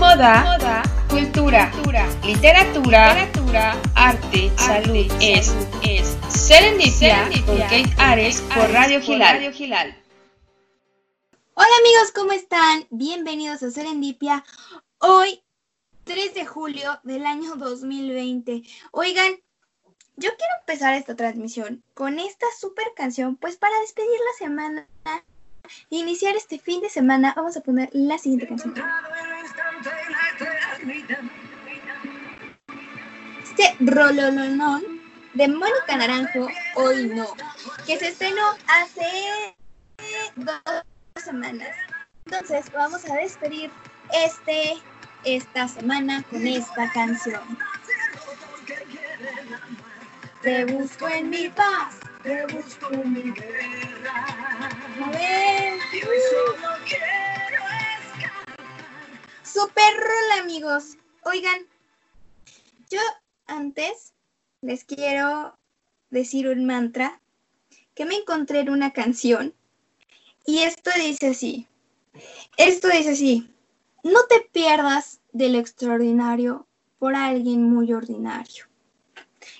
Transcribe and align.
moda, 0.00 0.44
moda 0.44 0.82
cultura, 1.10 1.70
literatura, 2.24 3.14
literatura 3.14 3.76
arte, 3.94 4.50
salud, 4.56 5.06
es, 5.20 5.54
es 5.82 6.16
Serendipia, 6.26 7.28
con 7.44 7.58
Kate 7.58 7.92
Ares 7.98 8.40
por 8.40 8.70
Radio 8.70 9.02
Gilal. 9.02 9.94
Hola 11.52 11.76
amigos, 11.80 12.12
¿cómo 12.14 12.32
están? 12.32 12.86
Bienvenidos 12.88 13.62
a 13.62 13.70
Serendipia. 13.70 14.42
Hoy, 15.00 15.42
3 16.04 16.32
de 16.32 16.46
julio 16.46 16.98
del 17.02 17.26
año 17.26 17.56
2020. 17.56 18.62
Oigan, 18.92 19.34
yo 20.16 20.30
quiero 20.30 20.54
empezar 20.60 20.94
esta 20.94 21.14
transmisión 21.14 21.84
con 21.92 22.18
esta 22.18 22.46
super 22.58 22.86
canción, 22.96 23.36
pues 23.36 23.58
para 23.58 23.78
despedir 23.80 24.18
la 24.18 24.46
semana 24.46 24.88
iniciar 25.88 26.36
este 26.36 26.58
fin 26.58 26.80
de 26.80 26.88
semana, 26.88 27.32
vamos 27.36 27.56
a 27.56 27.60
poner 27.60 27.90
la 27.92 28.18
siguiente 28.18 28.46
canción. 28.46 28.74
Este 33.42 33.76
rololonón 33.80 34.82
de 35.34 35.48
Mónica 35.48 35.96
Naranjo, 35.96 36.48
hoy 36.76 37.06
no, 37.08 37.34
que 37.86 37.98
se 37.98 38.08
estrenó 38.08 38.42
hace 38.68 39.54
dos 40.36 40.82
semanas. 41.22 41.68
Entonces 42.26 42.70
vamos 42.72 43.04
a 43.10 43.14
despedir 43.14 43.70
este, 44.12 44.74
esta 45.24 45.68
semana 45.68 46.22
con 46.30 46.46
esta 46.46 46.90
canción. 46.92 47.42
Te 50.42 50.64
busco 50.64 51.08
en 51.08 51.30
mi 51.30 51.48
paz, 51.48 51.96
te 52.22 52.46
busco 52.46 52.92
en 52.92 53.12
mi 53.12 53.32
guerra. 53.32 54.26
A 55.04 55.10
ver. 55.10 55.78
Super 59.52 59.96
rol, 59.96 60.40
amigos. 60.40 60.96
Oigan, 61.24 61.66
yo 62.88 63.00
antes 63.46 64.14
les 64.60 64.84
quiero 64.84 65.58
decir 66.10 66.46
un 66.46 66.66
mantra 66.66 67.20
que 67.94 68.04
me 68.04 68.14
encontré 68.14 68.60
en 68.60 68.70
una 68.70 68.92
canción 68.92 69.52
y 70.46 70.60
esto 70.60 70.92
dice 70.96 71.30
así. 71.30 71.66
Esto 72.58 72.88
dice 72.90 73.10
así. 73.10 73.52
No 74.04 74.20
te 74.28 74.40
pierdas 74.52 75.20
de 75.32 75.48
lo 75.48 75.58
extraordinario 75.58 76.68
por 77.00 77.16
alguien 77.16 77.64
muy 77.64 77.92
ordinario. 77.92 78.69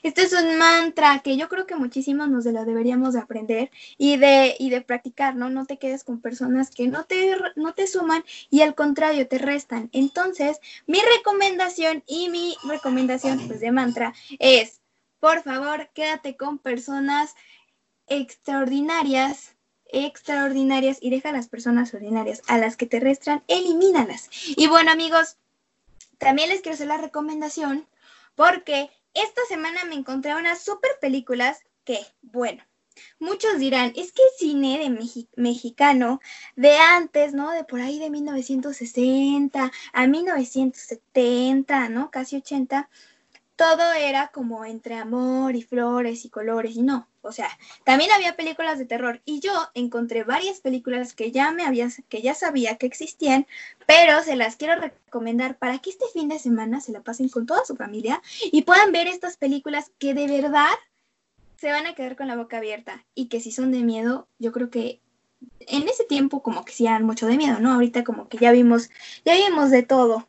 Este 0.02 0.22
es 0.22 0.32
un 0.32 0.56
mantra 0.58 1.20
que 1.20 1.36
yo 1.36 1.48
creo 1.48 1.66
que 1.66 1.76
muchísimos 1.76 2.28
nos 2.28 2.44
lo 2.44 2.64
deberíamos 2.64 3.14
de 3.14 3.20
aprender 3.20 3.70
y 3.98 4.16
de, 4.16 4.56
y 4.58 4.70
de 4.70 4.80
practicar, 4.80 5.36
¿no? 5.36 5.50
No 5.50 5.66
te 5.66 5.78
quedes 5.78 6.04
con 6.04 6.20
personas 6.20 6.70
que 6.70 6.88
no 6.88 7.04
te, 7.04 7.36
no 7.56 7.74
te 7.74 7.86
suman 7.86 8.24
y 8.50 8.62
al 8.62 8.74
contrario 8.74 9.28
te 9.28 9.38
restan. 9.38 9.90
Entonces, 9.92 10.58
mi 10.86 10.98
recomendación 11.16 12.02
y 12.06 12.28
mi 12.30 12.56
recomendación 12.64 13.46
pues, 13.46 13.60
de 13.60 13.72
mantra 13.72 14.14
es, 14.38 14.80
por 15.18 15.42
favor, 15.42 15.90
quédate 15.94 16.36
con 16.36 16.58
personas 16.58 17.34
extraordinarias 18.06 19.54
extraordinarias 19.92 20.98
y 21.00 21.10
deja 21.10 21.30
a 21.30 21.32
las 21.32 21.48
personas 21.48 21.92
ordinarias, 21.94 22.42
a 22.46 22.58
las 22.58 22.76
que 22.76 22.86
te 22.86 23.00
restan, 23.00 23.42
elimínalas. 23.48 24.28
Y 24.56 24.68
bueno 24.68 24.90
amigos, 24.92 25.36
también 26.18 26.50
les 26.50 26.60
quiero 26.60 26.74
hacer 26.74 26.86
la 26.86 26.98
recomendación 26.98 27.86
porque 28.34 28.90
esta 29.14 29.40
semana 29.48 29.84
me 29.84 29.94
encontré 29.94 30.34
unas 30.34 30.62
super 30.62 30.90
películas 31.00 31.62
que, 31.84 31.98
bueno, 32.22 32.62
muchos 33.18 33.58
dirán, 33.58 33.92
es 33.96 34.12
que 34.12 34.22
cine 34.38 34.78
de 34.78 35.26
mexicano 35.36 36.20
de 36.56 36.76
antes, 36.76 37.32
¿no? 37.34 37.50
De 37.50 37.64
por 37.64 37.80
ahí 37.80 37.98
de 37.98 38.10
1960 38.10 39.72
a 39.92 40.06
1970, 40.06 41.88
¿no? 41.88 42.10
Casi 42.10 42.36
80, 42.36 42.88
todo 43.56 43.92
era 43.92 44.28
como 44.28 44.64
entre 44.64 44.96
amor 44.96 45.56
y 45.56 45.62
flores 45.62 46.24
y 46.24 46.30
colores 46.30 46.76
y 46.76 46.82
no. 46.82 47.09
O 47.22 47.32
sea, 47.32 47.48
también 47.84 48.10
había 48.12 48.36
películas 48.36 48.78
de 48.78 48.86
terror 48.86 49.20
y 49.24 49.40
yo 49.40 49.52
encontré 49.74 50.24
varias 50.24 50.60
películas 50.60 51.14
que 51.14 51.32
ya 51.32 51.52
me 51.52 51.64
había, 51.64 51.88
que 52.08 52.22
ya 52.22 52.34
sabía 52.34 52.76
que 52.76 52.86
existían, 52.86 53.46
pero 53.86 54.22
se 54.22 54.36
las 54.36 54.56
quiero 54.56 54.80
recomendar 54.80 55.58
para 55.58 55.78
que 55.78 55.90
este 55.90 56.06
fin 56.12 56.28
de 56.28 56.38
semana 56.38 56.80
se 56.80 56.92
la 56.92 57.02
pasen 57.02 57.28
con 57.28 57.46
toda 57.46 57.64
su 57.64 57.76
familia 57.76 58.22
y 58.40 58.62
puedan 58.62 58.92
ver 58.92 59.06
estas 59.06 59.36
películas 59.36 59.92
que 59.98 60.14
de 60.14 60.26
verdad 60.26 60.70
se 61.56 61.70
van 61.70 61.86
a 61.86 61.94
quedar 61.94 62.16
con 62.16 62.26
la 62.26 62.36
boca 62.36 62.56
abierta 62.56 63.04
y 63.14 63.28
que 63.28 63.40
si 63.40 63.52
son 63.52 63.70
de 63.70 63.82
miedo, 63.82 64.26
yo 64.38 64.50
creo 64.50 64.70
que 64.70 65.00
en 65.60 65.88
ese 65.88 66.04
tiempo 66.04 66.42
como 66.42 66.64
que 66.64 66.72
sí 66.72 66.86
eran 66.86 67.04
mucho 67.04 67.26
de 67.26 67.36
miedo, 67.36 67.60
¿no? 67.60 67.72
Ahorita 67.72 68.04
como 68.04 68.28
que 68.28 68.38
ya 68.38 68.50
vimos, 68.52 68.90
ya 69.24 69.34
vimos 69.34 69.70
de 69.70 69.82
todo. 69.82 70.26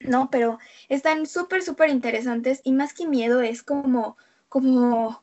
¿no? 0.00 0.30
Pero 0.30 0.58
están 0.88 1.26
súper, 1.26 1.62
súper 1.62 1.90
interesantes 1.90 2.60
y 2.64 2.72
más 2.72 2.92
que 2.92 3.06
miedo 3.06 3.40
es 3.40 3.62
como, 3.62 4.16
como, 4.48 5.21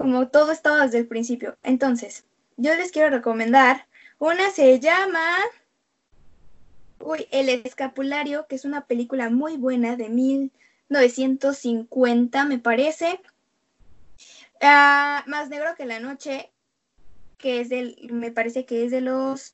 como 0.00 0.28
todo 0.28 0.50
estaba 0.50 0.86
desde 0.86 0.96
el 0.96 1.06
principio. 1.06 1.58
Entonces, 1.62 2.24
yo 2.56 2.74
les 2.74 2.90
quiero 2.90 3.10
recomendar, 3.10 3.86
una 4.18 4.50
se 4.50 4.80
llama, 4.80 5.20
uy, 7.00 7.28
El 7.30 7.50
Escapulario, 7.50 8.46
que 8.46 8.56
es 8.56 8.64
una 8.64 8.86
película 8.86 9.28
muy 9.28 9.58
buena 9.58 9.96
de 9.96 10.08
1950, 10.08 12.46
me 12.46 12.58
parece. 12.58 13.20
Ah, 14.62 15.22
más 15.26 15.50
negro 15.50 15.74
que 15.76 15.84
la 15.84 16.00
noche, 16.00 16.50
que 17.36 17.60
es 17.60 17.68
del, 17.68 18.08
me 18.10 18.30
parece 18.30 18.64
que 18.64 18.86
es 18.86 18.90
de 18.90 19.02
los 19.02 19.52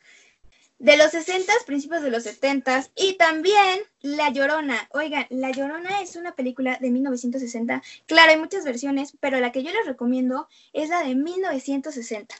de 0.78 0.96
los 0.96 1.10
60, 1.10 1.52
principios 1.64 2.02
de 2.02 2.10
los 2.10 2.24
70 2.24 2.88
y 2.96 3.14
también 3.14 3.80
La 4.02 4.30
Llorona. 4.30 4.88
Oigan, 4.92 5.26
La 5.30 5.50
Llorona 5.50 6.02
es 6.02 6.16
una 6.16 6.34
película 6.34 6.78
de 6.80 6.90
1960. 6.90 7.82
Claro, 8.06 8.30
hay 8.30 8.38
muchas 8.38 8.64
versiones, 8.64 9.16
pero 9.20 9.40
la 9.40 9.52
que 9.52 9.62
yo 9.62 9.70
les 9.70 9.86
recomiendo 9.86 10.48
es 10.72 10.90
la 10.90 11.02
de 11.02 11.14
1960. 11.14 12.34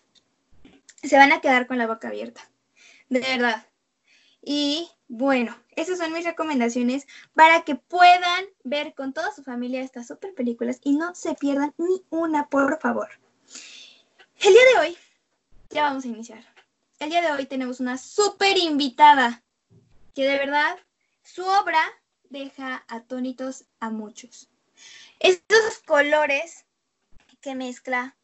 Se 1.03 1.17
van 1.17 1.33
a 1.33 1.41
quedar 1.41 1.67
con 1.67 1.79
la 1.79 1.87
boca 1.87 2.09
abierta, 2.09 2.49
de 3.09 3.21
verdad. 3.21 3.67
Y 4.43 4.89
bueno, 5.09 5.57
esas 5.75 5.99
son 5.99 6.13
mis 6.13 6.25
recomendaciones 6.25 7.07
para 7.35 7.63
que 7.63 7.75
puedan 7.77 8.45
ver 8.65 8.95
con 8.95 9.13
toda 9.13 9.33
su 9.33 9.43
familia 9.43 9.83
estas 9.83 10.09
super 10.09 10.35
películas 10.35 10.79
y 10.83 10.97
no 10.97 11.15
se 11.15 11.35
pierdan 11.35 11.75
ni 11.79 12.03
una, 12.11 12.49
por 12.49 12.79
favor. 12.81 13.09
El 14.41 14.53
día 14.53 14.63
de 14.75 14.81
hoy 14.81 14.97
ya 15.71 15.85
vamos 15.85 16.05
a 16.05 16.09
iniciar 16.09 16.56
el 16.99 17.11
día 17.11 17.21
de 17.21 17.31
hoy 17.33 17.47
tenemos 17.47 17.81
una 17.81 17.99
súper 17.99 18.57
invitada 18.57 19.43
que 20.15 20.25
de 20.25 20.39
verdad 20.39 20.79
su 21.23 21.45
obra 21.45 21.81
deja 22.31 22.85
atónitos 22.89 23.67
a 23.81 23.91
muchos. 23.91 24.49
Estos 25.21 25.79
colores 25.87 26.65
que 27.41 27.55
mezcla, 27.55 28.17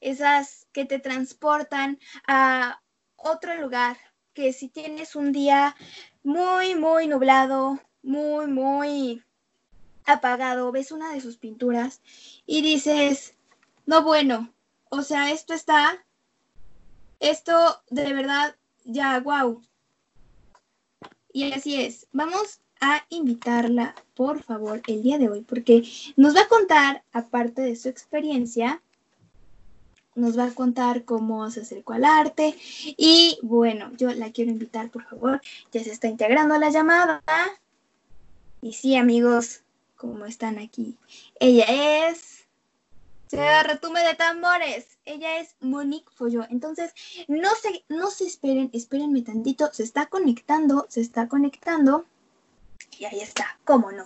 esas 0.00 0.66
que 0.72 0.84
te 0.84 0.98
transportan 0.98 1.98
a 2.26 2.80
otro 3.16 3.56
lugar, 3.60 3.96
que 4.34 4.52
si 4.52 4.68
tienes 4.68 5.16
un 5.16 5.32
día 5.32 5.74
muy, 6.22 6.74
muy 6.74 7.08
nublado, 7.08 7.80
muy, 8.02 8.46
muy 8.46 9.24
apagado, 10.04 10.70
ves 10.70 10.92
una 10.92 11.12
de 11.12 11.20
sus 11.20 11.38
pinturas 11.38 12.00
y 12.46 12.62
dices, 12.62 13.34
no 13.84 14.02
bueno, 14.02 14.54
o 14.90 15.02
sea, 15.02 15.32
esto 15.32 15.54
está 15.54 16.05
esto 17.20 17.52
de 17.90 18.12
verdad, 18.12 18.56
ya, 18.84 19.18
wow. 19.20 19.62
Y 21.32 21.52
así 21.52 21.80
es. 21.82 22.06
Vamos 22.12 22.60
a 22.80 23.04
invitarla, 23.08 23.94
por 24.14 24.42
favor, 24.42 24.82
el 24.86 25.02
día 25.02 25.18
de 25.18 25.28
hoy, 25.28 25.42
porque 25.42 25.82
nos 26.16 26.34
va 26.34 26.42
a 26.42 26.48
contar, 26.48 27.02
aparte 27.12 27.62
de 27.62 27.76
su 27.76 27.88
experiencia, 27.88 28.82
nos 30.14 30.38
va 30.38 30.46
a 30.46 30.54
contar 30.54 31.04
cómo 31.04 31.48
se 31.50 31.60
acercó 31.60 31.92
al 31.92 32.04
arte. 32.04 32.56
Y 32.96 33.38
bueno, 33.42 33.92
yo 33.96 34.12
la 34.12 34.32
quiero 34.32 34.50
invitar, 34.50 34.90
por 34.90 35.04
favor. 35.04 35.40
Ya 35.72 35.84
se 35.84 35.92
está 35.92 36.08
integrando 36.08 36.58
la 36.58 36.70
llamada. 36.70 37.22
Y 38.62 38.72
sí, 38.72 38.96
amigos, 38.96 39.60
¿cómo 39.96 40.24
están 40.26 40.58
aquí? 40.58 40.96
Ella 41.38 42.08
es 42.08 42.35
se 43.26 43.62
retume 43.62 44.02
de 44.04 44.14
tambores. 44.14 44.98
Ella 45.04 45.38
es 45.38 45.56
Monique 45.60 46.10
Folló. 46.14 46.46
Entonces, 46.50 46.92
no 47.28 47.50
se, 47.50 47.84
no 47.88 48.10
se 48.10 48.24
esperen, 48.24 48.70
espérenme 48.72 49.22
tantito. 49.22 49.68
Se 49.72 49.82
está 49.82 50.06
conectando, 50.06 50.86
se 50.88 51.00
está 51.00 51.28
conectando. 51.28 52.06
Y 52.98 53.04
ahí 53.04 53.20
está, 53.20 53.58
¿cómo 53.64 53.90
no? 53.92 54.04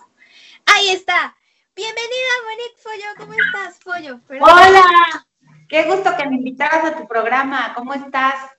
Ahí 0.66 0.88
está. 0.90 1.36
Bienvenida, 1.76 2.30
Monique 2.44 2.80
Folló. 2.82 3.14
¿Cómo 3.18 3.32
estás, 3.34 3.78
Follo? 3.80 4.20
Hola. 4.40 5.26
Qué 5.68 5.84
gusto 5.84 6.16
que 6.16 6.26
me 6.26 6.36
invitaras 6.36 6.84
a 6.84 6.96
tu 6.96 7.06
programa. 7.06 7.74
¿Cómo 7.74 7.94
estás? 7.94 8.50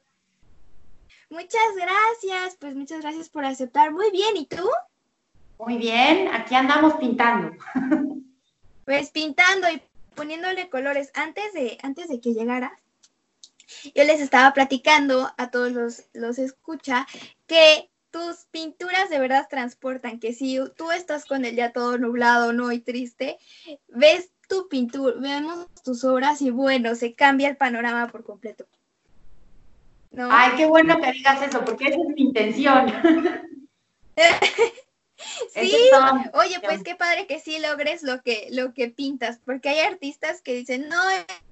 Muchas 1.30 1.76
gracias. 1.76 2.56
Pues 2.60 2.76
muchas 2.76 3.02
gracias 3.02 3.30
por 3.30 3.46
aceptar. 3.46 3.92
Muy 3.92 4.12
bien. 4.12 4.38
¿Y 4.38 4.46
tú? 4.46 4.70
Muy 5.60 5.78
bien. 5.78 6.30
Aquí 6.34 6.56
andamos 6.56 6.94
pintando. 6.96 7.52
Pues 8.86 9.12
pintando 9.12 9.70
y 9.70 9.82
poniéndole 10.16 10.70
colores 10.70 11.12
antes 11.14 11.54
de, 11.54 11.78
antes 11.84 12.08
de 12.08 12.20
que 12.20 12.34
llegara. 12.34 12.78
Yo 13.96 14.04
les 14.04 14.20
estaba 14.20 14.54
platicando 14.54 15.32
a 15.38 15.50
todos 15.50 15.72
los, 15.72 16.04
los 16.14 16.40
escucha 16.40 17.08
que 17.48 17.90
tus 18.12 18.46
pinturas 18.52 19.10
de 19.10 19.20
verdad 19.20 19.48
transportan, 19.50 20.20
que 20.20 20.34
si 20.34 20.60
tú 20.76 20.92
estás 20.92 21.26
con 21.26 21.46
el 21.46 21.56
día 21.56 21.72
todo 21.72 21.98
nublado, 21.98 22.52
no 22.52 22.72
y 22.72 22.80
triste, 22.80 23.38
ves 23.88 24.30
tu 24.50 24.68
pintura, 24.68 25.16
vemos 25.18 25.68
tus 25.84 26.04
obras 26.04 26.42
y 26.42 26.50
bueno, 26.50 26.96
se 26.96 27.14
cambia 27.14 27.48
el 27.48 27.56
panorama 27.56 28.10
por 28.10 28.26
completo. 28.26 28.68
Ay, 30.18 30.52
qué 30.58 30.66
bueno 30.66 31.00
que 31.00 31.14
digas 31.14 31.42
eso, 31.42 31.64
porque 31.64 31.86
esa 31.86 32.02
es 32.02 32.08
mi 32.16 32.24
intención. 32.24 32.94
sí, 35.54 35.74
oye, 36.34 36.60
pues 36.62 36.84
qué 36.84 36.96
padre 36.96 37.28
que 37.28 37.40
sí 37.40 37.60
logres 37.60 38.04
lo 38.04 38.22
que, 38.22 38.48
lo 38.52 38.74
que 38.74 38.90
pintas, 38.90 39.40
porque 39.46 39.70
hay 39.70 39.80
artistas 39.80 40.42
que 40.42 40.54
dicen, 40.54 40.90
no, 40.90 41.02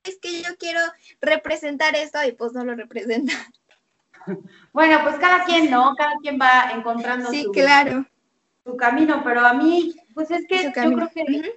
es 0.03 0.19
que 0.19 0.41
yo 0.41 0.55
quiero 0.57 0.79
representar 1.21 1.95
esto 1.95 2.19
y 2.27 2.31
pues 2.31 2.53
no 2.53 2.63
lo 2.63 2.75
representan. 2.75 3.37
Bueno, 4.73 4.99
pues 5.03 5.15
cada 5.15 5.43
quien, 5.45 5.71
¿no? 5.71 5.95
Cada 5.95 6.13
quien 6.21 6.37
va 6.39 6.71
encontrando 6.75 7.31
sí, 7.31 7.43
su, 7.45 7.51
claro. 7.51 8.05
su 8.63 8.77
camino, 8.77 9.21
pero 9.23 9.39
a 9.41 9.53
mí, 9.53 9.95
pues 10.13 10.29
es 10.29 10.45
que 10.45 10.65
yo 10.65 10.71
creo 10.71 11.09
que 11.09 11.53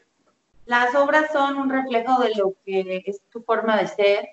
las 0.64 0.94
obras 0.94 1.30
son 1.32 1.58
un 1.58 1.68
reflejo 1.68 2.22
de 2.22 2.34
lo 2.34 2.54
que 2.64 3.02
es 3.04 3.20
tu 3.30 3.42
forma 3.42 3.76
de 3.76 3.88
ser. 3.88 4.28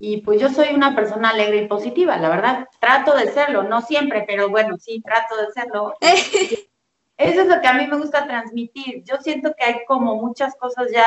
Y 0.00 0.20
pues 0.22 0.40
yo 0.40 0.48
soy 0.48 0.68
una 0.74 0.94
persona 0.94 1.30
alegre 1.30 1.62
y 1.62 1.68
positiva, 1.68 2.16
la 2.18 2.28
verdad. 2.28 2.68
Trato 2.80 3.16
de 3.16 3.32
serlo, 3.32 3.64
no 3.64 3.82
siempre, 3.82 4.24
pero 4.26 4.48
bueno, 4.48 4.76
sí, 4.78 5.02
trato 5.04 5.36
de 5.36 5.52
serlo. 5.52 5.94
Eso 7.18 7.42
es 7.42 7.48
lo 7.48 7.60
que 7.60 7.66
a 7.66 7.74
mí 7.74 7.86
me 7.88 7.98
gusta 7.98 8.26
transmitir. 8.26 9.02
Yo 9.04 9.16
siento 9.20 9.52
que 9.58 9.64
hay 9.64 9.84
como 9.86 10.14
muchas 10.14 10.54
cosas 10.54 10.86
ya 10.92 11.04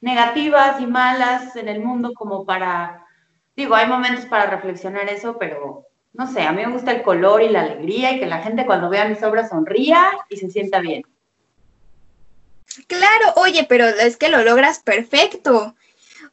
negativas 0.00 0.80
y 0.80 0.86
malas 0.86 1.54
en 1.54 1.68
el 1.68 1.80
mundo 1.80 2.12
como 2.14 2.44
para, 2.44 3.06
digo, 3.54 3.76
hay 3.76 3.86
momentos 3.86 4.26
para 4.26 4.46
reflexionar 4.46 5.08
eso, 5.08 5.38
pero 5.38 5.86
no 6.12 6.26
sé, 6.26 6.42
a 6.42 6.52
mí 6.52 6.66
me 6.66 6.72
gusta 6.72 6.90
el 6.90 7.02
color 7.02 7.42
y 7.42 7.48
la 7.48 7.60
alegría 7.60 8.12
y 8.12 8.18
que 8.18 8.26
la 8.26 8.42
gente 8.42 8.66
cuando 8.66 8.90
vea 8.90 9.08
mis 9.08 9.22
obras 9.22 9.50
sonría 9.50 10.10
y 10.28 10.36
se 10.36 10.50
sienta 10.50 10.80
bien. 10.80 11.04
Claro, 12.88 13.32
oye, 13.36 13.66
pero 13.68 13.86
es 13.86 14.16
que 14.16 14.28
lo 14.28 14.42
logras 14.42 14.80
perfecto. 14.80 15.76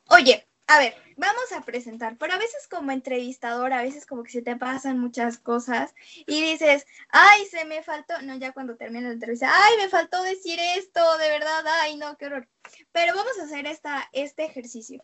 Oye, 0.09 0.47
a 0.65 0.79
ver, 0.79 0.95
vamos 1.17 1.51
a 1.51 1.61
presentar, 1.61 2.15
pero 2.17 2.33
a 2.33 2.37
veces 2.37 2.67
como 2.67 2.91
entrevistador, 2.91 3.73
a 3.73 3.81
veces 3.81 4.05
como 4.05 4.23
que 4.23 4.31
se 4.31 4.41
te 4.41 4.55
pasan 4.55 4.99
muchas 4.99 5.37
cosas 5.37 5.93
y 6.25 6.41
dices, 6.41 6.85
ay, 7.09 7.45
se 7.47 7.65
me 7.65 7.83
faltó, 7.83 8.21
no, 8.21 8.37
ya 8.37 8.53
cuando 8.53 8.77
termina 8.77 9.07
la 9.07 9.13
entrevista, 9.13 9.49
ay, 9.51 9.77
me 9.77 9.89
faltó 9.89 10.21
decir 10.23 10.59
esto, 10.77 11.01
de 11.17 11.29
verdad, 11.29 11.65
ay, 11.81 11.97
no, 11.97 12.15
qué 12.17 12.27
horror. 12.27 12.47
Pero 12.91 13.15
vamos 13.15 13.37
a 13.39 13.43
hacer 13.43 13.65
esta, 13.65 14.07
este 14.13 14.45
ejercicio. 14.45 15.03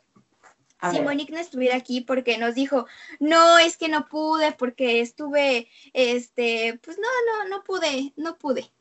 si 0.91 1.01
Monique 1.01 1.33
no 1.33 1.39
estuviera 1.39 1.75
aquí 1.75 2.01
porque 2.01 2.37
nos 2.37 2.53
dijo, 2.53 2.85
no, 3.19 3.57
es 3.57 3.77
que 3.77 3.89
no 3.89 4.07
pude, 4.07 4.51
porque 4.51 5.01
estuve, 5.01 5.67
este, 5.93 6.79
pues 6.83 6.97
no, 6.99 7.07
no, 7.27 7.49
no 7.49 7.63
pude, 7.63 8.13
no 8.15 8.37
pude. 8.37 8.71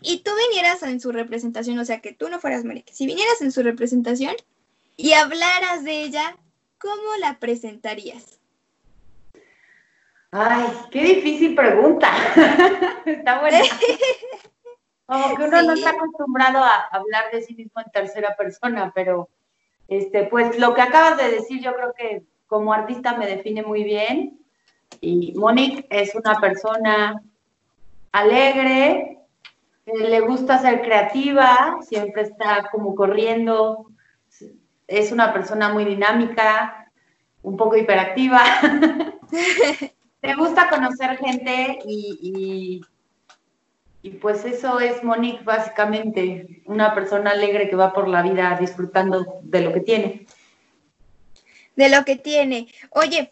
Y 0.00 0.18
tú 0.18 0.30
vinieras 0.48 0.82
en 0.82 1.00
su 1.00 1.10
representación, 1.10 1.78
o 1.78 1.84
sea, 1.84 2.00
que 2.00 2.12
tú 2.12 2.28
no 2.28 2.38
fueras 2.38 2.64
Monique, 2.64 2.92
si 2.92 3.06
vinieras 3.06 3.40
en 3.40 3.50
su 3.50 3.62
representación, 3.62 4.36
y 4.98 5.12
hablaras 5.12 5.84
de 5.84 6.02
ella, 6.02 6.36
¿cómo 6.78 7.16
la 7.20 7.38
presentarías? 7.38 8.40
Ay, 10.32 10.66
qué 10.90 11.02
difícil 11.02 11.54
pregunta. 11.54 12.10
está 13.06 13.40
buena. 13.40 13.60
Como 15.06 15.36
que 15.36 15.44
uno 15.44 15.62
no 15.62 15.72
está 15.72 15.90
acostumbrado 15.90 16.58
a 16.58 16.88
hablar 16.90 17.30
de 17.32 17.40
sí 17.40 17.54
mismo 17.54 17.80
en 17.80 17.90
tercera 17.92 18.36
persona, 18.36 18.92
pero 18.94 19.30
este, 19.86 20.24
pues 20.24 20.58
lo 20.58 20.74
que 20.74 20.82
acabas 20.82 21.16
de 21.16 21.30
decir, 21.30 21.62
yo 21.62 21.74
creo 21.74 21.94
que 21.96 22.24
como 22.46 22.74
artista 22.74 23.16
me 23.16 23.26
define 23.26 23.62
muy 23.62 23.84
bien. 23.84 24.38
Y 25.00 25.32
Monique 25.34 25.86
es 25.88 26.14
una 26.14 26.34
persona 26.40 27.22
alegre, 28.12 29.20
le 29.86 30.20
gusta 30.20 30.58
ser 30.58 30.82
creativa, 30.82 31.78
siempre 31.82 32.22
está 32.22 32.68
como 32.70 32.94
corriendo, 32.94 33.86
es 34.88 35.12
una 35.12 35.32
persona 35.32 35.68
muy 35.68 35.84
dinámica, 35.84 36.90
un 37.42 37.56
poco 37.56 37.76
hiperactiva. 37.76 38.42
Te 40.20 40.34
gusta 40.34 40.68
conocer 40.68 41.18
gente 41.18 41.78
y, 41.84 42.82
y, 44.02 44.10
pues 44.20 44.44
eso 44.46 44.80
es 44.80 45.04
Monique 45.04 45.44
básicamente, 45.44 46.62
una 46.64 46.94
persona 46.94 47.32
alegre 47.32 47.68
que 47.68 47.76
va 47.76 47.92
por 47.92 48.08
la 48.08 48.22
vida 48.22 48.56
disfrutando 48.58 49.38
de 49.42 49.60
lo 49.60 49.72
que 49.72 49.80
tiene. 49.80 50.26
De 51.76 51.88
lo 51.90 52.04
que 52.04 52.16
tiene. 52.16 52.68
Oye, 52.90 53.30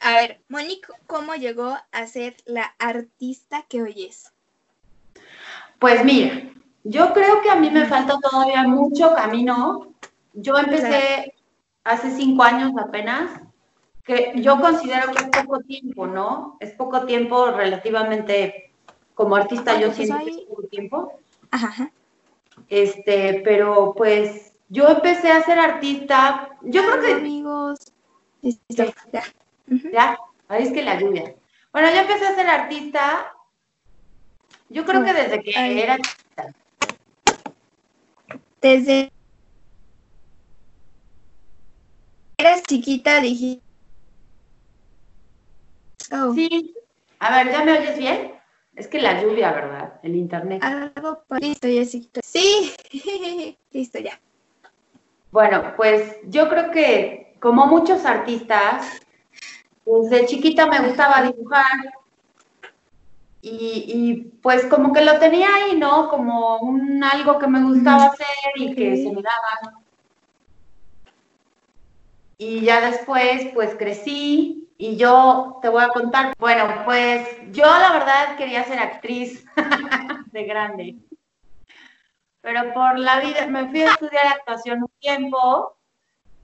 a 0.00 0.12
ver, 0.12 0.40
Monique, 0.48 0.86
¿cómo 1.06 1.34
llegó 1.34 1.76
a 1.90 2.06
ser 2.06 2.36
la 2.44 2.74
artista 2.78 3.64
que 3.68 3.82
hoy 3.82 4.04
es? 4.04 4.32
Pues 5.78 6.04
mira, 6.04 6.42
yo 6.84 7.14
creo 7.14 7.40
que 7.40 7.50
a 7.50 7.56
mí 7.56 7.70
me 7.70 7.86
falta 7.86 8.18
todavía 8.20 8.64
mucho 8.64 9.14
camino 9.14 9.93
yo 10.34 10.58
empecé 10.58 11.34
hace 11.84 12.10
cinco 12.10 12.42
años 12.42 12.72
apenas, 12.78 13.40
que 14.04 14.32
yo 14.36 14.60
considero 14.60 15.12
que 15.12 15.24
es 15.24 15.44
poco 15.44 15.60
tiempo, 15.60 16.06
¿no? 16.06 16.56
Es 16.60 16.72
poco 16.72 17.06
tiempo 17.06 17.50
relativamente, 17.50 18.72
como 19.14 19.36
artista 19.36 19.80
yo 19.80 19.92
siento 19.92 20.18
que 20.18 20.30
es 20.30 20.40
poco 20.42 20.62
tiempo. 20.64 21.18
Ajá. 21.50 21.90
Este, 22.68 23.40
pero 23.44 23.94
pues 23.96 24.52
yo 24.68 24.88
empecé 24.88 25.30
a 25.30 25.42
ser 25.42 25.58
artista, 25.58 26.50
yo 26.62 26.82
creo 26.82 27.00
que... 27.00 27.12
Amigos, 27.12 27.92
ya. 28.68 28.92
Ya, 29.92 30.18
ahí 30.48 30.64
es 30.64 30.72
que 30.72 30.82
la 30.82 31.00
lluvia. 31.00 31.34
Bueno, 31.72 31.88
yo 31.90 32.00
empecé 32.02 32.26
a 32.26 32.34
ser 32.34 32.46
artista, 32.46 33.32
yo 34.68 34.84
creo 34.84 35.04
que 35.04 35.12
desde 35.14 35.42
que 35.42 35.82
era 35.82 35.96
chiquita. 35.96 36.54
Desde 38.60 39.13
eras 42.36 42.62
chiquita 42.64 43.20
dije... 43.20 43.60
Oh. 46.12 46.34
Sí. 46.34 46.74
A 47.18 47.36
ver, 47.36 47.52
¿ya 47.52 47.64
me 47.64 47.78
oyes 47.78 47.98
bien? 47.98 48.34
Es 48.76 48.88
que 48.88 49.00
la 49.00 49.22
lluvia, 49.22 49.52
¿verdad? 49.52 50.00
El 50.02 50.16
internet. 50.16 50.62
Algo 50.62 51.22
listo, 51.40 51.68
ya 51.68 51.84
Sí, 51.84 52.72
listo 53.72 53.98
ya. 54.00 54.20
Bueno, 55.30 55.74
pues 55.76 56.18
yo 56.24 56.48
creo 56.48 56.70
que 56.70 57.36
como 57.40 57.66
muchos 57.66 58.04
artistas, 58.04 58.86
desde 59.84 60.26
chiquita 60.26 60.66
me 60.66 60.80
gustaba 60.80 61.22
dibujar 61.22 61.94
y, 63.42 63.84
y, 63.86 64.14
pues 64.40 64.64
como 64.66 64.92
que 64.92 65.04
lo 65.04 65.18
tenía 65.18 65.48
ahí, 65.54 65.76
¿no? 65.76 66.08
Como 66.08 66.58
un 66.58 67.04
algo 67.04 67.38
que 67.38 67.46
me 67.46 67.62
gustaba 67.62 68.06
hacer 68.06 68.26
y 68.56 68.74
que 68.74 68.96
se 68.96 69.12
me 69.12 69.20
daba. 69.20 69.83
Y 72.46 72.60
ya 72.60 72.90
después, 72.90 73.46
pues 73.54 73.74
crecí 73.74 74.68
y 74.76 74.96
yo 74.96 75.60
te 75.62 75.70
voy 75.70 75.82
a 75.82 75.88
contar, 75.88 76.34
bueno, 76.38 76.82
pues 76.84 77.26
yo 77.52 77.64
la 77.64 77.90
verdad 77.92 78.36
quería 78.36 78.64
ser 78.64 78.80
actriz 78.80 79.46
de 80.32 80.44
grande. 80.44 80.96
Pero 82.42 82.74
por 82.74 82.98
la 82.98 83.20
vida, 83.20 83.46
me 83.46 83.70
fui 83.70 83.80
a 83.80 83.92
estudiar 83.92 84.26
actuación 84.26 84.82
un 84.82 84.92
tiempo 85.00 85.78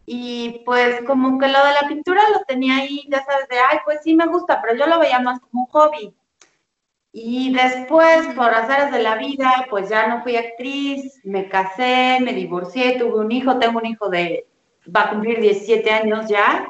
y 0.06 0.62
pues 0.64 1.02
como 1.02 1.38
que 1.38 1.48
lo 1.48 1.62
de 1.66 1.72
la 1.82 1.86
pintura 1.86 2.22
lo 2.30 2.44
tenía 2.44 2.76
ahí, 2.76 3.06
ya 3.10 3.22
sabes, 3.22 3.46
de, 3.48 3.58
ay, 3.58 3.80
pues 3.84 3.98
sí 4.02 4.14
me 4.14 4.26
gusta, 4.26 4.62
pero 4.62 4.78
yo 4.78 4.86
lo 4.86 5.00
veía 5.00 5.20
más 5.20 5.38
como 5.40 5.64
un 5.64 5.68
hobby. 5.68 6.14
Y 7.12 7.52
después, 7.52 8.26
por 8.34 8.54
hacer 8.54 8.90
de 8.90 9.02
la 9.02 9.16
vida, 9.16 9.66
pues 9.68 9.90
ya 9.90 10.06
no 10.06 10.22
fui 10.22 10.36
actriz, 10.36 11.20
me 11.24 11.46
casé, 11.50 12.20
me 12.22 12.32
divorcié, 12.32 12.98
tuve 12.98 13.20
un 13.20 13.30
hijo, 13.32 13.58
tengo 13.58 13.80
un 13.80 13.86
hijo 13.86 14.08
de 14.08 14.49
va 14.84 15.02
a 15.02 15.10
cumplir 15.10 15.40
17 15.40 15.90
años 15.90 16.28
ya. 16.28 16.68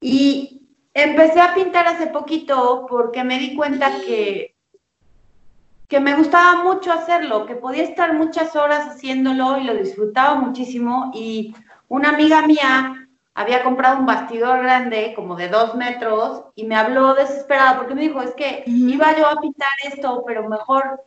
Y 0.00 0.62
empecé 0.94 1.40
a 1.40 1.54
pintar 1.54 1.86
hace 1.86 2.08
poquito 2.08 2.86
porque 2.88 3.24
me 3.24 3.38
di 3.38 3.54
cuenta 3.54 3.90
que, 4.04 4.56
que 5.88 6.00
me 6.00 6.14
gustaba 6.16 6.62
mucho 6.62 6.92
hacerlo, 6.92 7.46
que 7.46 7.54
podía 7.54 7.82
estar 7.82 8.14
muchas 8.14 8.54
horas 8.56 8.88
haciéndolo 8.88 9.58
y 9.58 9.64
lo 9.64 9.74
disfrutaba 9.74 10.34
muchísimo. 10.34 11.10
Y 11.14 11.54
una 11.88 12.10
amiga 12.10 12.46
mía 12.46 13.08
había 13.34 13.62
comprado 13.62 13.98
un 13.98 14.06
bastidor 14.06 14.62
grande, 14.62 15.12
como 15.14 15.36
de 15.36 15.48
dos 15.48 15.76
metros, 15.76 16.44
y 16.56 16.64
me 16.64 16.74
habló 16.74 17.14
desesperada 17.14 17.76
porque 17.76 17.94
me 17.94 18.02
dijo, 18.02 18.20
es 18.20 18.34
que 18.34 18.64
iba 18.66 19.16
yo 19.16 19.28
a 19.28 19.40
pintar 19.40 19.70
esto, 19.84 20.24
pero 20.26 20.48
mejor, 20.48 21.04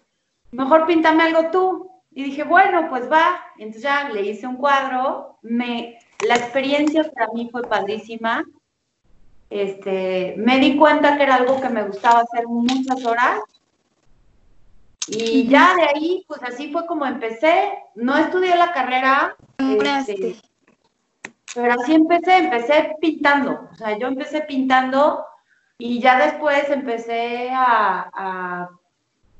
mejor 0.51 0.85
píntame 0.85 1.23
algo 1.23 1.51
tú. 1.51 1.91
Y 2.13 2.23
dije, 2.23 2.43
bueno, 2.43 2.87
pues 2.89 3.11
va. 3.11 3.41
Entonces 3.57 3.83
ya 3.83 4.09
le 4.09 4.21
hice 4.21 4.47
un 4.47 4.57
cuadro, 4.57 5.37
me 5.41 5.99
la 6.27 6.35
experiencia 6.35 7.09
para 7.11 7.31
mí 7.33 7.49
fue 7.51 7.63
padrísima. 7.63 8.43
Este, 9.49 10.35
me 10.37 10.59
di 10.59 10.77
cuenta 10.77 11.17
que 11.17 11.23
era 11.23 11.35
algo 11.35 11.59
que 11.59 11.69
me 11.69 11.83
gustaba 11.83 12.21
hacer 12.21 12.47
muchas 12.47 13.03
horas. 13.05 13.41
Y 15.07 15.47
ya 15.47 15.75
de 15.75 15.83
ahí, 15.83 16.23
pues 16.27 16.41
así 16.43 16.71
fue 16.71 16.85
como 16.85 17.05
empecé. 17.05 17.73
No 17.95 18.17
estudié 18.17 18.55
la 18.55 18.71
carrera, 18.71 19.35
este, 19.57 20.37
pero 21.53 21.73
así 21.73 21.93
empecé, 21.93 22.37
empecé 22.37 22.95
pintando. 23.01 23.67
O 23.71 23.75
sea, 23.75 23.97
yo 23.97 24.07
empecé 24.07 24.41
pintando 24.41 25.25
Y 25.77 25.99
ya 25.99 26.17
después 26.17 26.69
empecé 26.69 27.49
a, 27.51 28.69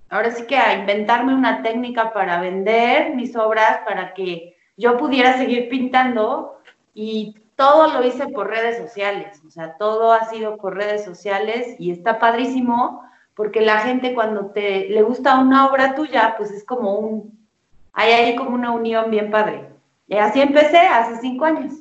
ahora 0.09 0.31
sí 0.31 0.45
que 0.47 0.57
a 0.57 0.73
inventarme 0.73 1.35
una 1.35 1.61
técnica 1.61 2.11
para 2.13 2.41
vender 2.41 3.15
mis 3.15 3.35
obras, 3.35 3.81
para 3.85 4.13
que 4.15 4.57
yo 4.75 4.97
pudiera 4.97 5.37
seguir 5.37 5.69
pintando 5.69 6.60
y 6.93 7.35
todo 7.55 7.93
lo 7.93 8.05
hice 8.05 8.27
por 8.27 8.47
redes 8.47 8.77
sociales, 8.77 9.41
o 9.45 9.51
sea, 9.51 9.77
todo 9.77 10.11
ha 10.11 10.29
sido 10.29 10.57
por 10.57 10.75
redes 10.75 11.05
sociales 11.05 11.75
y 11.79 11.91
está 11.91 12.19
padrísimo 12.19 13.03
porque 13.35 13.61
la 13.61 13.79
gente 13.79 14.13
cuando 14.13 14.51
te 14.51 14.89
le 14.89 15.01
gusta 15.03 15.39
una 15.39 15.67
obra 15.67 15.95
tuya, 15.95 16.35
pues 16.37 16.51
es 16.51 16.65
como 16.65 16.95
un, 16.95 17.47
hay 17.93 18.11
ahí 18.11 18.35
como 18.35 18.51
una 18.51 18.71
unión 18.71 19.09
bien 19.09 19.31
padre. 19.31 19.69
Y 20.07 20.15
así 20.15 20.41
empecé 20.41 20.79
hace 20.79 21.19
cinco 21.21 21.45
años. 21.45 21.73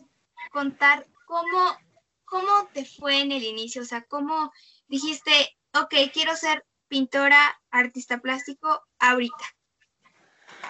Contar 0.53 1.07
cómo, 1.27 1.77
cómo 2.25 2.69
te 2.73 2.85
fue 2.85 3.21
en 3.21 3.33
el 3.33 3.43
inicio, 3.43 3.83
o 3.83 3.85
sea, 3.85 4.03
cómo 4.03 4.53
dijiste, 4.89 5.33
ok, 5.75 5.95
quiero 6.13 6.37
ser 6.37 6.65
pintora, 6.89 7.61
artista 7.71 8.19
plástico 8.19 8.83
ahorita. 8.99 9.45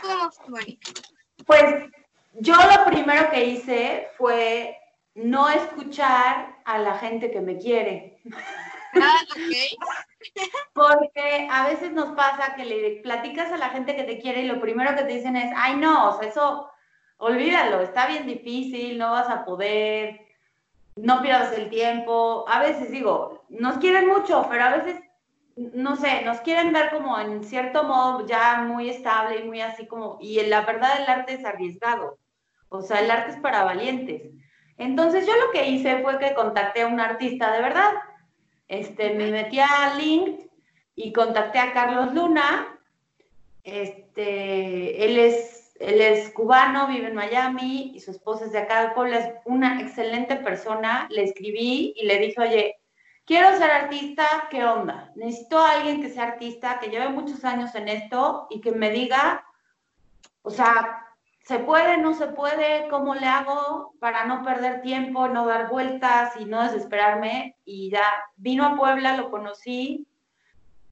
¿Cómo 0.02 0.30
fue? 0.30 0.78
Pues 1.47 1.90
yo 2.35 2.55
lo 2.55 2.85
primero 2.87 3.31
que 3.31 3.45
hice 3.45 4.09
fue 4.17 4.77
no 5.15 5.49
escuchar 5.49 6.59
a 6.65 6.79
la 6.79 6.95
gente 6.99 7.31
que 7.31 7.41
me 7.41 7.59
quiere. 7.59 8.21
Ah, 8.95 9.21
ok. 9.31 9.81
Porque 10.73 11.49
a 11.51 11.69
veces 11.69 11.93
nos 11.93 12.15
pasa 12.15 12.55
que 12.55 12.65
le 12.65 13.01
platicas 13.03 13.51
a 13.53 13.57
la 13.57 13.71
gente 13.71 13.97
que 13.97 14.05
te 14.05 14.19
quiere 14.19 14.43
y 14.43 14.47
lo 14.47 14.61
primero 14.61 14.95
que 14.95 15.03
te 15.03 15.15
dicen 15.15 15.37
es, 15.37 15.53
ay 15.57 15.77
no, 15.77 16.11
o 16.11 16.19
sea, 16.19 16.29
eso, 16.29 16.71
olvídalo, 17.17 17.81
está 17.81 18.07
bien 18.07 18.27
difícil, 18.27 18.99
no 18.99 19.11
vas 19.13 19.29
a 19.29 19.45
poder, 19.45 20.21
no 20.97 21.23
pierdas 21.23 21.53
el 21.57 21.69
tiempo. 21.71 22.45
A 22.49 22.61
veces 22.61 22.91
digo, 22.91 23.45
nos 23.49 23.79
quieren 23.79 24.09
mucho, 24.09 24.47
pero 24.49 24.65
a 24.65 24.77
veces, 24.77 25.01
no 25.57 25.97
sé, 25.97 26.23
nos 26.23 26.41
quieren 26.41 26.73
ver 26.73 26.91
como 26.91 27.19
en 27.19 27.45
cierto 27.45 27.85
modo 27.85 28.27
ya 28.27 28.63
muy 28.63 28.89
estable 28.91 29.41
y 29.41 29.45
muy 29.45 29.61
así 29.61 29.87
como, 29.87 30.19
y 30.21 30.41
la 30.43 30.63
verdad 30.63 31.01
el 31.01 31.09
arte 31.09 31.35
es 31.35 31.45
arriesgado, 31.45 32.19
o 32.71 32.83
sea, 32.83 33.00
el 33.00 33.11
arte 33.11 33.33
es 33.33 33.41
para 33.41 33.65
valientes. 33.65 34.23
Entonces 34.79 35.27
yo 35.27 35.35
lo 35.37 35.50
que 35.53 35.69
hice 35.69 36.03
fue 36.03 36.19
que 36.19 36.35
contacté 36.35 36.83
a 36.83 36.87
un 36.87 37.00
artista 37.00 37.53
de 37.53 37.61
verdad. 37.61 37.93
Este, 38.69 39.12
me 39.15 39.31
metí 39.31 39.61
a 39.61 39.95
LinkedIn 39.99 40.50
y 40.95 41.12
contacté 41.12 41.59
a 41.59 41.73
Carlos 41.73 42.15
Luna. 42.15 42.79
Este, 43.65 45.05
él 45.05 45.19
es, 45.19 45.75
él 45.81 46.00
es 46.00 46.31
cubano, 46.31 46.87
vive 46.87 47.09
en 47.09 47.15
Miami 47.15 47.93
y 47.95 48.00
su 48.00 48.12
esposa 48.12 48.47
es 48.47 48.53
de 48.53 48.59
acá 48.59 48.83
de 48.83 48.95
Puebla, 48.95 49.19
es 49.19 49.35
una 49.45 49.81
excelente 49.83 50.37
persona. 50.37 51.09
Le 51.11 51.25
escribí 51.25 51.93
y 51.97 52.07
le 52.07 52.19
dije, 52.19 52.41
oye, 52.41 52.77
quiero 53.27 53.57
ser 53.59 53.71
artista, 53.71 54.49
¿qué 54.49 54.65
onda? 54.65 55.12
Necesito 55.17 55.59
a 55.59 55.73
alguien 55.73 56.00
que 56.00 56.09
sea 56.09 56.23
artista, 56.25 56.79
que 56.79 56.89
lleve 56.89 57.09
muchos 57.09 57.45
años 57.45 57.75
en 57.75 57.89
esto 57.89 58.47
y 58.49 58.61
que 58.61 58.73
me 58.73 58.91
diga, 58.91 59.45
o 60.43 60.50
sea, 60.50 61.10
¿Se 61.50 61.59
puede, 61.59 61.99
no 61.99 62.14
se 62.14 62.28
puede? 62.28 62.87
¿Cómo 62.90 63.16
le 63.16 63.26
hago 63.26 63.92
para 63.99 64.25
no 64.25 64.45
perder 64.45 64.83
tiempo, 64.83 65.26
no 65.26 65.47
dar 65.47 65.69
vueltas 65.69 66.37
y 66.38 66.45
no 66.45 66.62
desesperarme? 66.62 67.57
Y 67.64 67.90
ya 67.90 68.04
vino 68.37 68.64
a 68.64 68.76
Puebla, 68.76 69.16
lo 69.16 69.33
conocí, 69.33 70.07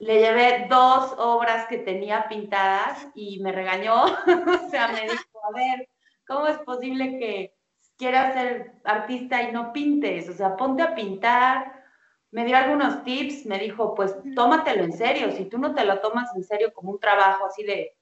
le 0.00 0.18
llevé 0.18 0.66
dos 0.68 1.14
obras 1.16 1.68
que 1.68 1.78
tenía 1.78 2.26
pintadas 2.28 3.06
y 3.14 3.38
me 3.38 3.52
regañó. 3.52 4.02
o 4.66 4.68
sea, 4.68 4.88
me 4.88 5.02
dijo, 5.02 5.44
a 5.48 5.56
ver, 5.56 5.88
¿cómo 6.26 6.48
es 6.48 6.58
posible 6.58 7.20
que 7.20 7.54
quieras 7.96 8.34
ser 8.34 8.72
artista 8.82 9.40
y 9.44 9.52
no 9.52 9.72
pintes? 9.72 10.28
O 10.28 10.32
sea, 10.32 10.56
ponte 10.56 10.82
a 10.82 10.96
pintar. 10.96 11.84
Me 12.32 12.44
dio 12.44 12.56
algunos 12.56 13.04
tips, 13.04 13.46
me 13.46 13.60
dijo, 13.60 13.94
pues 13.94 14.12
tómatelo 14.34 14.82
en 14.82 14.92
serio. 14.92 15.30
Si 15.30 15.44
tú 15.44 15.58
no 15.58 15.72
te 15.72 15.84
lo 15.84 16.00
tomas 16.00 16.34
en 16.34 16.42
serio 16.42 16.72
como 16.74 16.90
un 16.90 16.98
trabajo 16.98 17.46
así 17.46 17.62
de 17.62 17.96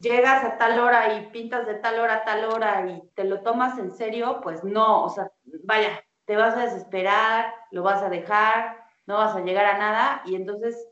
llegas 0.00 0.44
a 0.44 0.58
tal 0.58 0.78
hora 0.78 1.14
y 1.14 1.26
pintas 1.30 1.66
de 1.66 1.74
tal 1.74 1.98
hora 1.98 2.16
a 2.16 2.24
tal 2.24 2.44
hora 2.44 2.86
y 2.88 3.02
te 3.14 3.24
lo 3.24 3.42
tomas 3.42 3.78
en 3.78 3.92
serio, 3.92 4.40
pues 4.42 4.64
no, 4.64 5.04
o 5.04 5.08
sea, 5.08 5.30
vaya, 5.64 6.04
te 6.24 6.36
vas 6.36 6.56
a 6.56 6.64
desesperar, 6.64 7.52
lo 7.70 7.82
vas 7.82 8.02
a 8.02 8.08
dejar, 8.08 8.76
no 9.06 9.16
vas 9.16 9.34
a 9.34 9.40
llegar 9.40 9.64
a 9.64 9.78
nada. 9.78 10.22
Y 10.26 10.34
entonces 10.36 10.88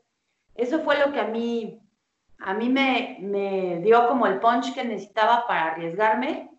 eso 0.55 0.79
fue 0.79 0.97
lo 0.97 1.11
que 1.11 1.19
a 1.19 1.27
mí, 1.27 1.79
a 2.39 2.53
mí 2.53 2.69
me, 2.69 3.17
me 3.21 3.79
dio 3.79 4.07
como 4.07 4.27
el 4.27 4.39
punch 4.39 4.73
que 4.73 4.83
necesitaba 4.83 5.45
para 5.47 5.73
arriesgarme. 5.73 6.51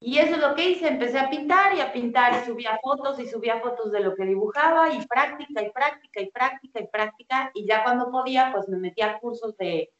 Y 0.00 0.18
eso 0.18 0.34
es 0.34 0.40
lo 0.40 0.56
que 0.56 0.70
hice, 0.70 0.88
empecé 0.88 1.18
a 1.20 1.30
pintar 1.30 1.76
y 1.76 1.80
a 1.80 1.92
pintar 1.92 2.32
y 2.32 2.44
subía 2.44 2.76
fotos 2.82 3.20
y 3.20 3.28
subía 3.28 3.60
fotos 3.60 3.92
de 3.92 4.00
lo 4.00 4.16
que 4.16 4.24
dibujaba 4.24 4.92
y 4.92 5.06
práctica 5.06 5.62
y 5.62 5.70
práctica 5.70 6.20
y 6.20 6.30
práctica 6.30 6.80
y 6.80 6.86
práctica. 6.88 7.50
Y 7.54 7.66
ya 7.66 7.84
cuando 7.84 8.10
podía 8.10 8.50
pues 8.52 8.68
me 8.68 8.78
metía 8.78 9.10
a 9.12 9.18
cursos 9.20 9.56
de 9.58 9.92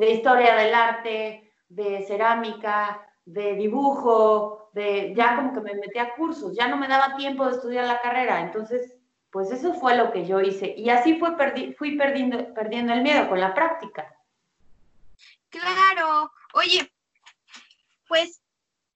de 0.00 0.12
historia 0.12 0.56
del 0.56 0.74
arte, 0.74 1.52
de 1.68 2.02
cerámica, 2.06 3.06
de 3.26 3.54
dibujo, 3.54 4.70
de 4.72 5.12
ya 5.14 5.36
como 5.36 5.52
que 5.52 5.60
me 5.60 5.74
metí 5.74 5.98
a 5.98 6.14
cursos, 6.14 6.56
ya 6.56 6.68
no 6.68 6.78
me 6.78 6.88
daba 6.88 7.16
tiempo 7.16 7.44
de 7.44 7.52
estudiar 7.52 7.84
la 7.84 8.00
carrera, 8.00 8.40
entonces 8.40 8.96
pues 9.30 9.50
eso 9.52 9.74
fue 9.74 9.96
lo 9.96 10.10
que 10.10 10.26
yo 10.26 10.40
hice. 10.40 10.74
Y 10.76 10.88
así 10.88 11.18
fue 11.18 11.36
fui 11.76 11.98
perdiendo, 11.98 12.52
perdiendo 12.54 12.94
el 12.94 13.02
miedo 13.02 13.28
con 13.28 13.40
la 13.40 13.54
práctica. 13.54 14.16
Claro, 15.50 16.32
oye, 16.54 16.90
pues 18.08 18.40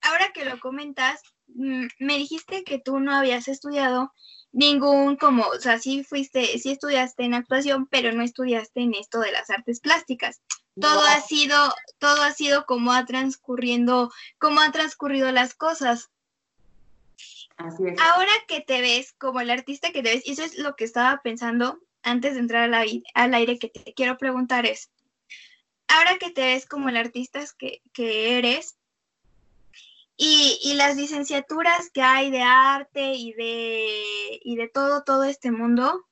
ahora 0.00 0.32
que 0.32 0.46
lo 0.46 0.58
comentas, 0.58 1.22
mm, 1.48 1.86
me 2.00 2.16
dijiste 2.16 2.64
que 2.64 2.78
tú 2.78 2.98
no 2.98 3.14
habías 3.14 3.46
estudiado 3.46 4.10
ningún 4.52 5.16
como, 5.16 5.44
o 5.48 5.60
sea, 5.60 5.78
sí 5.78 6.02
fuiste, 6.02 6.58
sí 6.58 6.70
estudiaste 6.70 7.24
en 7.24 7.34
actuación, 7.34 7.86
pero 7.88 8.10
no 8.12 8.22
estudiaste 8.22 8.80
en 8.80 8.94
esto 8.94 9.20
de 9.20 9.32
las 9.32 9.50
artes 9.50 9.80
plásticas 9.80 10.40
todo 10.80 11.02
ha 11.02 11.20
sido, 11.20 11.56
todo 11.98 12.22
ha 12.22 12.32
sido 12.32 12.66
como 12.66 12.92
ha 12.92 13.04
transcurriendo, 13.04 14.12
como 14.38 14.60
han 14.60 14.72
transcurrido 14.72 15.30
las 15.30 15.54
cosas. 15.54 16.10
Así 17.56 17.84
es. 17.86 18.00
Ahora 18.00 18.32
que 18.48 18.60
te 18.60 18.80
ves 18.80 19.12
como 19.12 19.40
el 19.40 19.50
artista 19.50 19.92
que 19.92 20.02
te 20.02 20.14
ves, 20.14 20.26
y 20.26 20.32
eso 20.32 20.42
es 20.42 20.58
lo 20.58 20.74
que 20.74 20.84
estaba 20.84 21.20
pensando 21.22 21.78
antes 22.02 22.34
de 22.34 22.40
entrar 22.40 22.74
al, 22.74 23.34
aire 23.34 23.58
que 23.58 23.68
te 23.68 23.94
quiero 23.94 24.18
preguntar 24.18 24.66
es, 24.66 24.90
ahora 25.88 26.18
que 26.18 26.30
te 26.30 26.42
ves 26.42 26.66
como 26.66 26.88
el 26.88 26.96
artista 26.96 27.40
que, 27.56 27.80
que 27.92 28.38
eres, 28.38 28.76
y, 30.16 30.60
y, 30.62 30.74
las 30.74 30.96
licenciaturas 30.96 31.90
que 31.90 32.00
hay 32.00 32.30
de 32.30 32.42
arte 32.42 33.14
y 33.14 33.32
de, 33.32 34.40
y 34.44 34.54
de 34.54 34.68
todo, 34.68 35.02
todo 35.02 35.24
este 35.24 35.50
mundo, 35.50 36.06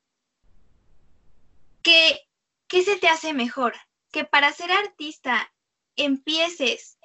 ¿qué, 1.83 2.19
¿qué 2.66 2.83
se 2.83 2.97
te 2.97 3.07
hace 3.07 3.33
mejor? 3.33 3.75
Que 4.12 4.25
para 4.25 4.52
ser 4.52 4.71
artista 4.71 5.52
empieces 5.97 6.99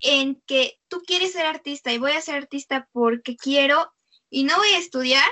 en 0.00 0.40
que 0.46 0.80
tú 0.88 1.02
quieres 1.06 1.32
ser 1.32 1.46
artista 1.46 1.92
y 1.92 1.98
voy 1.98 2.12
a 2.12 2.20
ser 2.20 2.36
artista 2.36 2.88
porque 2.92 3.36
quiero 3.36 3.92
y 4.30 4.44
no 4.44 4.56
voy 4.56 4.68
a 4.70 4.78
estudiar 4.78 5.28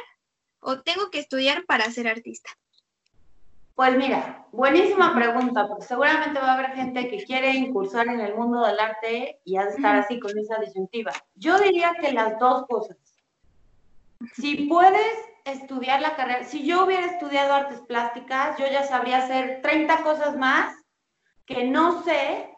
o 0.60 0.82
tengo 0.82 1.10
que 1.10 1.18
estudiar 1.18 1.64
para 1.64 1.90
ser 1.90 2.08
artista? 2.08 2.50
Pues 3.74 3.96
mira, 3.96 4.46
buenísima 4.50 5.14
pregunta, 5.14 5.68
porque 5.68 5.86
seguramente 5.86 6.40
va 6.40 6.52
a 6.52 6.54
haber 6.54 6.72
gente 6.72 7.08
que 7.08 7.24
quiere 7.24 7.54
incursar 7.54 8.08
en 8.08 8.20
el 8.20 8.34
mundo 8.34 8.66
del 8.66 8.78
arte 8.78 9.40
y 9.44 9.56
ha 9.56 9.66
de 9.66 9.70
estar 9.70 9.94
así 9.94 10.18
con 10.18 10.36
esa 10.36 10.58
disyuntiva. 10.58 11.12
Yo 11.36 11.58
diría 11.60 11.94
que 12.00 12.12
las 12.12 12.38
dos 12.40 12.66
cosas. 12.66 12.96
Si 14.34 14.66
puedes 14.66 15.16
estudiar 15.44 16.00
la 16.00 16.16
carrera, 16.16 16.42
si 16.42 16.66
yo 16.66 16.84
hubiera 16.84 17.06
estudiado 17.06 17.54
artes 17.54 17.80
plásticas, 17.82 18.58
yo 18.58 18.66
ya 18.66 18.82
sabría 18.82 19.18
hacer 19.18 19.62
30 19.62 20.02
cosas 20.02 20.36
más 20.36 20.77
que 21.48 21.64
no 21.64 22.02
sé, 22.02 22.54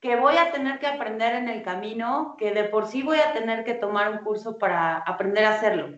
que 0.00 0.16
voy 0.16 0.36
a 0.36 0.50
tener 0.50 0.80
que 0.80 0.88
aprender 0.88 1.36
en 1.36 1.48
el 1.48 1.62
camino, 1.62 2.34
que 2.36 2.50
de 2.50 2.64
por 2.64 2.88
sí 2.88 3.04
voy 3.04 3.20
a 3.20 3.32
tener 3.32 3.62
que 3.62 3.74
tomar 3.74 4.10
un 4.10 4.18
curso 4.18 4.58
para 4.58 4.96
aprender 4.96 5.44
a 5.44 5.54
hacerlo. 5.54 5.96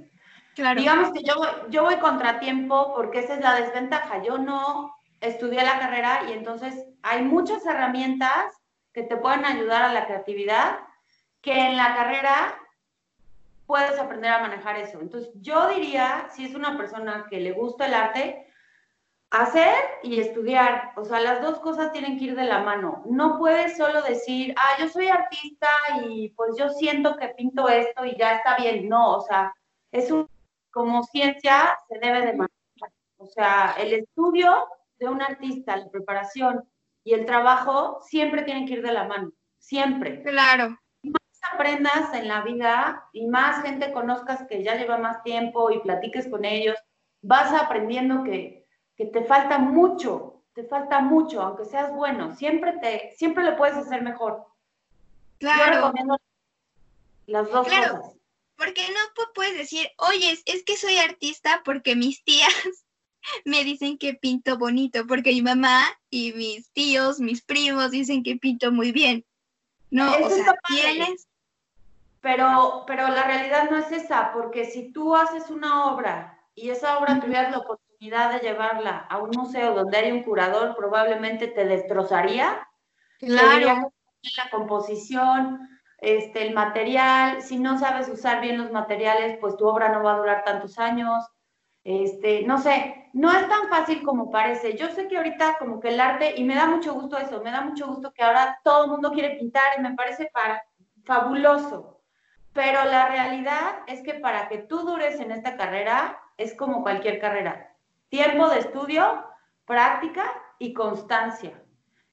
Claro. 0.55 0.79
Digamos 0.79 1.11
que 1.13 1.23
yo, 1.25 1.35
yo 1.71 1.85
voy 1.85 1.97
contratiempo 1.97 2.93
porque 2.95 3.21
esa 3.21 3.35
es 3.35 3.41
la 3.41 3.55
desventaja. 3.55 4.23
Yo 4.23 4.37
no 4.37 4.95
estudié 5.23 5.63
la 5.63 5.79
carrera 5.79 6.25
y 6.29 6.33
entonces 6.33 6.75
hay 7.03 7.23
muchas 7.23 7.65
herramientas 7.65 8.55
que 8.93 9.03
te 9.03 9.17
pueden 9.17 9.47
ayudar 9.47 9.83
a 9.83 9.93
la 9.93 10.05
creatividad 10.05 10.81
que 11.41 11.67
en 11.67 11.79
la 11.79 11.95
carrera 11.95 12.59
puedes 13.67 13.99
aprender 13.99 14.31
a 14.31 14.41
manejar 14.41 14.77
eso. 14.77 15.01
Entonces 15.01 15.33
yo 15.41 15.69
diría, 15.69 16.29
si 16.31 16.45
es 16.45 16.55
una 16.55 16.77
persona 16.77 17.27
que 17.31 17.41
le 17.41 17.53
gusta 17.53 17.87
el 17.87 17.95
arte, 17.95 18.47
hacer 19.43 19.75
y 20.03 20.21
estudiar. 20.21 20.93
O 20.97 21.05
sea, 21.05 21.21
las 21.21 21.43
dos 21.43 21.59
cosas 21.61 21.93
tienen 21.93 22.19
que 22.19 22.27
ir 22.27 22.37
de 22.37 22.45
la 22.45 22.61
mano. 22.61 23.03
No 23.07 23.39
puedes 23.39 23.77
solo 23.77 24.03
decir, 24.03 24.55
ah, 24.57 24.77
yo 24.79 24.89
soy 24.89 25.09
artista 25.09 25.69
y 26.07 26.31
pues 26.31 26.57
yo 26.59 26.69
siento 26.71 27.17
que 27.17 27.29
pinto 27.29 27.69
esto 27.69 28.05
y 28.05 28.17
ya 28.17 28.37
está 28.37 28.57
bien. 28.57 28.89
No, 28.89 29.17
o 29.17 29.21
sea, 29.23 29.53
es 29.93 30.11
un, 30.11 30.29
como 30.71 31.03
ciencia 31.05 31.79
se 31.89 31.99
debe 31.99 32.21
de 32.21 32.33
manejar. 32.33 32.93
O 33.17 33.27
sea, 33.27 33.75
el 33.79 33.95
estudio 33.95 34.67
de 34.99 35.09
un 35.09 35.23
artista, 35.23 35.77
la 35.77 35.91
preparación 35.91 36.69
y 37.05 37.15
el 37.15 37.27
trabajo 37.27 38.01
siempre 38.03 38.43
tienen 38.43 38.67
que 38.67 38.75
ir 38.75 38.83
de 38.83 38.93
la 38.93 39.05
mano. 39.05 39.33
Siempre. 39.59 40.23
Claro. 40.23 40.79
más 41.03 41.53
aprendas 41.53 42.15
en 42.15 42.29
la 42.29 42.43
vida 42.43 43.09
y 43.13 43.27
más 43.27 43.63
gente 43.63 43.93
conozcas 43.93 44.47
que 44.49 44.63
ya 44.63 44.77
lleva 44.77 44.99
más 44.99 45.23
tiempo 45.23 45.71
y 45.71 45.81
platiques 45.81 46.29
con 46.29 46.45
ellos 46.45 46.77
vas 47.25 47.53
aprendiendo 47.53 48.23
que, 48.23 48.64
que 48.97 49.07
te 49.07 49.25
falta 49.25 49.59
mucho, 49.59 50.43
te 50.55 50.65
falta 50.65 51.01
mucho, 51.01 51.43
aunque 51.43 51.65
seas 51.65 51.93
bueno, 51.93 52.35
siempre, 52.35 52.73
te, 52.79 53.15
siempre 53.17 53.45
lo 53.45 53.57
puedes 53.57 53.77
hacer 53.77 54.03
mejor. 54.03 54.47
Claro. 55.39 55.65
Yo 55.65 55.73
recomiendo 55.75 56.19
las 57.27 57.51
dos 57.51 57.67
claro. 57.67 58.01
cosas. 58.01 58.17
Porque 58.57 58.83
no 58.89 59.25
puedes 59.35 59.59
decir, 59.59 59.89
oye, 59.99 60.39
es 60.47 60.65
que 60.65 60.77
soy 60.77 60.97
artista 60.99 61.63
porque 61.65 61.97
mis 61.97 62.23
tías 62.23 62.55
me 63.45 63.65
dicen 63.65 63.99
que 63.99 64.15
pinto 64.15 64.57
bonito, 64.59 65.07
porque 65.09 65.33
mi 65.33 65.43
mamá 65.43 65.85
y 66.09 66.33
mis 66.35 66.71
tíos, 66.71 67.19
mis 67.19 67.43
primos 67.43 67.91
dicen 67.91 68.23
que 68.23 68.37
pinto 68.37 68.71
muy 68.71 68.93
bien. 68.93 69.25
No, 69.91 70.13
o 70.13 70.31
sea, 70.31 70.55
tienes... 70.69 71.27
Pero, 72.21 72.85
pero 72.87 73.09
la 73.09 73.25
realidad 73.25 73.69
no 73.71 73.77
es 73.77 73.93
esa, 73.93 74.33
porque 74.33 74.65
si 74.65 74.93
tú 74.93 75.15
haces 75.15 75.51
una 75.51 75.93
obra 75.93 76.43
y 76.55 76.71
esa 76.71 76.99
obra 76.99 77.21
tuvieras 77.21 77.51
la 77.51 77.59
oportunidad 77.59 77.84
de 78.11 78.39
llevarla 78.41 79.07
a 79.09 79.19
un 79.19 79.31
museo 79.31 79.75
donde 79.75 79.97
hay 79.97 80.13
un 80.13 80.23
curador, 80.23 80.77
probablemente 80.77 81.49
te 81.49 81.65
destrozaría. 81.65 82.69
Claro. 83.19 83.91
La 84.37 84.51
composición, 84.51 85.69
este, 85.99 86.47
el 86.47 86.55
material, 86.55 87.43
si 87.43 87.59
no 87.59 87.79
sabes 87.79 88.09
usar 88.09 88.41
bien 88.41 88.59
los 88.59 88.71
materiales, 88.71 89.39
pues 89.41 89.57
tu 89.57 89.67
obra 89.67 89.91
no 89.91 90.03
va 90.03 90.15
a 90.15 90.19
durar 90.19 90.45
tantos 90.45 90.79
años. 90.79 91.25
Este, 91.83 92.43
no 92.47 92.59
sé, 92.59 93.11
no 93.13 93.31
es 93.31 93.47
tan 93.49 93.69
fácil 93.69 94.03
como 94.03 94.31
parece. 94.31 94.77
Yo 94.77 94.89
sé 94.89 95.09
que 95.09 95.17
ahorita 95.17 95.57
como 95.59 95.81
que 95.81 95.89
el 95.89 96.01
arte, 96.01 96.35
y 96.37 96.45
me 96.45 96.55
da 96.55 96.67
mucho 96.67 96.95
gusto 96.95 97.19
eso, 97.19 97.43
me 97.43 97.51
da 97.51 97.61
mucho 97.61 97.87
gusto 97.87 98.13
que 98.13 98.23
ahora 98.23 98.59
todo 98.65 98.85
el 98.85 98.91
mundo 98.91 99.13
quiere 99.13 99.37
pintar 99.37 99.79
y 99.79 99.83
me 99.83 99.95
parece 99.95 100.31
para, 100.33 100.63
fabuloso. 101.05 102.01
Pero 102.55 102.85
la 102.85 103.09
realidad 103.09 103.81
es 103.87 104.03
que 104.03 104.15
para 104.15 104.49
que 104.49 104.59
tú 104.59 104.79
dures 104.79 105.21
en 105.21 105.33
esta 105.33 105.57
carrera, 105.57 106.19
es 106.37 106.55
como 106.55 106.83
cualquier 106.83 107.21
carrera. 107.21 107.74
Tiempo 108.15 108.49
de 108.49 108.61
estudio, 108.61 109.27
práctica 109.65 110.25
y 110.61 110.73
constancia. 110.73 111.61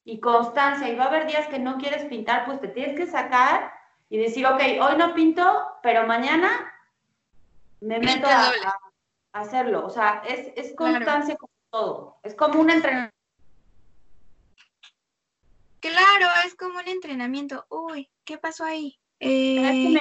Y 0.04 0.20
constancia. 0.20 0.90
Y 0.90 0.96
va 0.96 1.04
a 1.04 1.08
haber 1.10 1.28
días 1.28 1.48
que 1.48 1.60
no 1.60 1.78
quieres 1.78 2.06
pintar, 2.06 2.44
pues 2.46 2.60
te 2.60 2.70
tienes 2.70 2.98
que 2.98 3.06
sacar 3.06 3.72
y 4.10 4.18
decir, 4.18 4.48
ok, 4.48 4.60
hoy 4.82 4.98
no 4.98 5.14
pinto, 5.14 5.64
pero 5.84 6.08
mañana 6.08 6.74
me 7.82 8.00
meto 8.00 8.26
a, 8.28 8.52
hacerlo. 9.34 9.86
O 9.86 9.92
sea, 9.92 10.24
es, 10.28 10.52
es 10.56 10.76
constancia 10.76 11.36
como 11.36 11.54
todo. 11.70 12.20
Es 12.24 12.34
como 12.34 12.60
un 12.60 12.72
entrenamiento. 12.72 13.16
Claro, 15.82 16.30
es 16.48 16.56
como 16.56 16.80
un 16.80 16.88
entrenamiento. 16.88 17.68
Uy, 17.70 18.10
¿qué 18.26 18.40
pasó 18.40 18.66
ahí? 18.66 19.00
Eh, 19.20 19.64
ahí 19.64 19.96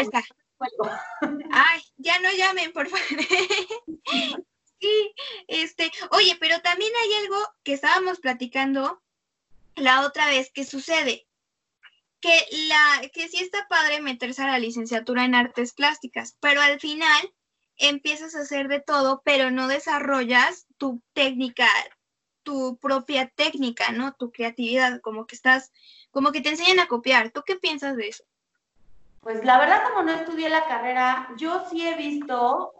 está. 0.00 0.20
Ay, 1.50 1.80
ya 1.96 2.20
no 2.20 2.28
llamen, 2.30 2.74
por 2.74 2.88
favor. 2.88 3.06
sí, 4.80 5.14
este, 5.48 5.90
oye, 6.10 6.36
pero 6.40 6.60
también 6.60 6.92
hay 7.02 7.24
algo 7.24 7.36
que 7.62 7.72
estábamos 7.74 8.20
platicando 8.20 9.02
la 9.74 10.06
otra 10.06 10.28
vez 10.28 10.50
que 10.50 10.64
sucede. 10.64 11.26
Que 12.20 12.40
la, 12.68 13.08
que 13.12 13.28
sí 13.28 13.42
está 13.42 13.68
padre 13.68 14.00
meterse 14.00 14.42
a 14.42 14.48
la 14.48 14.58
licenciatura 14.58 15.24
en 15.24 15.34
artes 15.34 15.72
plásticas, 15.74 16.36
pero 16.40 16.60
al 16.60 16.80
final 16.80 17.32
empiezas 17.76 18.34
a 18.34 18.40
hacer 18.40 18.68
de 18.68 18.80
todo, 18.80 19.22
pero 19.24 19.50
no 19.50 19.68
desarrollas 19.68 20.66
tu 20.78 21.02
técnica, 21.12 21.68
tu 22.42 22.78
propia 22.78 23.28
técnica, 23.28 23.92
¿no? 23.92 24.14
Tu 24.14 24.30
creatividad, 24.32 25.00
como 25.02 25.26
que 25.26 25.36
estás, 25.36 25.72
como 26.10 26.32
que 26.32 26.40
te 26.40 26.48
enseñan 26.48 26.80
a 26.80 26.88
copiar. 26.88 27.30
¿Tú 27.30 27.42
qué 27.44 27.56
piensas 27.56 27.96
de 27.96 28.08
eso? 28.08 28.24
Pues 29.20 29.44
la 29.44 29.58
verdad, 29.58 29.82
como 29.84 30.02
no 30.02 30.12
estudié 30.12 30.48
la 30.48 30.66
carrera, 30.66 31.28
yo 31.36 31.66
sí 31.68 31.86
he 31.86 31.96
visto 31.96 32.72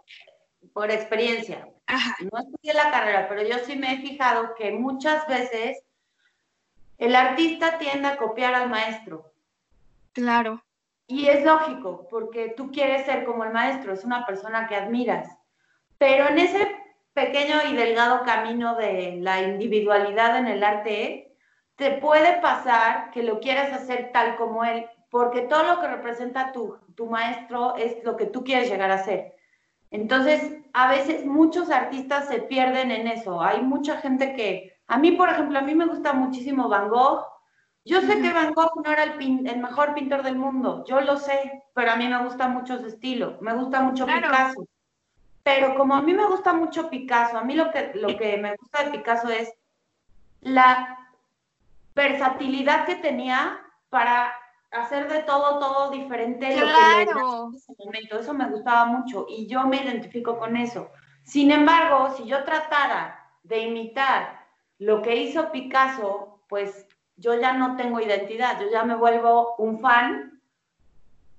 por 0.73 0.89
experiencia. 0.89 1.67
No 1.87 2.39
estudié 2.39 2.73
la 2.73 2.91
carrera, 2.91 3.27
pero 3.29 3.43
yo 3.43 3.59
sí 3.59 3.77
me 3.77 3.93
he 3.93 3.97
fijado 3.97 4.55
que 4.55 4.71
muchas 4.71 5.25
veces 5.27 5.83
el 6.97 7.15
artista 7.15 7.77
tiende 7.77 8.07
a 8.07 8.17
copiar 8.17 8.53
al 8.55 8.69
maestro. 8.69 9.31
Claro. 10.13 10.63
Y 11.07 11.27
es 11.27 11.45
lógico, 11.45 12.07
porque 12.09 12.53
tú 12.57 12.71
quieres 12.71 13.05
ser 13.05 13.23
como 13.23 13.45
el 13.45 13.53
maestro, 13.53 13.93
es 13.93 14.03
una 14.03 14.25
persona 14.25 14.67
que 14.67 14.75
admiras. 14.75 15.29
Pero 15.97 16.27
en 16.27 16.39
ese 16.39 16.67
pequeño 17.13 17.55
y 17.69 17.75
delgado 17.75 18.23
camino 18.25 18.75
de 18.75 19.17
la 19.21 19.41
individualidad 19.41 20.37
en 20.37 20.47
el 20.47 20.63
arte, 20.63 21.35
te 21.77 21.91
puede 21.91 22.41
pasar 22.41 23.11
que 23.11 23.23
lo 23.23 23.39
quieras 23.39 23.71
hacer 23.71 24.11
tal 24.11 24.35
como 24.35 24.65
él, 24.65 24.87
porque 25.09 25.41
todo 25.41 25.63
lo 25.63 25.79
que 25.79 25.87
representa 25.87 26.51
tu, 26.51 26.77
tu 26.95 27.05
maestro 27.05 27.75
es 27.77 28.03
lo 28.03 28.17
que 28.17 28.25
tú 28.25 28.43
quieres 28.43 28.69
llegar 28.69 28.91
a 28.91 29.03
ser. 29.03 29.36
Entonces, 29.91 30.57
a 30.73 30.89
veces 30.89 31.25
muchos 31.25 31.69
artistas 31.69 32.27
se 32.27 32.39
pierden 32.39 32.91
en 32.91 33.07
eso. 33.07 33.41
Hay 33.41 33.61
mucha 33.61 33.97
gente 33.97 34.35
que, 34.35 34.73
a 34.87 34.97
mí, 34.97 35.11
por 35.13 35.29
ejemplo, 35.29 35.57
a 35.57 35.61
mí 35.61 35.75
me 35.75 35.85
gusta 35.85 36.13
muchísimo 36.13 36.69
Van 36.69 36.89
Gogh, 36.89 37.25
yo 37.85 38.01
sé 38.01 38.21
que 38.21 38.33
Van 38.33 38.53
Gogh 38.53 38.83
no 38.83 38.91
era 38.91 39.03
el, 39.03 39.59
mejor 39.59 39.93
pintor 39.93 40.21
del 40.21 40.35
mundo, 40.35 40.83
yo 40.85 40.99
lo 40.99 41.15
sé, 41.15 41.63
pero 41.73 41.91
a 41.91 41.95
mí 41.95 42.05
me 42.07 42.21
gusta 42.21 42.49
mucho 42.49 42.77
su 42.79 42.87
estilo, 42.87 43.37
me 43.39 43.53
gusta 43.53 43.79
mucho 43.79 44.05
Picasso. 44.05 44.67
Pero 45.41 45.75
como 45.75 45.95
a 45.95 46.01
mí 46.01 46.13
me 46.13 46.25
gusta 46.25 46.51
mucho 46.51 46.89
Picasso, 46.89 47.37
a 47.37 47.45
mí 47.45 47.55
lo 47.55 47.71
que, 47.71 47.93
lo 47.95 48.17
que 48.17 48.35
me 48.37 48.57
gusta 48.57 48.83
de 48.83 48.91
Picasso 48.91 49.29
es 49.29 49.53
la 50.41 50.97
versatilidad 51.95 52.85
que 52.85 52.95
tenía 52.95 53.57
para 53.89 54.33
hacer 54.87 55.11
de 55.11 55.23
todo, 55.23 55.59
todo 55.59 55.91
diferente 55.91 56.47
claro. 56.53 57.49
en 57.49 57.55
ese 57.55 57.73
momento. 57.77 58.19
Eso 58.19 58.33
me 58.33 58.49
gustaba 58.49 58.85
mucho 58.85 59.25
y 59.29 59.47
yo 59.47 59.65
me 59.65 59.83
identifico 59.83 60.37
con 60.37 60.57
eso. 60.57 60.89
Sin 61.23 61.51
embargo, 61.51 62.13
si 62.15 62.25
yo 62.25 62.43
tratara 62.43 63.31
de 63.43 63.59
imitar 63.59 64.45
lo 64.79 65.01
que 65.01 65.15
hizo 65.17 65.51
Picasso, 65.51 66.41
pues 66.47 66.87
yo 67.17 67.39
ya 67.39 67.53
no 67.53 67.75
tengo 67.75 67.99
identidad, 67.99 68.59
yo 68.61 68.69
ya 68.71 68.83
me 68.83 68.95
vuelvo 68.95 69.55
un 69.57 69.79
fan 69.79 70.41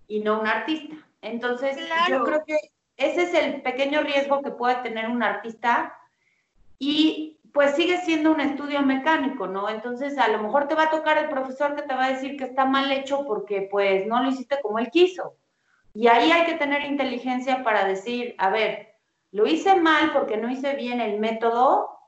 y 0.07 0.21
no 0.21 0.41
un 0.41 0.47
artista. 0.47 0.97
Entonces, 1.23 1.77
yo 2.09 2.25
creo 2.25 2.45
que 2.45 2.59
ese 2.97 3.23
es 3.23 3.35
el 3.35 3.63
pequeño 3.63 4.03
riesgo 4.03 4.43
que 4.43 4.51
puede 4.51 4.77
tener 4.77 5.09
un 5.09 5.23
artista 5.23 5.97
y 6.79 7.38
pues 7.59 7.75
sigue 7.75 8.01
siendo 8.03 8.31
un 8.31 8.40
estudio 8.40 8.83
mecánico, 8.83 9.49
¿no? 9.49 9.68
Entonces, 9.68 10.16
a 10.16 10.29
lo 10.29 10.40
mejor 10.40 10.68
te 10.68 10.77
va 10.77 10.85
a 10.85 10.90
tocar 10.90 11.18
el 11.18 11.29
profesor 11.29 11.75
que 11.75 11.83
te 11.83 11.92
va 11.92 12.05
a 12.05 12.12
decir 12.12 12.37
que 12.37 12.44
está 12.44 12.66
mal 12.66 12.92
hecho 12.92 13.25
porque 13.27 13.66
pues 13.68 14.07
no 14.07 14.23
lo 14.23 14.29
hiciste 14.29 14.61
como 14.62 14.79
él 14.79 14.92
quiso. 14.92 15.35
Y 15.92 16.07
ahí 16.07 16.31
hay 16.31 16.47
que 16.47 16.55
tener 16.55 16.83
inteligencia 16.83 17.64
para 17.64 17.85
decir, 17.85 18.37
a 18.38 18.51
ver, 18.51 18.94
lo 19.33 19.44
hice 19.49 19.75
mal 19.75 20.12
porque 20.12 20.37
no 20.37 20.49
hice 20.49 20.75
bien 20.75 21.01
el 21.01 21.18
método 21.18 21.99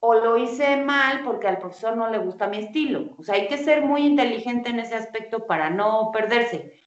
o 0.00 0.14
lo 0.14 0.38
hice 0.38 0.78
mal 0.78 1.20
porque 1.22 1.48
al 1.48 1.58
profesor 1.58 1.94
no 1.94 2.08
le 2.08 2.16
gusta 2.16 2.48
mi 2.48 2.56
estilo. 2.56 3.14
O 3.18 3.22
sea, 3.22 3.34
hay 3.34 3.48
que 3.48 3.58
ser 3.58 3.82
muy 3.82 4.06
inteligente 4.06 4.70
en 4.70 4.80
ese 4.80 4.94
aspecto 4.94 5.44
para 5.44 5.68
no 5.68 6.10
perderse. 6.14 6.80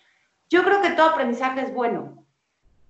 Yo 0.50 0.64
creo 0.64 0.82
que 0.82 0.90
todo 0.90 1.12
aprendizaje 1.12 1.62
es 1.62 1.72
bueno, 1.72 2.19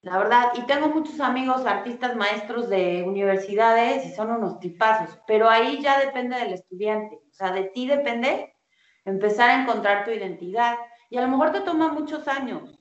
la 0.02 0.18
verdad. 0.18 0.52
Y 0.56 0.62
tengo 0.64 0.90
muchos 0.90 1.20
amigos, 1.20 1.66
artistas, 1.66 2.16
maestros 2.16 2.70
de 2.70 3.04
universidades 3.04 4.06
y 4.06 4.12
son 4.14 4.32
unos 4.32 4.60
tipazos, 4.60 5.20
pero 5.28 5.50
ahí 5.50 5.82
ya 5.82 6.00
depende 6.00 6.38
del 6.38 6.54
estudiante. 6.54 7.20
O 7.30 7.34
sea, 7.34 7.52
de 7.52 7.64
ti 7.66 7.88
depende 7.88 8.56
empezar 9.06 9.50
a 9.50 9.62
encontrar 9.62 10.06
tu 10.06 10.12
identidad. 10.12 10.78
Y 11.10 11.18
a 11.18 11.22
lo 11.22 11.28
mejor 11.28 11.52
te 11.52 11.62
toma 11.62 11.92
muchos 11.92 12.28
años. 12.28 12.80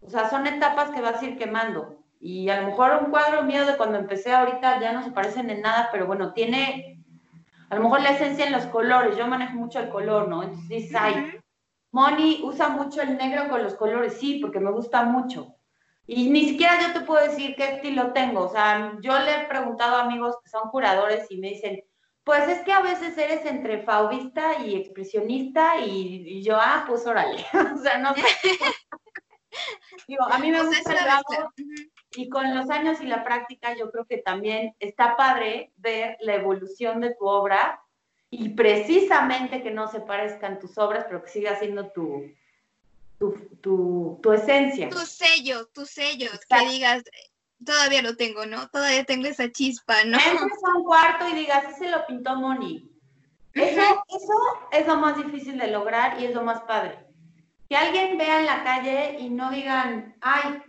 O 0.00 0.08
sea, 0.08 0.28
son 0.28 0.46
etapas 0.46 0.90
que 0.90 1.00
vas 1.00 1.22
a 1.22 1.26
ir 1.26 1.38
quemando. 1.38 1.98
Y 2.20 2.48
a 2.48 2.60
lo 2.60 2.68
mejor 2.68 2.98
un 3.02 3.10
cuadro 3.10 3.42
mío 3.42 3.66
de 3.66 3.76
cuando 3.76 3.98
empecé 3.98 4.32
ahorita 4.32 4.80
ya 4.80 4.92
no 4.92 5.02
se 5.02 5.10
parecen 5.10 5.50
en 5.50 5.60
nada, 5.60 5.88
pero 5.92 6.06
bueno, 6.06 6.32
tiene 6.32 7.04
a 7.68 7.76
lo 7.76 7.82
mejor 7.82 8.00
la 8.02 8.10
esencia 8.10 8.46
en 8.46 8.52
los 8.52 8.66
colores. 8.66 9.16
Yo 9.16 9.26
manejo 9.26 9.54
mucho 9.54 9.78
el 9.78 9.90
color, 9.90 10.28
¿no? 10.28 10.42
Entonces 10.42 10.68
dices, 10.68 10.96
ay, 10.98 11.40
Moni 11.92 12.40
usa 12.42 12.68
mucho 12.70 13.02
el 13.02 13.16
negro 13.16 13.48
con 13.48 13.62
los 13.62 13.74
colores, 13.74 14.18
sí, 14.18 14.38
porque 14.40 14.60
me 14.60 14.70
gusta 14.70 15.04
mucho. 15.04 15.53
Y 16.06 16.28
ni 16.28 16.48
siquiera 16.48 16.80
yo 16.80 16.92
te 16.92 17.06
puedo 17.06 17.24
decir 17.24 17.54
qué 17.56 17.76
estilo 17.76 18.12
tengo. 18.12 18.44
O 18.44 18.48
sea, 18.50 18.98
yo 19.00 19.18
le 19.20 19.34
he 19.34 19.46
preguntado 19.46 19.96
a 19.96 20.02
amigos 20.02 20.36
que 20.42 20.50
son 20.50 20.70
curadores 20.70 21.30
y 21.30 21.38
me 21.38 21.48
dicen, 21.48 21.82
pues 22.24 22.48
es 22.48 22.60
que 22.60 22.72
a 22.72 22.80
veces 22.80 23.16
eres 23.16 23.44
entre 23.46 23.82
fauvista 23.82 24.62
y 24.64 24.74
expresionista 24.76 25.78
y, 25.78 26.42
yo, 26.42 26.56
ah, 26.58 26.84
pues 26.86 27.06
órale. 27.06 27.44
o 27.74 27.78
sea, 27.78 27.98
no 27.98 28.14
sé. 28.14 28.22
Digo, 30.08 30.24
a 30.24 30.38
mí 30.38 30.50
me 30.50 30.58
pues 30.58 30.78
gusta 30.78 30.92
el 30.92 30.98
y 32.16 32.28
con 32.28 32.54
los 32.54 32.70
años 32.70 33.00
y 33.00 33.06
la 33.06 33.24
práctica, 33.24 33.76
yo 33.76 33.90
creo 33.90 34.04
que 34.04 34.18
también 34.18 34.74
está 34.78 35.16
padre 35.16 35.72
ver 35.76 36.16
la 36.20 36.34
evolución 36.34 37.00
de 37.00 37.14
tu 37.14 37.26
obra 37.26 37.80
y 38.30 38.50
precisamente 38.50 39.62
que 39.62 39.70
no 39.70 39.88
se 39.88 40.00
parezcan 40.00 40.58
tus 40.58 40.76
obras, 40.78 41.04
pero 41.06 41.22
que 41.22 41.30
siga 41.30 41.56
siendo 41.56 41.90
tu, 41.92 42.24
tu, 43.18 44.18
tu, 44.22 44.32
esencia. 44.32 44.88
Tu 44.88 44.98
sello, 44.98 45.66
tu 45.72 45.86
sello, 45.86 46.30
que 46.48 46.68
digas, 46.68 47.02
todavía 47.64 48.02
lo 48.02 48.16
tengo, 48.16 48.46
¿no? 48.46 48.68
Todavía 48.68 49.04
tengo 49.04 49.26
esa 49.26 49.50
chispa, 49.50 50.04
¿no? 50.04 50.18
Entres 50.18 50.64
a 50.64 50.76
un 50.76 50.84
cuarto 50.84 51.28
y 51.28 51.34
digas, 51.34 51.64
ese 51.74 51.90
lo 51.90 52.06
pintó 52.06 52.36
Moni. 52.36 52.90
Eso, 53.54 53.80
eso 54.08 54.34
es 54.72 54.86
lo 54.86 54.96
más 54.96 55.16
difícil 55.16 55.58
de 55.58 55.68
lograr 55.68 56.20
y 56.20 56.26
es 56.26 56.34
lo 56.34 56.42
más 56.42 56.62
padre. 56.62 56.98
Que 57.68 57.76
alguien 57.76 58.18
vea 58.18 58.40
en 58.40 58.46
la 58.46 58.64
calle 58.64 59.16
y 59.20 59.30
no 59.30 59.50
digan, 59.50 60.16
ay, 60.20 60.60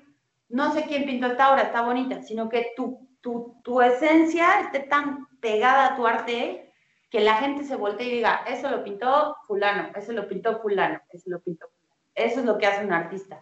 no 0.50 0.74
sé 0.74 0.86
quién 0.86 1.06
pintó 1.06 1.28
esta 1.28 1.52
obra, 1.52 1.64
está 1.64 1.82
bonita, 1.82 2.22
sino 2.22 2.48
que 2.48 2.74
tu, 2.76 3.10
tu, 3.22 3.60
tu 3.64 3.82
esencia 3.82 4.62
esté 4.62 4.82
tan 4.82 5.28
pegada 5.40 5.88
a 5.88 5.96
tu 5.96 6.06
arte 6.06 6.74
que 7.10 7.22
la 7.22 7.36
gente 7.38 7.64
se 7.64 7.76
voltee 7.76 8.08
y 8.08 8.16
diga, 8.16 8.44
eso 8.48 8.70
lo 8.70 8.84
pintó 8.84 9.38
fulano, 9.48 9.92
eso 9.96 10.12
lo 10.12 10.28
pintó 10.28 10.62
fulano, 10.62 11.02
eso 11.10 11.30
lo 11.30 11.42
pintó 11.42 11.66
fulano. 11.68 11.75
Eso 12.16 12.40
es 12.40 12.46
lo 12.46 12.58
que 12.58 12.66
hace 12.66 12.86
un 12.86 12.94
artista. 12.94 13.40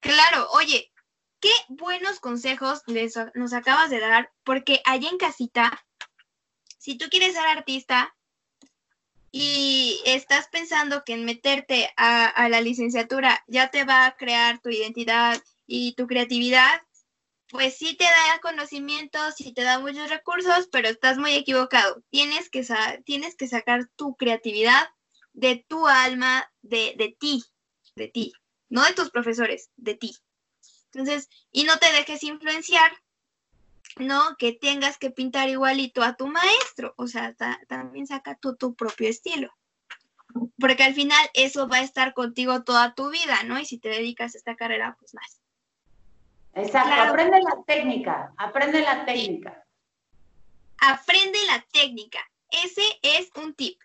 Claro, 0.00 0.48
oye, 0.52 0.90
qué 1.40 1.50
buenos 1.68 2.20
consejos 2.20 2.82
les, 2.86 3.14
nos 3.34 3.52
acabas 3.52 3.90
de 3.90 4.00
dar, 4.00 4.30
porque 4.44 4.80
allá 4.84 5.08
en 5.08 5.18
casita, 5.18 5.84
si 6.78 6.98
tú 6.98 7.06
quieres 7.10 7.34
ser 7.34 7.46
artista 7.46 8.14
y 9.32 10.00
estás 10.04 10.48
pensando 10.48 11.04
que 11.04 11.14
en 11.14 11.24
meterte 11.24 11.92
a, 11.96 12.48
la 12.48 12.60
licenciatura 12.60 13.44
ya 13.46 13.70
te 13.70 13.84
va 13.84 14.06
a 14.06 14.16
crear 14.16 14.60
tu 14.60 14.70
identidad 14.70 15.40
y 15.66 15.94
tu 15.94 16.06
creatividad, 16.06 16.82
pues 17.48 17.76
sí 17.76 17.96
te 17.96 18.04
da 18.04 18.40
conocimientos, 18.42 19.34
sí 19.36 19.52
te 19.52 19.62
da 19.62 19.78
muchos 19.78 20.08
recursos, 20.10 20.68
pero 20.70 20.88
estás 20.88 21.18
muy 21.18 21.34
equivocado. 21.34 22.02
Tienes 22.10 22.48
que, 22.48 22.66
tienes 23.04 23.36
que 23.36 23.48
sacar 23.48 23.88
tu 23.96 24.16
creatividad 24.16 24.88
de 25.32 25.64
tu 25.68 25.86
alma, 25.86 26.50
de, 26.62 26.94
de 26.96 27.16
ti, 27.18 27.44
de 27.96 28.08
ti, 28.08 28.32
no 28.68 28.84
de 28.84 28.94
tus 28.94 29.10
profesores, 29.10 29.70
de 29.76 29.94
ti. 29.94 30.16
Entonces, 30.92 31.28
y 31.52 31.64
no 31.64 31.78
te 31.78 31.92
dejes 31.92 32.22
influenciar, 32.24 32.90
¿no? 33.96 34.36
Que 34.38 34.52
tengas 34.52 34.98
que 34.98 35.10
pintar 35.10 35.48
igualito 35.48 36.02
a 36.02 36.16
tu 36.16 36.26
maestro, 36.26 36.94
o 36.96 37.06
sea, 37.06 37.34
también 37.68 38.06
saca 38.06 38.36
tú 38.36 38.56
tu 38.56 38.74
propio 38.74 39.08
estilo. 39.08 39.52
Porque 40.58 40.84
al 40.84 40.94
final 40.94 41.28
eso 41.34 41.68
va 41.68 41.78
a 41.78 41.82
estar 41.82 42.14
contigo 42.14 42.62
toda 42.62 42.94
tu 42.94 43.10
vida, 43.10 43.42
¿no? 43.44 43.58
Y 43.58 43.64
si 43.64 43.78
te 43.78 43.88
dedicas 43.88 44.34
a 44.34 44.38
esta 44.38 44.56
carrera, 44.56 44.96
pues 44.98 45.14
más. 45.14 45.40
Exacto, 46.54 46.90
aprende 46.90 47.40
la 47.40 47.62
técnica, 47.66 48.32
aprende 48.36 48.80
la 48.80 49.04
técnica. 49.04 49.64
Aprende 50.78 51.38
la 51.46 51.64
técnica. 51.72 52.20
Ese 52.50 52.82
es 53.02 53.30
un 53.36 53.54
tip. 53.54 53.78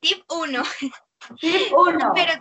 Tip 0.00 0.24
1. 0.28 0.62
Tip 1.40 1.72
1. 1.72 1.98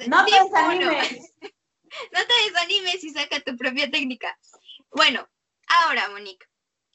No 0.07 0.25
te 0.25 0.31
desanimes. 0.31 1.33
no 1.41 2.19
te 2.25 2.33
desanimes 2.45 3.03
y 3.03 3.09
saca 3.11 3.39
tu 3.41 3.55
propia 3.57 3.89
técnica. 3.89 4.37
Bueno, 4.91 5.27
ahora, 5.67 6.09
Monique, 6.09 6.45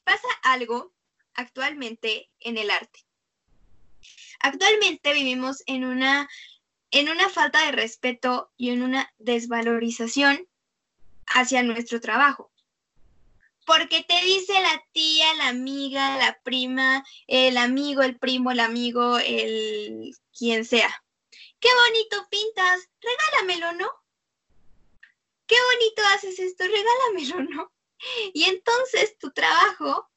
pasa 0.05 0.29
algo 0.43 0.93
actualmente 1.35 2.31
en 2.41 2.59
el 2.59 2.71
arte. 2.71 3.01
Actualmente 4.41 5.13
vivimos 5.13 5.63
en 5.67 5.85
una, 5.85 6.29
en 6.91 7.09
una 7.09 7.29
falta 7.29 7.65
de 7.65 7.73
respeto 7.73 8.51
y 8.57 8.71
en 8.71 8.83
una 8.83 9.13
desvalorización 9.19 10.49
hacia 11.27 11.63
nuestro 11.63 12.01
trabajo. 12.01 12.51
Porque 13.65 14.03
te 14.03 14.21
dice 14.25 14.55
la 14.55 14.83
tía, 14.93 15.33
la 15.35 15.49
amiga, 15.49 16.17
la 16.19 16.41
prima, 16.43 17.05
el 17.29 17.57
amigo, 17.57 18.03
el 18.03 18.19
primo, 18.19 18.51
el 18.51 18.59
amigo, 18.59 19.19
el 19.19 20.17
quien 20.37 20.65
sea. 20.65 21.05
Qué 21.63 21.69
bonito 21.87 22.29
pintas, 22.29 22.91
regálamelo, 23.01 23.73
¿no? 23.75 23.89
Qué 25.47 25.55
bonito 25.73 26.03
haces 26.13 26.41
esto, 26.41 26.65
regálamelo, 26.65 27.55
¿no? 27.55 27.73
Y 28.35 28.45
entonces 28.45 29.17
tu 29.17 29.31
trabajo, 29.31 30.11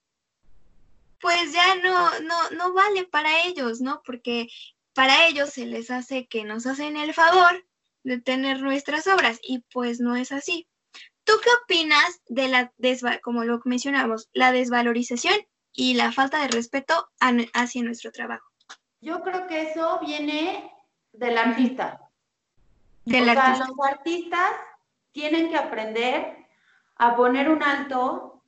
pues 1.22 1.54
ya 1.54 1.76
no, 1.76 2.20
no, 2.22 2.50
no 2.50 2.74
vale 2.74 3.06
para 3.06 3.44
ellos, 3.44 3.80
¿no? 3.80 4.02
Porque 4.04 4.48
para 4.96 5.28
ellos 5.28 5.52
se 5.52 5.68
les 5.68 5.92
hace 5.92 6.26
que 6.26 6.46
nos 6.46 6.66
hacen 6.66 6.98
el 6.98 7.14
favor 7.14 7.64
de 8.04 8.20
tener 8.20 8.64
nuestras 8.64 9.06
obras 9.06 9.38
y 9.44 9.60
pues 9.72 10.00
no 10.00 10.16
es 10.16 10.32
así. 10.32 10.68
¿Tú 11.26 11.34
qué 11.44 11.50
opinas 11.64 12.22
de 12.26 12.48
la, 12.48 12.74
como 13.22 13.44
lo 13.44 13.62
mencionamos, 13.66 14.30
la 14.34 14.52
desvalorización 14.52 15.36
y 15.74 15.94
la 15.94 16.12
falta 16.12 16.42
de 16.42 16.48
respeto 16.48 17.08
hacia 17.20 17.84
nuestro 17.84 18.12
trabajo? 18.12 18.50
Yo 19.00 19.22
creo 19.22 19.46
que 19.46 19.70
eso 19.70 20.00
viene 20.00 20.75
del 21.18 21.38
artista. 21.38 22.02
Del 23.06 23.30
artista. 23.30 23.68
los 23.68 23.88
artistas 23.88 24.52
tienen 25.12 25.50
que 25.50 25.58
aprender 25.58 26.38
a 26.98 27.16
poner 27.16 27.50
un 27.50 27.64
alto 27.64 28.44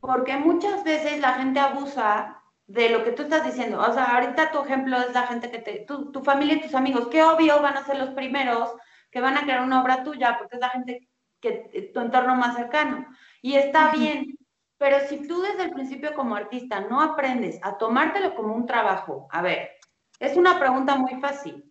porque 0.00 0.36
muchas 0.36 0.84
veces 0.84 1.20
la 1.20 1.34
gente 1.34 1.60
abusa 1.60 2.40
de 2.66 2.88
lo 2.88 3.04
que 3.04 3.12
tú 3.12 3.22
estás 3.22 3.44
diciendo. 3.44 3.80
O 3.80 3.92
sea, 3.92 4.16
ahorita 4.16 4.52
tu 4.52 4.62
ejemplo 4.62 4.96
es 4.98 5.12
la 5.12 5.26
gente 5.26 5.50
que 5.50 5.58
te, 5.58 5.80
tu, 5.80 6.12
tu 6.12 6.22
familia 6.22 6.54
y 6.54 6.62
tus 6.62 6.74
amigos, 6.74 7.08
que 7.08 7.22
obvio 7.22 7.60
van 7.60 7.76
a 7.76 7.84
ser 7.84 7.98
los 7.98 8.10
primeros 8.10 8.70
que 9.10 9.20
van 9.20 9.36
a 9.36 9.42
crear 9.42 9.62
una 9.62 9.82
obra 9.82 10.04
tuya 10.04 10.36
porque 10.38 10.56
es 10.56 10.60
la 10.60 10.70
gente 10.70 11.08
que 11.40 11.90
tu 11.92 12.00
entorno 12.00 12.34
más 12.36 12.56
cercano. 12.56 13.06
Y 13.42 13.54
está 13.54 13.90
bien, 13.90 14.38
pero 14.78 14.98
si 15.08 15.26
tú 15.26 15.42
desde 15.42 15.64
el 15.64 15.72
principio 15.72 16.14
como 16.14 16.36
artista 16.36 16.80
no 16.80 17.00
aprendes 17.00 17.58
a 17.62 17.76
tomártelo 17.76 18.34
como 18.34 18.54
un 18.54 18.66
trabajo, 18.66 19.28
a 19.30 19.42
ver, 19.42 19.72
es 20.18 20.36
una 20.36 20.58
pregunta 20.58 20.96
muy 20.96 21.20
fácil. 21.20 21.64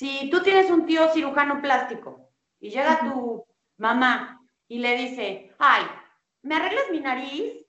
Si 0.00 0.30
tú 0.30 0.42
tienes 0.42 0.70
un 0.70 0.86
tío 0.86 1.12
cirujano 1.12 1.60
plástico 1.60 2.30
y 2.58 2.70
llega 2.70 3.00
tu 3.00 3.44
mamá 3.76 4.40
y 4.66 4.78
le 4.78 4.96
dice, 4.96 5.54
ay, 5.58 5.82
¿me 6.40 6.54
arreglas 6.54 6.86
mi 6.90 7.00
nariz? 7.00 7.66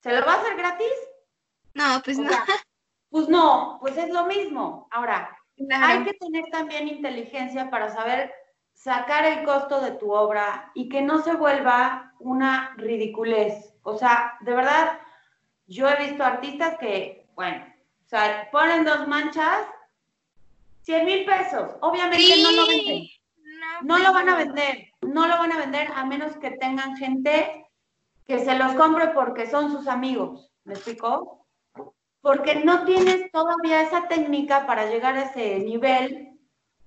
¿Se 0.00 0.12
lo 0.12 0.26
va 0.26 0.32
a 0.32 0.40
hacer 0.40 0.56
gratis? 0.56 0.92
No, 1.74 2.02
pues 2.04 2.18
no. 2.18 2.28
pues 3.08 3.28
no, 3.28 3.78
pues 3.80 3.96
es 3.96 4.10
lo 4.10 4.26
mismo. 4.26 4.88
Ahora, 4.90 5.38
hay 5.80 6.02
que 6.02 6.14
tener 6.14 6.42
también 6.50 6.88
inteligencia 6.88 7.70
para 7.70 7.90
saber 7.90 8.34
sacar 8.72 9.24
el 9.26 9.44
costo 9.44 9.80
de 9.80 9.92
tu 9.92 10.12
obra 10.12 10.72
y 10.74 10.88
que 10.88 11.02
no 11.02 11.22
se 11.22 11.36
vuelva 11.36 12.12
una 12.18 12.74
ridiculez. 12.78 13.76
O 13.84 13.96
sea, 13.96 14.38
de 14.40 14.52
verdad, 14.52 14.98
yo 15.68 15.88
he 15.88 16.04
visto 16.04 16.24
artistas 16.24 16.78
que, 16.78 17.28
bueno, 17.36 17.64
o 18.06 18.08
sea, 18.08 18.48
ponen 18.50 18.84
dos 18.84 19.06
manchas, 19.06 19.68
100 20.84 21.06
mil 21.06 21.24
pesos. 21.24 21.72
Obviamente 21.80 22.42
no 22.42 22.52
lo 22.52 22.66
venden. 22.66 23.06
No, 23.82 23.98
lo 23.98 24.12
van 24.12 24.28
a 24.28 24.36
vender, 24.36 24.88
no 25.02 25.26
lo 25.26 25.38
van 25.38 25.52
a 25.52 25.58
vender 25.58 25.88
a 25.94 26.04
menos 26.04 26.36
que 26.36 26.52
tengan 26.52 26.96
gente 26.96 27.66
que 28.26 28.38
se 28.38 28.56
los 28.56 28.72
compre 28.74 29.08
porque 29.08 29.50
son 29.50 29.70
sus 29.70 29.88
amigos. 29.88 30.52
¿Me 30.64 30.74
explico? 30.74 31.46
Porque 32.20 32.64
no 32.64 32.84
tienes 32.84 33.30
todavía 33.32 33.82
esa 33.82 34.08
técnica 34.08 34.66
para 34.66 34.86
llegar 34.86 35.16
a 35.16 35.24
ese 35.24 35.58
nivel 35.58 36.38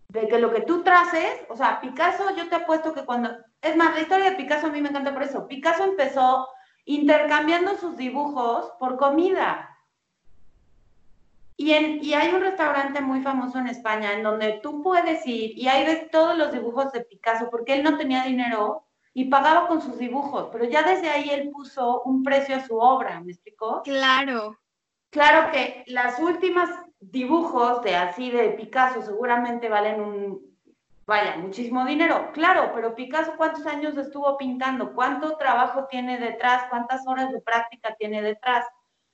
de 0.10 0.28
que 0.28 0.40
lo 0.40 0.52
que 0.52 0.62
tú 0.62 0.84
traces, 0.84 1.42
o 1.50 1.56
sea, 1.56 1.82
Picasso, 1.82 2.36
yo 2.36 2.48
te 2.48 2.56
apuesto 2.56 2.94
que 2.94 3.06
cuando, 3.06 3.30
es 3.62 3.76
más, 3.76 3.94
la 3.94 4.02
historia 4.02 4.32
de 4.32 4.38
Picasso 4.38 4.68
a 4.68 4.72
mí 4.72 4.82
me 4.82 4.90
encanta 4.90 5.14
por 5.14 5.24
eso. 5.24 5.48
Picasso 5.48 5.84
empezó 5.84 6.48
intercambiando 6.86 7.76
sus 7.78 7.98
dibujos 7.98 8.72
por 8.80 8.98
comida. 8.98 9.77
Y, 11.60 11.72
en, 11.72 12.04
y 12.04 12.14
hay 12.14 12.34
un 12.34 12.42
restaurante 12.42 13.02
muy 13.02 13.22
famoso 13.22 13.58
en 13.58 13.68
España 13.68 14.14
en 14.14 14.22
donde 14.22 14.60
tú 14.62 14.84
puedes 14.84 15.26
ir 15.26 15.58
y 15.58 15.68
ahí 15.68 15.84
ves 15.86 16.12
todos 16.12 16.38
los 16.38 16.52
dibujos 16.52 16.92
de 16.92 17.02
Picasso 17.02 17.50
porque 17.50 17.74
él 17.74 17.84
no 17.84 17.98
tenía 17.98 18.24
dinero 18.24 18.86
y 19.14 19.26
pagaba 19.26 19.68
con 19.68 19.82
sus 19.82 19.98
dibujos, 19.98 20.50
pero 20.52 20.66
ya 20.66 20.84
desde 20.84 21.10
ahí 21.10 21.32
él 21.32 21.50
puso 21.50 22.04
un 22.04 22.22
precio 22.22 22.56
a 22.56 22.64
su 22.64 22.78
obra, 22.78 23.20
¿me 23.22 23.32
explicó? 23.32 23.82
Claro. 23.82 24.60
Claro 25.10 25.52
que 25.52 25.84
las 25.88 26.20
últimas 26.20 26.70
dibujos 27.00 27.82
de 27.82 27.96
así 27.96 28.30
de 28.30 28.50
Picasso 28.50 29.02
seguramente 29.02 29.70
valen 29.70 30.02
un, 30.02 30.58
vaya, 31.08 31.38
muchísimo 31.38 31.86
dinero. 31.86 32.32
Claro, 32.34 32.72
pero 32.76 32.94
Picasso 32.94 33.34
cuántos 33.38 33.66
años 33.66 33.98
estuvo 33.98 34.38
pintando, 34.38 34.94
cuánto 34.94 35.38
trabajo 35.38 35.88
tiene 35.90 36.20
detrás, 36.20 36.66
cuántas 36.70 37.08
horas 37.08 37.32
de 37.32 37.42
práctica 37.42 37.96
tiene 37.98 38.22
detrás. 38.22 38.66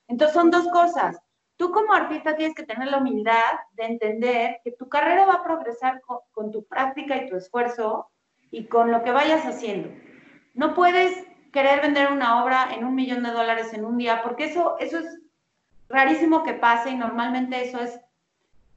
Entonces 0.10 0.34
son 0.34 0.52
dos 0.52 0.68
cosas. 0.70 1.18
Tú 1.58 1.72
como 1.72 1.94
artista 1.94 2.36
tienes 2.36 2.56
que 2.56 2.64
tener 2.64 2.88
la 2.90 2.98
humildad 2.98 3.60
de 3.74 3.86
entender 3.86 4.58
que 4.64 4.72
tu 4.72 4.90
carrera 4.90 5.26
va 5.26 5.36
a 5.36 5.44
progresar 5.44 6.02
con, 6.32 6.52
tu 6.52 6.66
práctica 6.66 7.18
y 7.18 7.30
tu 7.30 7.36
esfuerzo 7.36 8.10
y 8.52 8.66
con 8.66 8.92
lo 8.92 9.04
que 9.04 9.12
vayas 9.12 9.46
haciendo. 9.46 9.90
No 10.54 10.74
puedes 10.74 11.26
querer 11.52 11.82
vender 11.82 12.12
una 12.12 12.44
obra 12.44 12.74
en 12.74 12.84
un 12.84 12.96
millón 12.96 13.24
de 13.24 13.32
dólares 13.32 13.74
en 13.74 13.86
un 13.86 13.98
día, 13.98 14.24
porque 14.24 14.46
eso, 14.46 14.78
eso 14.80 15.00
es 15.00 15.20
rarísimo 15.90 16.44
que 16.44 16.54
pase 16.54 16.90
y 16.90 16.96
normalmente 16.96 17.64
eso 17.64 17.80
es, 17.80 18.00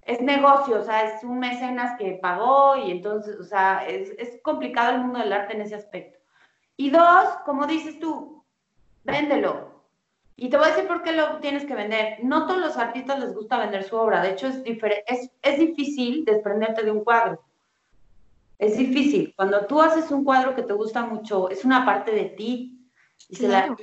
es 0.02 0.20
negocio, 0.20 0.78
o 0.78 0.82
sea, 0.82 1.04
es 1.04 1.24
un 1.24 1.38
mecenas 1.38 1.98
que 1.98 2.18
pagó 2.20 2.76
y 2.76 2.90
entonces, 2.90 3.40
o 3.40 3.44
sea, 3.44 3.86
es, 3.86 4.10
es 4.18 4.40
complicado 4.42 4.94
el 4.94 5.00
mundo 5.00 5.18
del 5.18 5.32
arte 5.32 5.54
en 5.54 5.62
ese 5.62 5.74
aspecto. 5.74 6.18
Y 6.76 6.90
dos, 6.90 7.28
como 7.46 7.66
dices 7.66 7.98
tú, 7.98 8.44
véndelo. 9.04 9.75
Y 10.36 10.50
te 10.50 10.58
voy 10.58 10.66
a 10.66 10.70
decir 10.70 10.86
por 10.86 11.02
qué 11.02 11.12
lo 11.12 11.38
tienes 11.38 11.64
que 11.64 11.74
vender. 11.74 12.18
No 12.22 12.46
todos 12.46 12.60
los 12.60 12.76
artistas 12.76 13.18
les 13.18 13.34
gusta 13.34 13.58
vender 13.58 13.84
su 13.84 13.96
obra. 13.96 14.20
De 14.20 14.30
hecho, 14.30 14.46
es, 14.46 14.62
es, 14.66 15.30
es 15.40 15.58
difícil 15.58 16.26
desprenderte 16.26 16.84
de 16.84 16.90
un 16.90 17.02
cuadro. 17.02 17.42
Es 18.58 18.76
difícil. 18.76 19.32
Cuando 19.34 19.66
tú 19.66 19.80
haces 19.80 20.10
un 20.10 20.24
cuadro 20.24 20.54
que 20.54 20.62
te 20.62 20.74
gusta 20.74 21.04
mucho, 21.04 21.48
es 21.48 21.64
una 21.64 21.86
parte 21.86 22.12
de 22.12 22.24
ti. 22.26 22.90
Y, 23.28 23.36
se 23.36 23.48
la, 23.48 23.74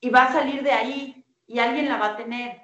y 0.00 0.10
va 0.10 0.24
a 0.24 0.32
salir 0.32 0.64
de 0.64 0.72
ahí 0.72 1.24
y 1.46 1.60
alguien 1.60 1.88
la 1.88 1.98
va 1.98 2.06
a 2.06 2.16
tener. 2.16 2.60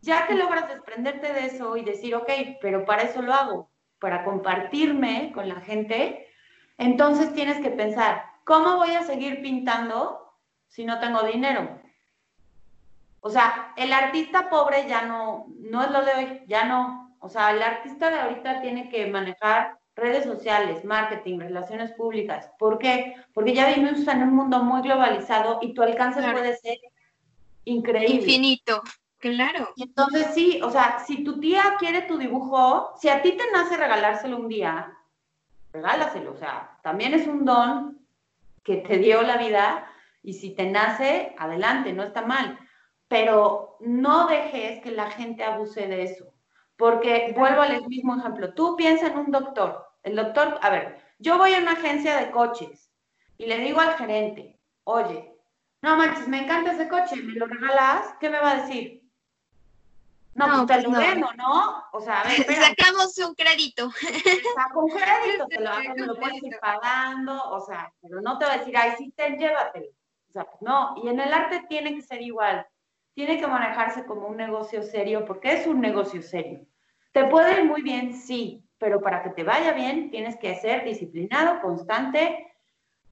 Ya 0.00 0.26
que 0.26 0.34
logras 0.34 0.68
desprenderte 0.68 1.34
de 1.34 1.46
eso 1.46 1.76
y 1.76 1.84
decir, 1.84 2.14
ok, 2.14 2.30
pero 2.62 2.86
para 2.86 3.02
eso 3.02 3.20
lo 3.20 3.34
hago, 3.34 3.70
para 3.98 4.24
compartirme 4.24 5.32
con 5.34 5.48
la 5.48 5.60
gente, 5.60 6.26
entonces 6.78 7.34
tienes 7.34 7.60
que 7.60 7.70
pensar, 7.70 8.24
¿cómo 8.44 8.76
voy 8.76 8.92
a 8.92 9.02
seguir 9.02 9.42
pintando 9.42 10.34
si 10.68 10.86
no 10.86 10.98
tengo 10.98 11.22
dinero? 11.24 11.78
O 13.20 13.30
sea, 13.30 13.72
el 13.76 13.92
artista 13.92 14.48
pobre 14.48 14.86
ya 14.88 15.02
no, 15.02 15.46
no 15.58 15.82
es 15.82 15.90
lo 15.90 16.04
de 16.04 16.12
hoy, 16.12 16.40
ya 16.46 16.64
no. 16.64 17.16
O 17.20 17.28
sea, 17.28 17.50
el 17.50 17.62
artista 17.62 18.10
de 18.10 18.18
ahorita 18.18 18.62
tiene 18.62 18.88
que 18.88 19.06
manejar 19.06 19.78
redes 19.94 20.24
sociales, 20.24 20.84
marketing, 20.84 21.38
relaciones 21.38 21.92
públicas. 21.92 22.50
¿Por 22.58 22.78
qué? 22.78 23.14
Porque 23.34 23.54
ya 23.54 23.68
vivimos 23.68 24.06
en 24.08 24.22
un 24.22 24.34
mundo 24.34 24.62
muy 24.62 24.80
globalizado 24.82 25.58
y 25.60 25.74
tu 25.74 25.82
alcance 25.82 26.22
puede 26.22 26.56
ser 26.56 26.78
increíble. 27.64 28.14
Infinito, 28.16 28.82
claro. 29.18 29.68
Entonces 29.76 30.28
sí, 30.34 30.60
o 30.62 30.70
sea, 30.70 31.04
si 31.06 31.22
tu 31.22 31.38
tía 31.38 31.74
quiere 31.78 32.02
tu 32.02 32.16
dibujo, 32.16 32.94
si 32.98 33.10
a 33.10 33.20
ti 33.20 33.32
te 33.32 33.50
nace 33.52 33.76
regalárselo 33.76 34.38
un 34.38 34.48
día, 34.48 34.96
regálaselo. 35.72 36.32
O 36.32 36.36
sea, 36.36 36.78
también 36.82 37.12
es 37.12 37.26
un 37.26 37.44
don 37.44 37.98
que 38.64 38.76
te 38.76 38.96
dio 38.98 39.20
la 39.22 39.36
vida 39.36 39.86
y 40.22 40.34
si 40.34 40.50
te 40.54 40.66
nace, 40.70 41.34
adelante, 41.38 41.92
no 41.92 42.02
está 42.02 42.22
mal. 42.22 42.58
Pero 43.10 43.76
no 43.80 44.28
dejes 44.28 44.80
que 44.82 44.92
la 44.92 45.10
gente 45.10 45.42
abuse 45.42 45.88
de 45.88 46.04
eso. 46.04 46.32
Porque 46.76 47.34
vuelvo 47.36 47.62
al 47.62 47.84
mismo 47.88 48.16
ejemplo. 48.16 48.54
Tú 48.54 48.76
piensas 48.76 49.10
en 49.10 49.18
un 49.18 49.32
doctor. 49.32 49.84
El 50.04 50.14
doctor, 50.14 50.60
a 50.62 50.70
ver, 50.70 50.96
yo 51.18 51.36
voy 51.36 51.52
a 51.52 51.58
una 51.58 51.72
agencia 51.72 52.16
de 52.18 52.30
coches 52.30 52.92
y 53.36 53.46
le 53.46 53.58
digo 53.58 53.80
al 53.80 53.96
gerente, 53.96 54.60
oye, 54.84 55.34
no 55.82 55.96
manches, 55.96 56.28
me 56.28 56.44
encanta 56.44 56.70
ese 56.70 56.88
coche, 56.88 57.16
¿me 57.16 57.32
lo 57.32 57.46
regalas? 57.46 58.14
¿Qué 58.20 58.30
me 58.30 58.38
va 58.38 58.52
a 58.52 58.62
decir? 58.62 59.02
No, 60.34 60.46
pues 60.46 60.58
te 60.66 60.74
pues 60.74 60.84
lo 60.84 60.90
vendo, 60.92 61.32
¿no? 61.36 61.84
O 61.92 62.00
sea, 62.00 62.20
a 62.20 62.28
ver, 62.28 62.46
Sacamos 62.76 63.18
un 63.18 63.34
crédito. 63.34 63.90
Saco 64.54 64.84
un 64.84 64.90
crédito, 64.92 65.48
te 65.48 65.60
lo, 65.60 65.70
me 65.96 66.06
lo 66.06 66.14
puedes 66.14 66.40
ir 66.44 66.56
pagando, 66.60 67.42
o 67.50 67.60
sea, 67.66 67.92
pero 68.00 68.20
no 68.20 68.38
te 68.38 68.44
va 68.44 68.52
a 68.52 68.58
decir, 68.58 68.76
ay, 68.76 68.92
sí, 68.96 69.12
ten, 69.16 69.36
llévatelo. 69.36 69.88
O 70.28 70.32
sea, 70.32 70.44
pues 70.44 70.62
no, 70.62 70.94
y 71.02 71.08
en 71.08 71.18
el 71.18 71.32
arte 71.32 71.66
tiene 71.68 71.92
que 71.92 72.02
ser 72.02 72.22
igual. 72.22 72.64
Tiene 73.14 73.38
que 73.38 73.46
manejarse 73.46 74.04
como 74.06 74.28
un 74.28 74.36
negocio 74.36 74.82
serio, 74.82 75.24
porque 75.24 75.52
es 75.52 75.66
un 75.66 75.80
negocio 75.80 76.22
serio. 76.22 76.66
Te 77.12 77.24
puede 77.24 77.60
ir 77.60 77.64
muy 77.64 77.82
bien, 77.82 78.14
sí, 78.14 78.64
pero 78.78 79.00
para 79.00 79.22
que 79.22 79.30
te 79.30 79.44
vaya 79.44 79.72
bien 79.72 80.10
tienes 80.10 80.36
que 80.36 80.54
ser 80.56 80.84
disciplinado, 80.84 81.60
constante 81.60 82.46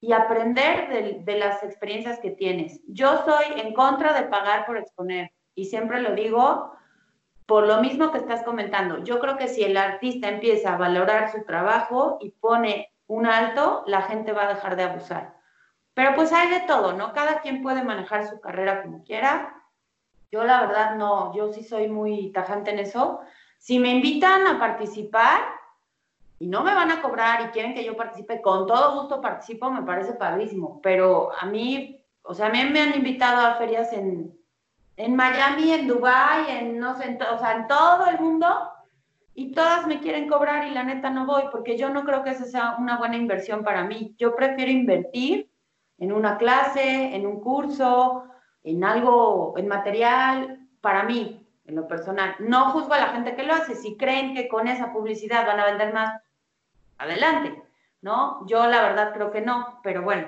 y 0.00 0.12
aprender 0.12 0.88
de, 0.88 1.22
de, 1.24 1.38
las 1.38 1.62
experiencias 1.62 2.20
que 2.20 2.30
tienes. 2.30 2.80
Yo 2.86 3.24
soy 3.24 3.60
en 3.60 3.74
contra 3.74 4.12
de 4.12 4.28
pagar 4.28 4.64
por 4.64 4.78
exponer 4.78 5.32
y 5.54 5.64
siempre 5.64 6.00
lo 6.00 6.14
digo 6.14 6.72
por 7.46 7.66
lo 7.66 7.80
mismo 7.80 8.12
que 8.12 8.18
estás 8.18 8.42
comentando. 8.44 9.02
Yo 9.04 9.18
creo 9.18 9.36
que 9.36 9.48
si 9.48 9.64
el 9.64 9.76
artista 9.76 10.28
empieza 10.28 10.74
a 10.74 10.76
valorar 10.76 11.32
su 11.32 11.44
trabajo 11.44 12.18
y 12.20 12.30
pone 12.30 12.92
un 13.06 13.26
alto, 13.26 13.84
la 13.86 14.02
gente 14.02 14.32
va 14.32 14.44
a 14.44 14.54
dejar 14.54 14.76
de 14.76 14.84
abusar. 14.84 15.34
Pero 15.94 16.14
pues 16.14 16.32
hay 16.32 16.50
de 16.50 16.60
todo, 16.60 16.92
¿no? 16.92 17.12
Cada 17.12 17.40
quien 17.40 17.62
puede 17.62 17.82
manejar 17.82 18.28
su 18.28 18.38
carrera 18.40 18.82
como 18.82 19.02
quiera. 19.02 19.57
Yo 20.30 20.44
la 20.44 20.60
verdad 20.60 20.96
no, 20.96 21.34
yo 21.34 21.52
sí 21.52 21.64
soy 21.64 21.88
muy 21.88 22.32
tajante 22.32 22.70
en 22.70 22.80
eso. 22.80 23.20
Si 23.58 23.78
me 23.78 23.90
invitan 23.90 24.46
a 24.46 24.58
participar 24.58 25.40
y 26.38 26.46
no 26.46 26.62
me 26.62 26.74
van 26.74 26.90
a 26.90 27.02
cobrar 27.02 27.40
y 27.42 27.50
quieren 27.50 27.74
que 27.74 27.84
yo 27.84 27.96
participe, 27.96 28.40
con 28.42 28.66
todo 28.66 29.00
gusto 29.00 29.20
participo, 29.20 29.70
me 29.70 29.82
parece 29.82 30.12
padrísimo. 30.14 30.80
Pero 30.82 31.30
a 31.38 31.46
mí, 31.46 32.04
o 32.22 32.34
sea, 32.34 32.46
a 32.46 32.50
mí 32.50 32.62
me 32.64 32.80
han 32.80 32.94
invitado 32.94 33.46
a 33.46 33.54
ferias 33.54 33.92
en, 33.92 34.38
en 34.96 35.16
Miami, 35.16 35.72
en 35.72 35.88
Dubai, 35.88 36.50
en 36.50 36.78
no 36.78 36.96
sé, 36.96 37.04
en 37.04 37.18
en 37.20 37.66
todo 37.66 38.06
el 38.06 38.20
mundo 38.20 38.72
y 39.38 39.52
todas 39.52 39.86
me 39.86 40.00
quieren 40.00 40.28
cobrar 40.28 40.66
y 40.66 40.72
la 40.72 40.82
neta 40.82 41.10
no 41.10 41.24
voy 41.24 41.44
porque 41.52 41.78
yo 41.78 41.90
no 41.90 42.02
creo 42.04 42.24
que 42.24 42.30
esa 42.30 42.44
sea 42.44 42.74
una 42.76 42.98
buena 42.98 43.16
inversión 43.16 43.62
para 43.62 43.84
mí. 43.84 44.16
Yo 44.18 44.34
prefiero 44.34 44.72
invertir 44.72 45.48
en 45.98 46.12
una 46.12 46.38
clase, 46.38 47.14
en 47.14 47.24
un 47.24 47.38
curso, 47.40 48.24
en 48.70 48.84
algo, 48.84 49.54
en 49.56 49.66
material, 49.66 50.68
para 50.80 51.04
mí, 51.04 51.46
en 51.64 51.74
lo 51.74 51.88
personal. 51.88 52.36
No 52.38 52.70
juzgo 52.70 52.94
a 52.94 52.98
la 52.98 53.08
gente 53.08 53.34
que 53.34 53.42
lo 53.42 53.54
hace. 53.54 53.74
Si 53.74 53.96
creen 53.96 54.34
que 54.34 54.48
con 54.48 54.68
esa 54.68 54.92
publicidad 54.92 55.46
van 55.46 55.60
a 55.60 55.66
vender 55.66 55.92
más, 55.92 56.22
adelante, 56.98 57.62
¿no? 58.02 58.46
Yo 58.46 58.66
la 58.66 58.82
verdad 58.82 59.12
creo 59.14 59.30
que 59.30 59.40
no, 59.40 59.80
pero 59.82 60.02
bueno, 60.02 60.26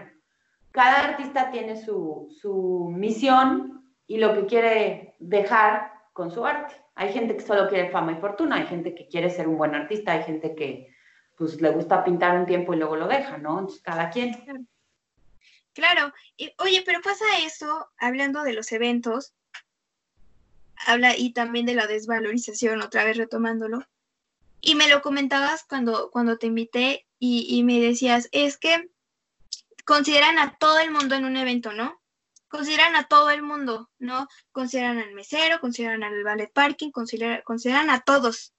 cada 0.71 1.01
artista 1.01 1.51
tiene 1.51 1.77
su, 1.77 2.29
su 2.41 2.91
misión 2.95 3.85
y 4.07 4.19
lo 4.19 4.35
que 4.35 4.47
quiere 4.47 5.17
dejar 5.19 5.93
con 6.13 6.31
su 6.31 6.47
arte. 6.47 6.75
Hay 6.95 7.13
gente 7.13 7.37
que 7.37 7.43
solo 7.43 7.69
quiere 7.69 7.91
fama 7.91 8.13
y 8.13 8.17
fortuna, 8.17 8.57
hay 8.57 8.67
gente 8.67 8.95
que 8.95 9.09
quiere 9.09 9.31
ser 9.31 9.49
un 9.49 9.59
buen 9.59 9.75
artista, 9.75 10.13
hay 10.13 10.23
gente 10.23 10.55
que 10.55 10.95
pues 11.37 11.61
le 11.61 11.71
gusta 11.71 12.05
pintar 12.05 12.39
un 12.39 12.47
tiempo 12.47 12.75
y 12.75 12.77
luego 12.77 12.97
lo 12.97 13.09
deja, 13.09 13.39
¿no? 13.39 13.59
Entonces, 13.59 13.83
cada 13.83 14.11
quien. 14.11 14.69
Claro. 15.81 16.13
Y, 16.37 16.53
oye, 16.59 16.83
pero 16.85 17.01
pasa 17.01 17.25
eso, 17.39 17.91
hablando 17.97 18.43
de 18.43 18.53
los 18.53 18.71
eventos, 18.71 19.33
habla 20.77 21.17
y 21.17 21.33
también 21.33 21.65
de 21.65 21.75
la 21.75 21.87
desvalorización, 21.87 22.83
otra 22.83 23.03
vez 23.05 23.17
retomándolo. 23.17 23.87
Y 24.61 24.75
me 24.75 24.89
lo 24.89 25.01
comentabas 25.01 25.65
cuando, 25.65 26.11
cuando 26.11 26.37
te 26.37 26.49
invité 26.49 27.07
y, 27.19 27.47
y 27.49 27.65
me 27.65 27.81
decías, 27.81 28.29
es 28.33 28.59
que 28.59 28.91
consideran 29.87 30.39
a 30.39 30.59
todo 30.59 30.81
el 30.81 30.91
mundo 30.91 31.15
en 31.15 31.25
un 31.25 31.39
evento, 31.39 31.73
¿no? 31.73 31.99
Consideran 32.49 32.95
a 32.95 33.05
todo 33.05 33.31
el 33.31 33.43
mundo, 33.43 33.91
¿no? 33.99 34.29
Consideran 34.53 34.99
al 34.99 35.15
mesero, 35.15 35.61
consideran 35.61 36.03
al 36.03 36.23
ballet 36.23 36.53
parking, 36.53 36.91
consideran, 36.91 37.41
consideran 37.43 37.89
a 37.89 38.03
todos, 38.03 38.53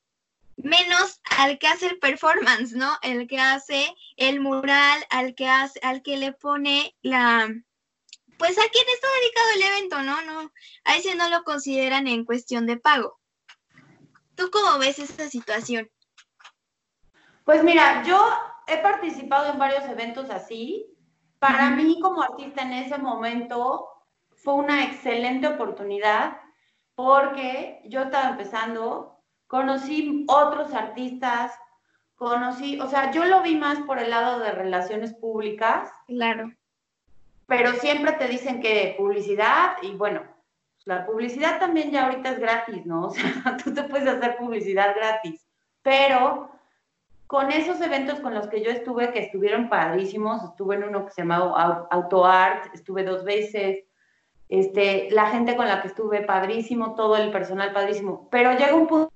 menos 0.57 1.21
al 1.37 1.59
que 1.59 1.67
hace 1.67 1.87
el 1.87 1.99
performance, 1.99 2.73
¿no? 2.73 2.97
El 3.01 3.27
que 3.27 3.39
hace 3.39 3.95
el 4.17 4.39
mural, 4.39 5.05
al 5.09 5.35
que 5.35 5.47
hace, 5.47 5.79
al 5.83 6.01
que 6.01 6.17
le 6.17 6.33
pone 6.33 6.95
la, 7.01 7.49
pues 8.37 8.57
a 8.57 8.69
quién 8.71 8.85
está 8.93 9.07
dedicado 9.19 9.49
el 9.55 9.61
evento, 9.61 10.01
¿no? 10.01 10.21
No, 10.23 10.51
a 10.85 10.95
ese 10.95 11.15
no 11.15 11.29
lo 11.29 11.43
consideran 11.43 12.07
en 12.07 12.25
cuestión 12.25 12.65
de 12.65 12.77
pago. 12.77 13.19
¿Tú 14.35 14.49
cómo 14.51 14.79
ves 14.79 14.97
esta 14.97 15.29
situación? 15.29 15.89
Pues 17.45 17.63
mira, 17.63 18.03
yo 18.03 18.19
he 18.67 18.77
participado 18.77 19.51
en 19.51 19.59
varios 19.59 19.83
eventos 19.85 20.29
así. 20.29 20.87
Para 21.37 21.69
mí 21.71 21.99
como 22.01 22.21
artista 22.21 22.63
en 22.63 22.73
ese 22.73 22.97
momento 22.97 23.87
fue 24.43 24.55
una 24.55 24.85
excelente 24.85 25.47
oportunidad 25.47 26.37
porque 26.95 27.81
yo 27.85 28.03
estaba 28.03 28.29
empezando, 28.29 29.20
conocí 29.51 30.25
otros 30.27 30.73
artistas, 30.73 31.51
conocí, 32.15 32.79
o 32.79 32.87
sea, 32.87 33.11
yo 33.11 33.25
lo 33.25 33.43
vi 33.43 33.55
más 33.55 33.77
por 33.81 33.99
el 33.99 34.09
lado 34.09 34.39
de 34.39 34.51
relaciones 34.51 35.13
públicas. 35.13 35.91
Claro 36.07 36.51
pero 37.51 37.73
siempre 37.73 38.13
te 38.13 38.29
dicen 38.29 38.61
que 38.61 38.95
publicidad 38.97 39.73
y 39.81 39.91
bueno, 39.91 40.21
la 40.85 41.05
publicidad 41.05 41.59
también 41.59 41.91
ya 41.91 42.05
ahorita 42.05 42.29
es 42.29 42.39
gratis, 42.39 42.85
¿no? 42.85 43.07
O 43.07 43.09
sea, 43.09 43.57
tú 43.61 43.73
te 43.73 43.83
puedes 43.83 44.07
hacer 44.07 44.37
publicidad 44.37 44.95
gratis, 44.95 45.45
pero 45.81 46.49
con 47.27 47.51
esos 47.51 47.81
eventos 47.81 48.21
con 48.21 48.33
los 48.33 48.47
que 48.47 48.63
yo 48.63 48.71
estuve, 48.71 49.11
que 49.11 49.19
estuvieron 49.19 49.67
padrísimos, 49.67 50.41
estuve 50.45 50.75
en 50.75 50.85
uno 50.85 51.05
que 51.05 51.11
se 51.11 51.23
llamaba 51.23 51.89
AutoArt, 51.91 52.73
estuve 52.73 53.03
dos 53.03 53.25
veces, 53.25 53.83
este, 54.47 55.09
la 55.11 55.25
gente 55.25 55.57
con 55.57 55.67
la 55.67 55.81
que 55.81 55.89
estuve 55.89 56.21
padrísimo, 56.21 56.95
todo 56.95 57.17
el 57.17 57.31
personal 57.31 57.73
padrísimo, 57.73 58.29
pero 58.31 58.53
llega 58.53 58.75
un 58.75 58.87
punto 58.87 59.11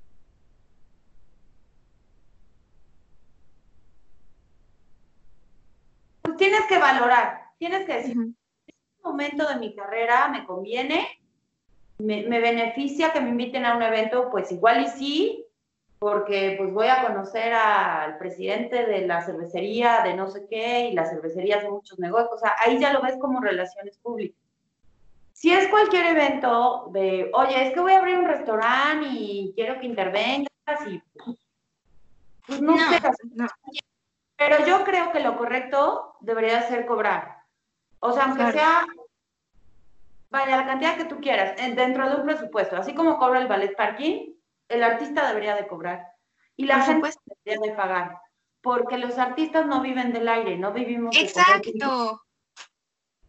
tienes 6.38 6.62
que 6.68 6.78
valorar, 6.78 7.46
Tienes 7.58 7.86
que 7.86 7.94
decir, 7.94 8.18
en 8.18 8.36
este 8.68 9.02
momento 9.04 9.48
de 9.48 9.56
mi 9.56 9.74
carrera 9.74 10.28
me 10.28 10.46
conviene, 10.46 11.08
me, 11.98 12.28
beneficia 12.28 13.14
que 13.14 13.22
me 13.22 13.30
inviten 13.30 13.66
a 13.66 13.76
un 13.76 13.82
evento, 13.82 14.30
pues 14.30 14.52
igual 14.52 14.84
y 14.84 14.88
sí, 14.90 15.46
porque 16.00 16.56
pues 16.58 16.74
voy 16.74 16.88
a 16.88 17.02
conocer 17.08 17.54
al 17.54 18.18
presidente 18.18 18.86
de 18.86 19.08
la 19.08 19.26
cervecería 19.26 20.02
de 20.04 20.16
no 20.16 20.30
sé 20.30 20.46
qué 20.50 20.90
y 20.90 20.94
la 20.94 21.06
cervecería 21.06 21.58
hace 21.58 21.70
muchos 21.70 21.98
negocios, 21.98 22.34
o 22.34 22.38
sea, 22.38 22.56
ahí 22.60 22.78
ya 22.78 22.92
lo 22.92 23.02
ves 23.02 23.18
como 23.20 23.40
relaciones 23.40 23.98
públicas. 24.00 24.38
Si 25.32 25.52
es 25.52 25.68
cualquier 25.68 26.06
evento 26.08 26.90
de, 26.94 27.30
oye, 27.34 27.68
es 27.68 27.74
que 27.74 27.80
voy 27.80 27.94
a 27.94 28.00
abrir 28.00 28.18
un 28.18 28.26
restaurante 28.26 29.08
y 29.10 29.54
quiero 29.56 29.80
que 29.80 29.86
intervengas 29.86 30.48
y 30.88 31.02
pues 32.48 32.62
no, 32.62 32.78
sé, 32.78 33.02
no. 33.34 33.48
Pero 34.38 34.66
yo 34.66 34.84
creo 34.84 35.12
que 35.12 35.20
lo 35.20 35.38
correcto 35.38 36.18
debería 36.20 36.68
ser 36.68 36.86
cobrar. 36.86 37.44
O 38.00 38.12
sea, 38.12 38.26
aunque 38.26 38.52
sea, 38.52 38.86
vaya, 40.30 40.58
la 40.58 40.66
cantidad 40.66 40.98
que 40.98 41.06
tú 41.06 41.20
quieras, 41.22 41.56
dentro 41.76 42.10
de 42.10 42.16
un 42.16 42.26
presupuesto, 42.26 42.76
así 42.76 42.94
como 42.94 43.18
cobra 43.18 43.40
el 43.40 43.48
ballet 43.48 43.76
parking, 43.76 44.34
el 44.70 44.84
artista 44.84 45.28
debería 45.28 45.56
de 45.56 45.68
cobrar 45.68 46.08
y 46.58 46.66
la 46.66 46.82
gente 46.82 47.12
debería 47.44 47.70
de 47.70 47.76
pagar, 47.76 48.20
porque 48.62 48.98
los 48.98 49.18
artistas 49.18 49.66
no 49.66 49.82
viven 49.82 50.12
del 50.12 50.28
aire, 50.28 50.58
no 50.58 50.72
vivimos 50.72 51.16
Exacto. 51.18 52.22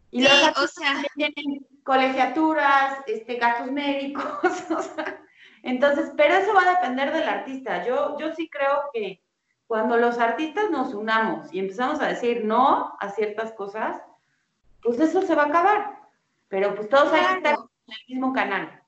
Y 0.09 0.23
los 0.23 0.31
artistas 0.31 1.05
tienen 1.15 1.65
colegiaturas, 1.83 2.99
este, 3.07 3.35
gastos 3.35 3.71
médicos, 3.71 4.25
o 4.71 4.81
sea, 4.81 5.21
entonces, 5.63 6.11
pero 6.15 6.35
eso 6.35 6.53
va 6.53 6.61
a 6.61 6.75
depender 6.75 7.11
del 7.11 7.27
artista. 7.27 7.85
Yo, 7.85 8.17
yo 8.19 8.33
sí 8.33 8.49
creo 8.49 8.89
que 8.93 9.21
cuando 9.67 9.97
los 9.97 10.17
artistas 10.17 10.69
nos 10.71 10.93
unamos 10.93 11.53
y 11.53 11.59
empezamos 11.59 11.99
a 11.99 12.07
decir 12.07 12.45
no 12.45 12.95
a 12.99 13.09
ciertas 13.09 13.51
cosas, 13.53 14.01
pues 14.81 14.99
eso 14.99 15.21
se 15.21 15.35
va 15.35 15.43
a 15.43 15.47
acabar. 15.47 15.99
pero 16.47 16.73
pues 16.75 16.87
todos 16.89 17.11
hay 17.11 17.25
que 17.25 17.33
estar 17.37 17.55
en 17.55 17.93
el 17.93 18.05
mismo 18.07 18.33
canal. 18.33 18.81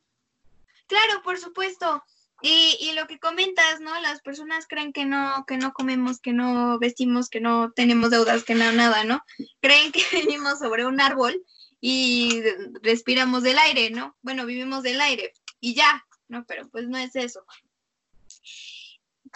Claro, 0.88 1.22
por 1.24 1.38
supuesto. 1.38 2.04
Y, 2.42 2.78
y, 2.80 2.94
lo 2.94 3.06
que 3.06 3.20
comentas, 3.20 3.82
¿no? 3.82 4.00
Las 4.00 4.22
personas 4.22 4.66
creen 4.66 4.94
que 4.94 5.04
no, 5.04 5.44
que 5.46 5.58
no 5.58 5.74
comemos, 5.74 6.22
que 6.22 6.32
no 6.32 6.80
vestimos, 6.80 7.28
que 7.28 7.42
no 7.42 7.74
tenemos 7.74 8.12
deudas, 8.12 8.46
que 8.46 8.56
no 8.56 8.72
nada, 8.72 9.04
¿no? 9.04 9.22
Creen 9.60 9.92
que 9.92 10.02
vivimos 10.14 10.60
sobre 10.60 10.86
un 10.86 11.02
árbol 11.02 11.44
y 11.82 12.42
respiramos 12.82 13.44
del 13.44 13.58
aire, 13.60 13.90
¿no? 13.90 14.16
Bueno, 14.22 14.46
vivimos 14.46 14.84
del 14.84 15.02
aire 15.02 15.34
y 15.60 15.74
ya, 15.74 16.06
¿no? 16.30 16.46
Pero 16.46 16.70
pues 16.70 16.88
no 16.88 16.98
es 16.98 17.14
eso. 17.18 17.44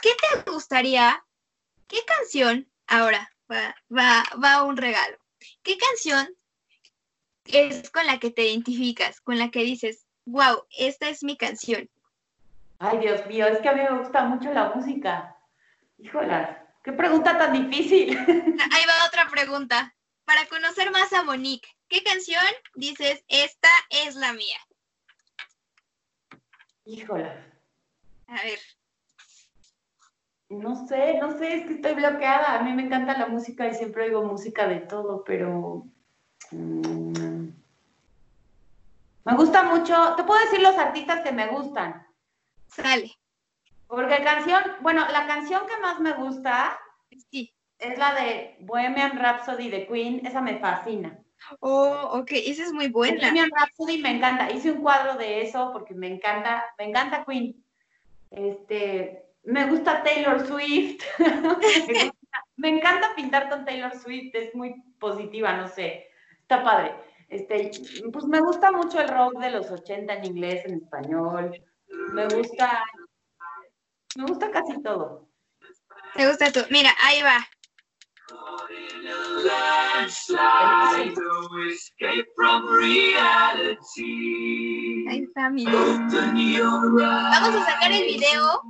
¿Qué 0.02 0.12
te 0.16 0.50
gustaría? 0.50 1.22
¿Qué 1.88 1.98
canción? 2.06 2.70
Ahora 2.88 3.32
va, 3.52 3.76
va, 3.96 4.24
va 4.44 4.64
un 4.64 4.78
regalo. 4.78 5.18
¿Qué 5.62 5.78
canción 5.78 6.28
es 7.46 7.90
con 7.90 8.06
la 8.06 8.20
que 8.20 8.32
te 8.32 8.46
identificas, 8.46 9.22
con 9.22 9.38
la 9.38 9.52
que 9.52 9.64
dices, 9.64 10.06
wow, 10.26 10.66
esta 10.78 11.10
es 11.10 11.24
mi 11.24 11.38
canción? 11.38 11.90
Ay, 12.80 13.00
Dios 13.00 13.26
mío, 13.28 13.48
es 13.48 13.60
que 13.60 13.70
a 13.70 13.74
mí 13.74 13.82
me 13.82 14.00
gusta 14.00 14.24
mucho 14.26 14.52
la 14.52 14.70
música. 14.74 15.38
Híjolas, 15.98 16.58
qué 16.84 16.92
pregunta 16.92 17.38
tan 17.38 17.54
difícil. 17.54 18.18
Ahí 18.28 18.86
va 18.88 19.08
otra 19.08 19.30
pregunta. 19.30 19.96
Para 20.26 20.46
conocer 20.48 20.90
más 20.92 21.12
a 21.14 21.24
Monique, 21.24 21.68
¿qué 21.90 22.02
canción 22.02 22.46
dices, 22.76 23.24
esta 23.28 23.70
es 23.90 24.16
la 24.16 24.34
mía? 24.34 24.58
Híjolas. 26.86 27.38
A 28.28 28.42
ver. 28.44 28.60
No 30.54 30.88
sé, 30.88 31.18
no 31.20 31.38
sé, 31.38 31.56
es 31.56 31.66
que 31.66 31.74
estoy 31.74 31.94
bloqueada. 31.94 32.60
A 32.60 32.64
mí 32.64 32.74
me 32.74 32.84
encanta 32.84 33.18
la 33.18 33.28
música 33.28 33.68
y 33.68 33.74
siempre 33.74 34.06
oigo 34.06 34.24
música 34.24 34.68
de 34.68 34.80
todo, 34.80 35.24
pero... 35.24 35.86
Mm, 36.52 37.50
me 39.26 39.36
gusta 39.36 39.64
mucho, 39.64 40.16
te 40.16 40.24
puedo 40.24 40.40
decir 40.42 40.62
los 40.62 40.78
artistas 40.78 41.22
que 41.22 41.32
me 41.32 41.48
gustan. 41.48 42.06
Sale. 42.68 43.12
Porque 43.88 44.24
canción, 44.24 44.62
bueno, 44.82 45.06
la 45.12 45.28
canción 45.28 45.62
que 45.68 45.78
más 45.78 46.00
me 46.00 46.14
gusta 46.14 46.78
sí. 47.32 47.54
es 47.80 47.98
la 47.98 48.14
de 48.16 48.58
Bohemian 48.62 49.18
Rhapsody 49.18 49.70
de 49.70 49.88
Queen, 49.88 50.26
esa 50.26 50.42
me 50.42 50.60
fascina. 50.60 51.20
Oh, 51.60 52.10
ok, 52.14 52.32
esa 52.32 52.64
es 52.64 52.74
muy 52.74 52.88
buena. 52.88 53.22
Bohemian 53.22 53.50
Rhapsody 53.56 54.02
me 54.02 54.18
encanta, 54.18 54.52
hice 54.52 54.72
un 54.72 54.82
cuadro 54.82 55.16
de 55.18 55.44
eso 55.44 55.70
porque 55.72 55.94
me 55.94 56.08
encanta, 56.08 56.64
me 56.78 56.86
encanta 56.86 57.24
Queen. 57.26 57.64
Este, 58.32 59.26
me 59.44 59.70
gusta 59.70 60.04
Taylor 60.04 60.46
Swift. 60.46 61.04
me, 62.58 62.70
encanta 62.70 63.16
pintar 63.16 63.50
con 63.50 63.66
Taylor 63.66 63.96
Swift, 63.98 64.34
es 64.34 64.56
muy 64.56 64.82
positiva, 65.00 65.54
no 65.58 65.68
sé, 65.68 66.08
está 66.42 66.64
padre. 66.64 66.94
Este, 67.30 67.72
pues 68.12 68.26
me 68.26 68.40
gusta 68.42 68.72
mucho 68.72 69.00
el 69.00 69.10
rock 69.10 69.40
de 69.40 69.52
los 69.52 69.72
80 69.72 70.14
en 70.14 70.26
inglés, 70.26 70.66
en 70.66 70.76
español 70.76 71.52
me 72.14 72.28
gusta, 72.28 72.84
me 74.16 74.26
gusta 74.26 74.52
casi 74.52 74.82
todo. 74.82 75.28
Me 76.16 76.28
gusta 76.28 76.52
todo. 76.52 76.66
Mira, 76.70 76.92
ahí 77.04 77.22
va. 77.22 77.38
Ahí 85.10 85.20
está, 85.24 85.46
amigos. 85.48 86.00
Vamos 87.02 87.56
a 87.56 87.66
sacar 87.66 87.92
el 87.92 88.06
video 88.06 88.62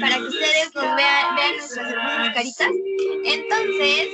para 0.00 0.16
que 0.18 0.24
ustedes 0.24 0.74
nos 0.74 0.96
vean, 0.96 1.36
vean 1.36 1.56
nuestras 1.56 1.90
hermosas 1.90 2.34
caritas. 2.34 2.70
Entonces, 3.24 4.08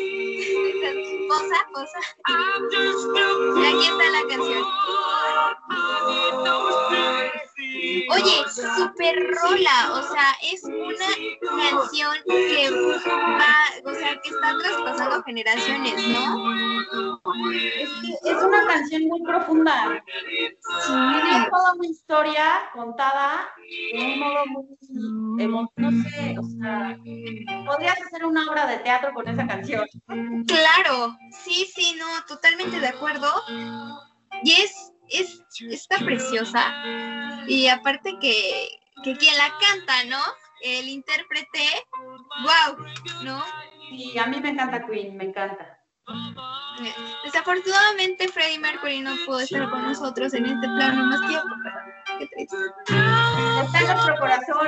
posa, 1.28 1.66
posa. 1.74 2.00
Aquí 3.66 3.86
está 3.86 4.04
la 4.10 4.22
canción. 4.28 4.64
Oye, 8.10 8.44
super 8.48 9.30
rola, 9.42 9.92
o 9.92 10.02
sea, 10.02 10.36
es 10.42 10.62
una 10.64 11.70
canción 11.70 12.14
que 12.26 12.70
va, 12.70 13.90
o 13.90 13.94
sea, 13.94 14.20
que 14.20 14.28
está 14.28 14.54
traspasando 14.62 15.22
generaciones, 15.24 16.08
¿no? 16.08 16.52
Es, 17.52 17.90
que 18.22 18.30
es 18.30 18.42
una 18.42 18.66
canción 18.66 19.02
muy 19.04 19.22
profunda. 19.22 20.02
Tiene 20.86 21.48
toda 21.50 21.74
una 21.74 21.86
historia 21.86 22.70
contada 22.72 23.48
de 23.92 23.98
un 23.98 24.18
modo 24.18 24.46
muy, 24.46 25.68
no 25.76 25.90
sé, 26.02 26.36
o 26.38 26.42
sea, 26.42 26.98
podrías 27.66 28.00
hacer 28.00 28.24
una 28.24 28.50
obra 28.50 28.66
de 28.66 28.78
teatro 28.78 29.12
con 29.14 29.28
esa 29.28 29.46
canción. 29.46 29.86
Claro, 30.46 31.16
sí, 31.44 31.66
sí, 31.74 31.96
no, 31.98 32.06
totalmente 32.26 32.80
de 32.80 32.88
acuerdo. 32.88 33.28
Y 34.42 34.52
es 34.52 34.92
es, 35.10 35.42
está 35.60 35.98
preciosa. 35.98 36.72
Y 37.46 37.68
aparte 37.68 38.18
que, 38.20 38.68
que 39.04 39.16
quien 39.16 39.36
la 39.36 39.52
canta, 39.58 40.04
¿no? 40.04 40.22
El 40.62 40.88
intérprete, 40.88 41.86
wow, 42.42 42.86
¿no? 43.22 43.44
Y 43.90 44.18
a 44.18 44.26
mí 44.26 44.40
me 44.40 44.50
encanta 44.50 44.86
Queen, 44.86 45.16
me 45.16 45.24
encanta. 45.24 45.78
Desafortunadamente 47.24 48.28
Freddie 48.28 48.58
Mercury 48.58 49.00
no 49.00 49.14
pudo 49.26 49.40
estar 49.40 49.68
con 49.68 49.82
nosotros 49.82 50.32
en 50.32 50.46
este 50.46 50.66
plano 50.66 51.04
más 51.04 51.28
tiempo, 51.28 51.48
pero 51.62 52.18
qué 52.18 52.26
triste. 52.28 52.56
Está 52.86 53.80
en 53.80 53.86
nuestro 53.86 54.16
corazón. 54.18 54.66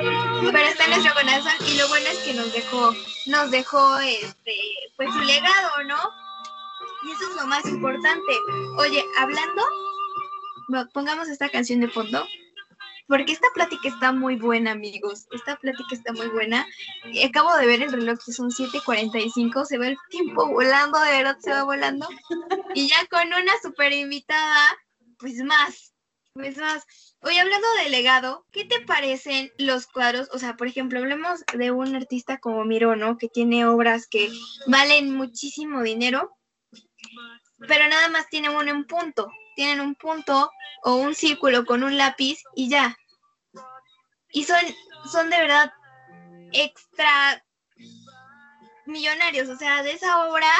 Pero 0.51 0.67
está 0.67 0.83
en 0.85 0.89
nuestro 0.91 1.13
corazón 1.13 1.67
y 1.67 1.77
lo 1.77 1.87
bueno 1.87 2.05
es 2.09 2.19
que 2.19 2.33
nos 2.33 2.53
dejó, 2.53 2.93
nos 3.27 3.51
dejó 3.51 3.97
este, 3.99 4.55
pues 4.97 5.11
su 5.13 5.19
legado, 5.21 5.83
¿no? 5.85 5.97
Y 7.03 7.11
eso 7.11 7.29
es 7.29 7.35
lo 7.35 7.47
más 7.47 7.65
importante. 7.65 8.33
Oye, 8.77 9.03
hablando 9.17 9.63
pongamos 10.93 11.29
esta 11.29 11.49
canción 11.49 11.79
de 11.79 11.87
fondo, 11.87 12.25
porque 13.11 13.33
esta 13.33 13.47
plática 13.53 13.89
está 13.89 14.13
muy 14.13 14.37
buena, 14.37 14.71
amigos. 14.71 15.27
Esta 15.33 15.57
plática 15.57 15.93
está 15.93 16.13
muy 16.13 16.27
buena. 16.27 16.65
Acabo 17.27 17.53
de 17.57 17.65
ver 17.65 17.81
el 17.81 17.91
reloj, 17.91 18.19
que 18.25 18.31
son 18.31 18.51
7:45, 18.51 19.65
se 19.65 19.77
ve 19.77 19.89
el 19.89 19.97
tiempo 20.09 20.47
volando, 20.47 20.97
de 20.99 21.11
verdad 21.11 21.37
se 21.39 21.51
va 21.51 21.63
volando. 21.63 22.07
Y 22.73 22.87
ya 22.87 23.05
con 23.07 23.27
una 23.27 23.51
super 23.61 23.91
invitada, 23.91 24.77
pues 25.19 25.43
más, 25.43 25.93
pues 26.33 26.57
más. 26.57 26.85
Hoy 27.21 27.37
hablando 27.37 27.67
de 27.83 27.89
legado, 27.89 28.45
¿qué 28.53 28.63
te 28.63 28.79
parecen 28.79 29.51
los 29.57 29.87
cuadros? 29.87 30.29
O 30.31 30.39
sea, 30.39 30.55
por 30.55 30.67
ejemplo, 30.67 30.99
hablemos 30.99 31.41
de 31.53 31.71
un 31.71 31.93
artista 31.95 32.37
como 32.37 32.63
Miro, 32.63 32.95
¿no? 32.95 33.17
Que 33.17 33.27
tiene 33.27 33.65
obras 33.65 34.07
que 34.07 34.31
valen 34.67 35.13
muchísimo 35.13 35.83
dinero, 35.83 36.37
pero 37.67 37.89
nada 37.89 38.07
más 38.07 38.29
tiene 38.29 38.49
uno 38.49 38.71
en 38.71 38.85
punto 38.85 39.29
tienen 39.61 39.79
un 39.79 39.93
punto 39.93 40.51
o 40.81 40.95
un 40.95 41.13
círculo 41.13 41.65
con 41.65 41.83
un 41.83 41.95
lápiz 41.95 42.39
y 42.55 42.67
ya. 42.67 42.97
Y 44.31 44.43
son, 44.43 44.57
son 45.11 45.29
de 45.29 45.37
verdad 45.37 45.71
extra 46.51 47.45
millonarios, 48.87 49.49
o 49.49 49.55
sea, 49.55 49.83
de 49.83 49.91
esa 49.91 50.27
obra 50.27 50.51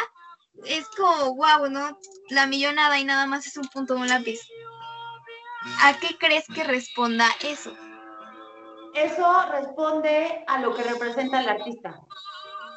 es 0.65 0.87
como, 0.89 1.35
wow, 1.35 1.67
¿no? 1.67 1.97
La 2.29 2.45
millonada 2.45 2.99
y 2.99 3.03
nada 3.03 3.25
más 3.25 3.47
es 3.47 3.57
un 3.57 3.67
punto 3.69 3.95
o 3.95 3.97
un 3.97 4.07
lápiz. 4.07 4.39
¿A 5.81 5.97
qué 5.97 6.15
crees 6.19 6.45
que 6.53 6.63
responda 6.63 7.27
eso? 7.43 7.73
Eso 8.93 9.45
responde 9.51 10.43
a 10.45 10.59
lo 10.59 10.75
que 10.75 10.83
representa 10.83 11.41
el 11.41 11.49
artista. 11.49 11.99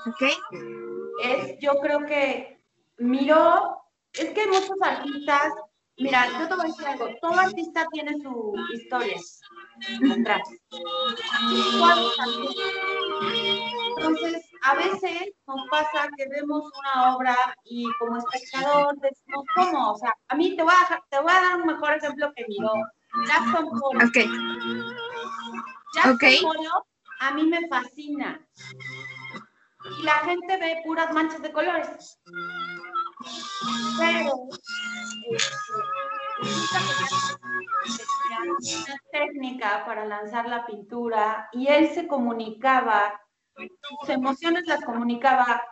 ¿Ok? 0.07 0.23
Es, 1.23 1.59
yo 1.61 1.73
creo 1.83 2.07
que 2.07 2.63
miro, 2.97 3.85
es 4.15 4.31
que 4.31 4.47
muchos 4.47 4.81
artistas 4.81 5.53
Mira, 5.97 6.27
yo 6.27 6.49
te 6.49 6.55
voy 6.55 6.65
a 6.65 6.69
decir 6.69 6.87
algo. 6.87 7.09
Todo 7.21 7.39
artista 7.39 7.87
tiene 7.93 8.19
su 8.21 8.55
historia 8.73 9.17
atrás. 10.13 10.43
Entonces, 13.97 14.51
a 14.63 14.75
veces 14.75 15.35
nos 15.47 15.69
pasa 15.71 16.09
que 16.17 16.29
vemos 16.29 16.65
una 16.81 17.15
obra 17.15 17.37
y 17.65 17.87
como 17.99 18.19
espectador 18.19 18.97
decimos, 19.01 19.45
¿cómo? 19.55 19.93
O 19.93 19.99
sea, 19.99 20.13
a 20.29 20.35
mí 20.35 20.57
te 20.57 20.63
voy 20.63 20.73
a, 20.73 21.05
te 21.11 21.21
voy 21.21 21.31
a 21.31 21.41
dar 21.41 21.61
un 21.61 21.67
mejor 21.67 21.95
ejemplo 21.95 22.33
que 22.35 22.45
mi 22.49 22.59
Jackson 23.27 23.69
Pollock. 23.69 24.05
Ok. 24.05 24.17
Jackson 25.95 26.15
okay. 26.15 26.41
A 27.21 27.31
mí 27.33 27.45
me 27.45 27.69
fascina. 27.69 28.45
Y 29.99 30.03
la 30.03 30.15
gente 30.21 30.57
ve 30.57 30.81
puras 30.85 31.13
manchas 31.13 31.43
de 31.43 31.53
colores. 31.53 32.19
Pero 33.99 34.49
una 38.35 39.01
técnica 39.13 39.85
para 39.87 40.05
lanzar 40.05 40.49
la 40.49 40.67
pintura 40.67 41.49
y 41.53 41.69
él 41.69 41.91
se 41.95 42.07
comunicaba, 42.07 43.21
sus 43.57 44.09
emociones 44.09 44.67
las 44.67 44.85
comunicaba 44.85 45.63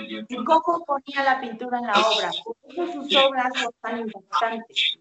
y 0.00 0.44
cómo 0.44 0.84
ponía 0.84 1.22
la 1.22 1.40
pintura 1.40 1.78
en 1.78 1.86
la 1.86 1.92
obra, 1.92 2.30
por 2.74 2.92
sus 2.92 3.16
obras 3.16 3.52
son 3.54 3.72
tan 3.80 4.00
importantes. 4.00 4.98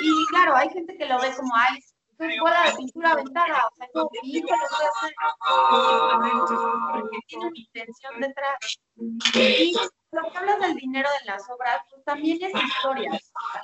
Y 0.00 0.26
claro, 0.28 0.56
hay 0.56 0.70
gente 0.70 0.96
que 0.96 1.06
lo 1.06 1.20
ve 1.20 1.34
como, 1.36 1.54
ay, 1.54 1.78
es 1.78 2.40
bola 2.40 2.64
de 2.64 2.76
pintura 2.76 3.10
aventada, 3.12 3.62
o 3.66 3.74
sea, 3.76 3.86
hijo 4.22 4.48
lo 4.48 4.68
puede 4.68 4.88
hacer 4.88 5.14
porque 6.92 7.18
tiene 7.26 7.46
una 7.46 7.58
intención 7.58 8.20
detrás. 8.20 8.78
Y 9.34 9.76
lo 10.12 10.30
que 10.30 10.38
hablas 10.38 10.60
del 10.60 10.74
dinero 10.76 11.08
de 11.20 11.30
las 11.30 11.48
obras, 11.50 11.80
pues 11.90 12.04
también 12.04 12.38
es 12.42 12.52
historia. 12.54 13.10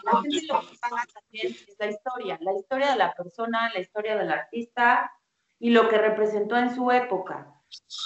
La 0.03 0.21
gente 0.23 0.47
lo 0.47 0.61
que 0.61 0.79
paga 0.79 1.05
también 1.13 1.53
es 1.53 1.77
la 1.79 1.87
historia, 1.87 2.39
la 2.41 2.55
historia 2.55 2.91
de 2.91 2.97
la 2.97 3.13
persona, 3.13 3.71
la 3.73 3.81
historia 3.81 4.17
del 4.17 4.33
artista 4.33 5.13
y 5.59 5.71
lo 5.71 5.89
que 5.89 5.99
representó 5.99 6.57
en 6.57 6.75
su 6.75 6.91
época. 6.91 7.55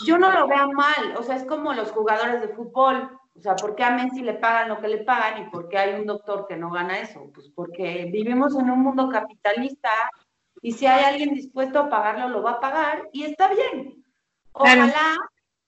Yo 0.04 0.18
no 0.18 0.30
lo 0.32 0.48
veo 0.48 0.72
mal, 0.72 1.16
o 1.16 1.22
sea, 1.22 1.36
es 1.36 1.44
como 1.44 1.72
los 1.72 1.92
jugadores 1.92 2.40
de 2.40 2.48
fútbol. 2.48 3.18
O 3.34 3.40
sea, 3.40 3.54
¿por 3.54 3.74
qué 3.76 3.84
a 3.84 3.90
Messi 3.90 4.22
le 4.22 4.34
pagan 4.34 4.68
lo 4.68 4.80
que 4.80 4.88
le 4.88 5.04
pagan 5.04 5.42
y 5.42 5.50
por 5.50 5.68
qué 5.68 5.78
hay 5.78 5.94
un 5.94 6.06
doctor 6.06 6.46
que 6.46 6.56
no 6.56 6.70
gana 6.70 6.98
eso? 6.98 7.30
Pues 7.32 7.48
porque 7.54 8.08
vivimos 8.12 8.54
en 8.58 8.68
un 8.68 8.82
mundo 8.82 9.08
capitalista 9.08 9.90
y 10.60 10.72
si 10.72 10.86
hay 10.86 11.04
alguien 11.04 11.32
dispuesto 11.32 11.78
a 11.78 11.88
pagarlo, 11.88 12.28
lo 12.28 12.42
va 12.42 12.52
a 12.52 12.60
pagar 12.60 13.08
y 13.12 13.24
está 13.24 13.48
bien. 13.48 14.04
Ojalá, 14.52 15.16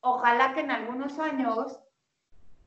ojalá 0.00 0.52
que 0.52 0.60
en 0.60 0.72
algunos 0.72 1.18
años, 1.18 1.80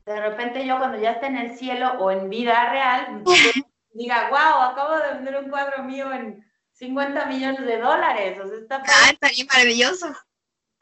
de 0.08 0.20
repente 0.20 0.66
yo 0.66 0.78
cuando 0.78 0.98
ya 0.98 1.12
esté 1.12 1.26
en 1.26 1.36
el 1.36 1.56
cielo 1.56 1.92
o 1.98 2.10
en 2.10 2.30
vida 2.30 2.70
real, 2.70 3.22
diga, 3.92 4.30
wow, 4.30 4.62
acabo 4.70 4.96
de 4.96 5.14
vender 5.14 5.36
un 5.36 5.50
cuadro 5.50 5.82
mío 5.84 6.12
en 6.12 6.44
50 6.72 7.26
millones 7.26 7.66
de 7.66 7.78
dólares. 7.78 8.38
O 8.42 8.48
sea, 8.48 8.58
está, 8.58 8.82
ah, 8.86 9.10
está 9.10 9.28
bien 9.28 9.46
maravilloso. 9.52 10.14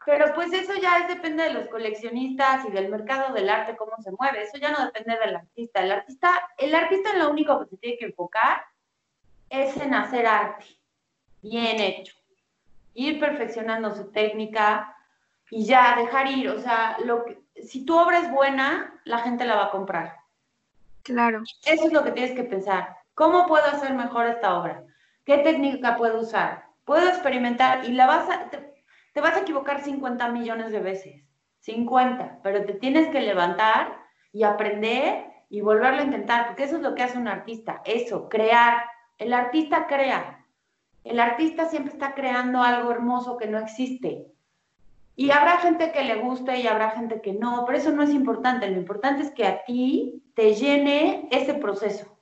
Pero 0.04 0.32
pues 0.34 0.52
eso 0.52 0.74
ya 0.80 0.98
es, 0.98 1.08
depende 1.08 1.42
de 1.42 1.52
los 1.52 1.66
coleccionistas 1.68 2.64
y 2.66 2.70
del 2.70 2.88
mercado 2.88 3.34
del 3.34 3.48
arte, 3.48 3.76
cómo 3.76 4.00
se 4.00 4.12
mueve. 4.12 4.42
Eso 4.42 4.56
ya 4.58 4.70
no 4.70 4.84
depende 4.84 5.18
del 5.18 5.34
artista. 5.34 5.82
El 5.82 5.90
artista, 5.90 6.48
el 6.58 6.74
artista 6.74 7.10
en 7.10 7.18
lo 7.18 7.30
único 7.30 7.58
que 7.58 7.66
se 7.66 7.76
tiene 7.78 7.98
que 7.98 8.04
enfocar 8.06 8.62
es 9.50 9.76
en 9.78 9.94
hacer 9.94 10.26
arte, 10.26 10.64
bien 11.42 11.80
hecho. 11.80 12.14
Ir 12.94 13.18
perfeccionando 13.18 13.94
su 13.94 14.12
técnica 14.12 14.96
y 15.50 15.64
ya 15.64 15.96
dejar 15.96 16.30
ir. 16.30 16.50
O 16.50 16.60
sea, 16.60 16.98
lo 17.04 17.24
que, 17.24 17.45
si 17.64 17.84
tu 17.84 17.98
obra 17.98 18.18
es 18.18 18.30
buena, 18.30 19.00
la 19.04 19.18
gente 19.18 19.44
la 19.44 19.57
va 19.57 19.64
a 19.66 19.70
comprar. 19.70 20.16
Claro. 21.02 21.42
Eso 21.64 21.86
es 21.86 21.92
lo 21.92 22.02
que 22.04 22.12
tienes 22.12 22.32
que 22.32 22.44
pensar. 22.44 22.96
¿Cómo 23.14 23.46
puedo 23.46 23.64
hacer 23.64 23.94
mejor 23.94 24.26
esta 24.26 24.59
obra? 24.59 24.82
¿Qué 25.24 25.38
técnica 25.38 25.96
puedo 25.96 26.20
usar? 26.20 26.66
Puedo 26.84 27.09
experimentar 27.09 27.84
y 27.84 27.92
la 27.92 28.07
vas 28.07 28.28
a, 28.28 28.50
te 28.50 29.20
vas 29.20 29.36
a 29.36 29.40
equivocar 29.40 29.82
50 29.82 30.28
millones 30.28 30.72
de 30.72 30.80
veces, 30.80 31.22
50, 31.61 32.40
pero 32.42 32.64
te 32.64 32.74
tienes 32.74 33.09
que 33.09 33.20
levantar 33.20 33.96
y 34.32 34.42
aprender 34.42 35.24
y 35.48 35.61
volverlo 35.62 36.00
a 36.00 36.04
intentar, 36.04 36.46
porque 36.46 36.64
eso 36.64 36.76
es 36.76 36.82
lo 36.82 36.94
que 36.94 37.02
hace 37.02 37.18
un 37.18 37.28
artista, 37.28 37.80
eso, 37.84 38.28
crear. 38.28 38.84
El 39.18 39.32
artista 39.32 39.86
crea. 39.86 40.44
El 41.04 41.20
artista 41.20 41.66
siempre 41.66 41.92
está 41.92 42.14
creando 42.14 42.62
algo 42.62 42.90
hermoso 42.90 43.36
que 43.36 43.46
no 43.46 43.59
existe. 43.59 44.26
Y 45.18 45.30
habrá 45.30 45.58
gente 45.58 45.92
que 45.92 46.04
le 46.04 46.16
guste 46.16 46.60
y 46.60 46.66
habrá 46.66 46.90
gente 46.90 47.22
que 47.22 47.32
no, 47.32 47.64
pero 47.64 47.78
eso 47.78 47.90
no 47.90 48.02
es 48.02 48.10
importante. 48.10 48.70
Lo 48.70 48.76
importante 48.76 49.22
es 49.22 49.30
que 49.30 49.46
a 49.46 49.64
ti 49.64 50.22
te 50.34 50.54
llene 50.54 51.26
ese 51.32 51.54
proceso. 51.54 52.18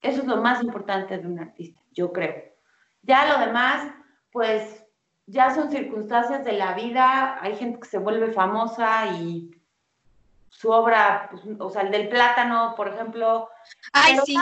Eso 0.00 0.22
es 0.22 0.26
lo 0.26 0.38
más 0.38 0.62
importante 0.62 1.18
de 1.18 1.26
un 1.26 1.38
artista, 1.38 1.80
yo 1.92 2.10
creo. 2.10 2.34
Ya 3.02 3.28
lo 3.28 3.44
demás, 3.44 3.92
pues 4.32 4.84
ya 5.26 5.54
son 5.54 5.70
circunstancias 5.70 6.42
de 6.44 6.52
la 6.52 6.72
vida, 6.72 7.38
hay 7.42 7.54
gente 7.56 7.80
que 7.80 7.88
se 7.88 7.98
vuelve 7.98 8.32
famosa 8.32 9.08
y 9.18 9.50
su 10.48 10.70
obra, 10.70 11.28
pues, 11.30 11.42
o 11.58 11.68
sea, 11.68 11.82
el 11.82 11.90
del 11.90 12.08
plátano, 12.08 12.72
por 12.76 12.88
ejemplo. 12.88 13.50
Ay, 13.92 14.18
sí. 14.24 14.36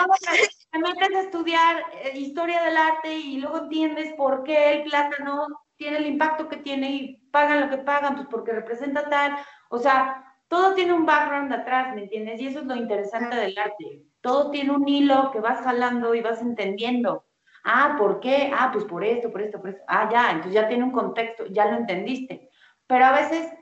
te 0.71 0.79
metes 0.79 1.17
a 1.17 1.21
estudiar 1.23 1.83
eh, 2.03 2.17
historia 2.17 2.63
del 2.63 2.77
arte 2.77 3.15
y 3.15 3.39
luego 3.39 3.59
entiendes 3.59 4.15
por 4.15 4.45
qué 4.45 4.75
el 4.75 4.85
plátano 4.85 5.47
tiene 5.77 5.99
el 5.99 6.07
impacto 6.07 6.49
que 6.49 6.57
tiene 6.59 6.91
y 6.91 7.17
pagan 7.31 7.61
lo 7.61 7.71
que 7.71 7.79
pagan, 7.79 8.17
pues 8.17 8.29
porque 8.31 8.53
representa 8.53 9.09
tal. 9.09 9.37
O 9.69 9.79
sea, 9.79 10.25
todo 10.49 10.75
tiene 10.75 10.93
un 10.93 11.07
background 11.07 11.53
atrás, 11.53 11.95
¿me 11.95 12.03
entiendes? 12.03 12.41
Y 12.41 12.47
eso 12.47 12.61
es 12.61 12.67
lo 12.67 12.77
interesante 12.77 13.37
del 13.37 13.59
arte. 13.59 14.05
Todo 14.21 14.51
tiene 14.51 14.73
un 14.73 14.89
hilo 14.89 15.31
que 15.31 15.41
vas 15.41 15.61
jalando 15.61 16.15
y 16.15 16.21
vas 16.21 16.41
entendiendo. 16.41 17.25
Ah, 17.65 17.97
¿por 17.99 18.21
qué? 18.21 18.53
Ah, 18.57 18.71
pues 18.73 18.85
por 18.85 19.05
esto, 19.05 19.31
por 19.31 19.43
esto, 19.43 19.61
por 19.61 19.71
esto. 19.71 19.83
Ah, 19.89 20.09
ya, 20.11 20.31
entonces 20.31 20.55
ya 20.55 20.69
tiene 20.69 20.85
un 20.85 20.93
contexto, 20.93 21.47
ya 21.47 21.67
lo 21.67 21.79
entendiste. 21.79 22.49
Pero 22.87 23.05
a 23.05 23.13
veces 23.13 23.53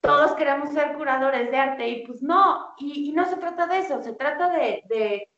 todos 0.00 0.32
queremos 0.34 0.70
ser 0.70 0.94
curadores 0.94 1.50
de 1.50 1.56
arte 1.56 1.88
y 1.88 2.06
pues 2.06 2.22
no, 2.22 2.74
y, 2.78 3.12
no 3.12 3.24
se 3.24 3.36
trata 3.36 3.66
de 3.66 3.78
eso, 3.78 4.02
se 4.02 4.12
trata 4.12 4.50
de, 4.50 4.84
de, 4.88 5.28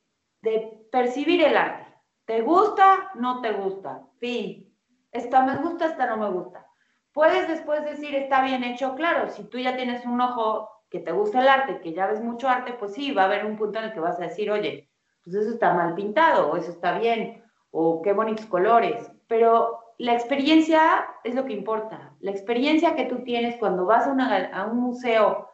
de, 0.43 0.72
percibir 0.91 1.43
el 1.43 1.57
arte. 1.57 1.86
¿Te 2.24 2.43
gusta? 2.43 3.12
No 3.14 3.41
te 3.41 3.53
gusta. 3.53 4.03
Fin. 4.18 4.67
Esta 5.12 5.42
me 5.44 5.56
gusta, 5.56 5.86
esta 5.86 6.06
no 6.06 6.16
me 6.16 6.30
gusta. 6.30 6.66
Puedes 7.12 7.48
después 7.48 7.84
decir, 7.84 8.14
está 8.14 8.42
bien 8.42 8.64
hecho, 8.64 8.94
claro, 8.94 9.28
si 9.30 9.44
tú 9.44 9.59
ya 9.59 9.76
tienes 9.76 10.04
un 10.04 10.20
ojo 10.20 10.70
que 10.90 11.00
te 11.00 11.12
gusta 11.12 11.40
el 11.40 11.48
arte, 11.48 11.80
que 11.80 11.92
ya 11.92 12.06
ves 12.06 12.20
mucho 12.20 12.48
arte, 12.48 12.74
pues 12.74 12.94
sí, 12.94 13.12
va 13.12 13.22
a 13.22 13.26
haber 13.26 13.44
un 13.44 13.56
punto 13.56 13.78
en 13.78 13.86
el 13.86 13.92
que 13.92 14.00
vas 14.00 14.18
a 14.18 14.24
decir, 14.24 14.50
oye, 14.50 14.90
pues 15.24 15.36
eso 15.36 15.50
está 15.50 15.74
mal 15.74 15.94
pintado, 15.94 16.50
o 16.50 16.56
eso 16.56 16.70
está 16.70 16.98
bien, 16.98 17.42
o 17.70 18.00
qué 18.02 18.12
bonitos 18.12 18.46
colores, 18.46 19.11
pero 19.26 19.88
la 19.98 20.14
experiencia 20.14 21.09
es 21.24 21.34
lo 21.34 21.44
que 21.44 21.52
importa. 21.52 22.14
La 22.20 22.30
experiencia 22.30 22.94
que 22.94 23.06
tú 23.06 23.24
tienes 23.24 23.56
cuando 23.56 23.84
vas 23.84 24.06
a, 24.06 24.66
un 24.66 24.78
museo 24.78 25.50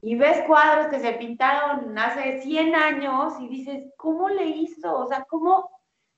y 0.00 0.14
ves 0.14 0.42
cuadros 0.46 0.86
que 0.86 1.00
se 1.00 1.12
pintaron 1.14 1.98
hace 1.98 2.40
100 2.42 2.74
años 2.74 3.34
y 3.40 3.48
dices, 3.48 3.92
¿cómo 3.96 4.28
le 4.28 4.46
hizo? 4.46 4.96
O 4.96 5.06
sea, 5.06 5.24
¿cómo, 5.28 5.68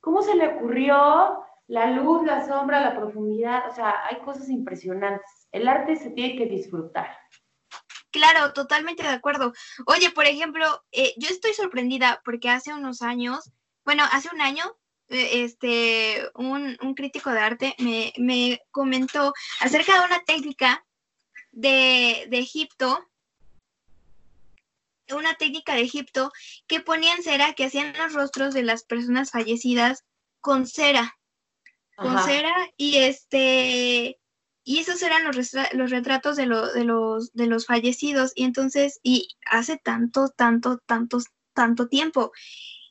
cómo 0.00 0.20
se 0.20 0.34
le 0.36 0.48
ocurrió 0.48 1.42
la 1.66 1.90
luz, 1.90 2.24
la 2.24 2.46
sombra, 2.46 2.80
la 2.80 2.96
profundidad? 2.96 3.68
O 3.68 3.74
sea, 3.74 4.06
hay 4.06 4.20
cosas 4.20 4.48
impresionantes. 4.48 5.48
El 5.52 5.68
arte 5.68 5.96
se 5.96 6.10
tiene 6.10 6.36
que 6.36 6.46
disfrutar. 6.46 7.08
Claro, 8.10 8.52
totalmente 8.52 9.02
de 9.02 9.08
acuerdo. 9.08 9.52
Oye, 9.86 10.10
por 10.10 10.26
ejemplo, 10.26 10.84
eh, 10.92 11.14
yo 11.16 11.28
estoy 11.28 11.52
sorprendida 11.52 12.22
porque 12.24 12.48
hace 12.48 12.72
unos 12.72 13.02
años, 13.02 13.50
bueno, 13.84 14.04
hace 14.12 14.28
un 14.32 14.40
año 14.40 14.64
eh, 15.08 15.44
este, 15.44 16.30
un, 16.34 16.76
crítico 16.94 17.30
de 17.30 17.38
arte 17.38 17.74
me, 17.78 18.60
comentó 18.70 19.34
acerca 19.60 19.98
de 20.00 20.06
una 20.06 20.24
técnica 20.24 20.84
de, 21.52 22.26
Egipto, 22.30 23.06
una 25.10 25.34
técnica 25.34 25.74
de 25.74 25.82
Egipto 25.82 26.32
que 26.66 26.80
ponían 26.80 27.22
cera, 27.22 27.52
que 27.52 27.66
hacían 27.66 27.94
los 27.98 28.14
rostros 28.14 28.54
de 28.54 28.62
las 28.62 28.84
personas 28.84 29.30
fallecidas 29.30 30.04
con 30.40 30.66
cera, 30.66 31.18
con 31.96 32.18
cera 32.22 32.54
y 32.76 32.96
este 32.96 34.18
y 34.66 34.78
esos 34.78 35.02
eran 35.02 35.24
los, 35.24 35.36
los 35.72 35.90
retratos 35.90 36.36
de, 36.36 36.46
de, 36.46 36.84
los, 36.84 37.32
de 37.34 37.46
los 37.46 37.66
fallecidos 37.66 38.32
y 38.34 38.44
entonces 38.44 38.98
y 39.02 39.28
hace 39.46 39.76
tanto 39.76 40.28
tanto 40.28 40.78
tanto 40.86 41.18
tanto 41.52 41.88
tiempo 41.88 42.32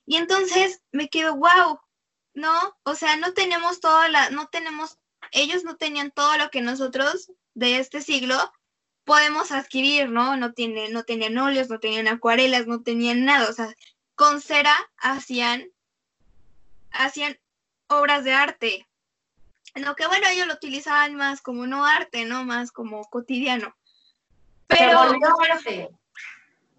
y 0.05 0.17
entonces 0.17 0.81
me 0.91 1.09
quedo 1.09 1.35
wow 1.35 1.79
¿no? 2.33 2.77
O 2.83 2.95
sea, 2.95 3.15
no 3.17 3.33
tenemos 3.33 3.79
toda 3.79 4.09
la, 4.09 4.29
no 4.29 4.47
tenemos, 4.47 4.97
ellos 5.31 5.63
no 5.63 5.77
tenían 5.77 6.11
todo 6.11 6.37
lo 6.37 6.49
que 6.49 6.61
nosotros 6.61 7.31
de 7.53 7.77
este 7.77 8.01
siglo 8.01 8.35
podemos 9.03 9.51
adquirir, 9.51 10.09
¿no? 10.09 10.35
No 10.37 10.53
tienen, 10.53 10.93
no 10.93 11.03
tenían 11.03 11.37
óleos, 11.37 11.69
no 11.69 11.79
tenían 11.79 12.07
acuarelas, 12.07 12.67
no 12.67 12.81
tenían 12.81 13.25
nada, 13.25 13.49
o 13.49 13.53
sea, 13.53 13.73
con 14.15 14.41
cera 14.41 14.75
hacían, 14.97 15.69
hacían 16.91 17.37
obras 17.87 18.23
de 18.23 18.33
arte. 18.33 18.87
Lo 19.75 19.95
que 19.95 20.07
bueno, 20.07 20.27
ellos 20.29 20.47
lo 20.47 20.53
utilizaban 20.53 21.15
más 21.15 21.41
como 21.41 21.65
no 21.65 21.85
arte, 21.85 22.25
¿no? 22.25 22.43
Más 22.45 22.71
como 22.71 23.03
cotidiano. 23.05 23.75
Pero, 24.67 25.01
se 25.01 25.07
volvió 25.07 25.41
arte. 25.51 25.89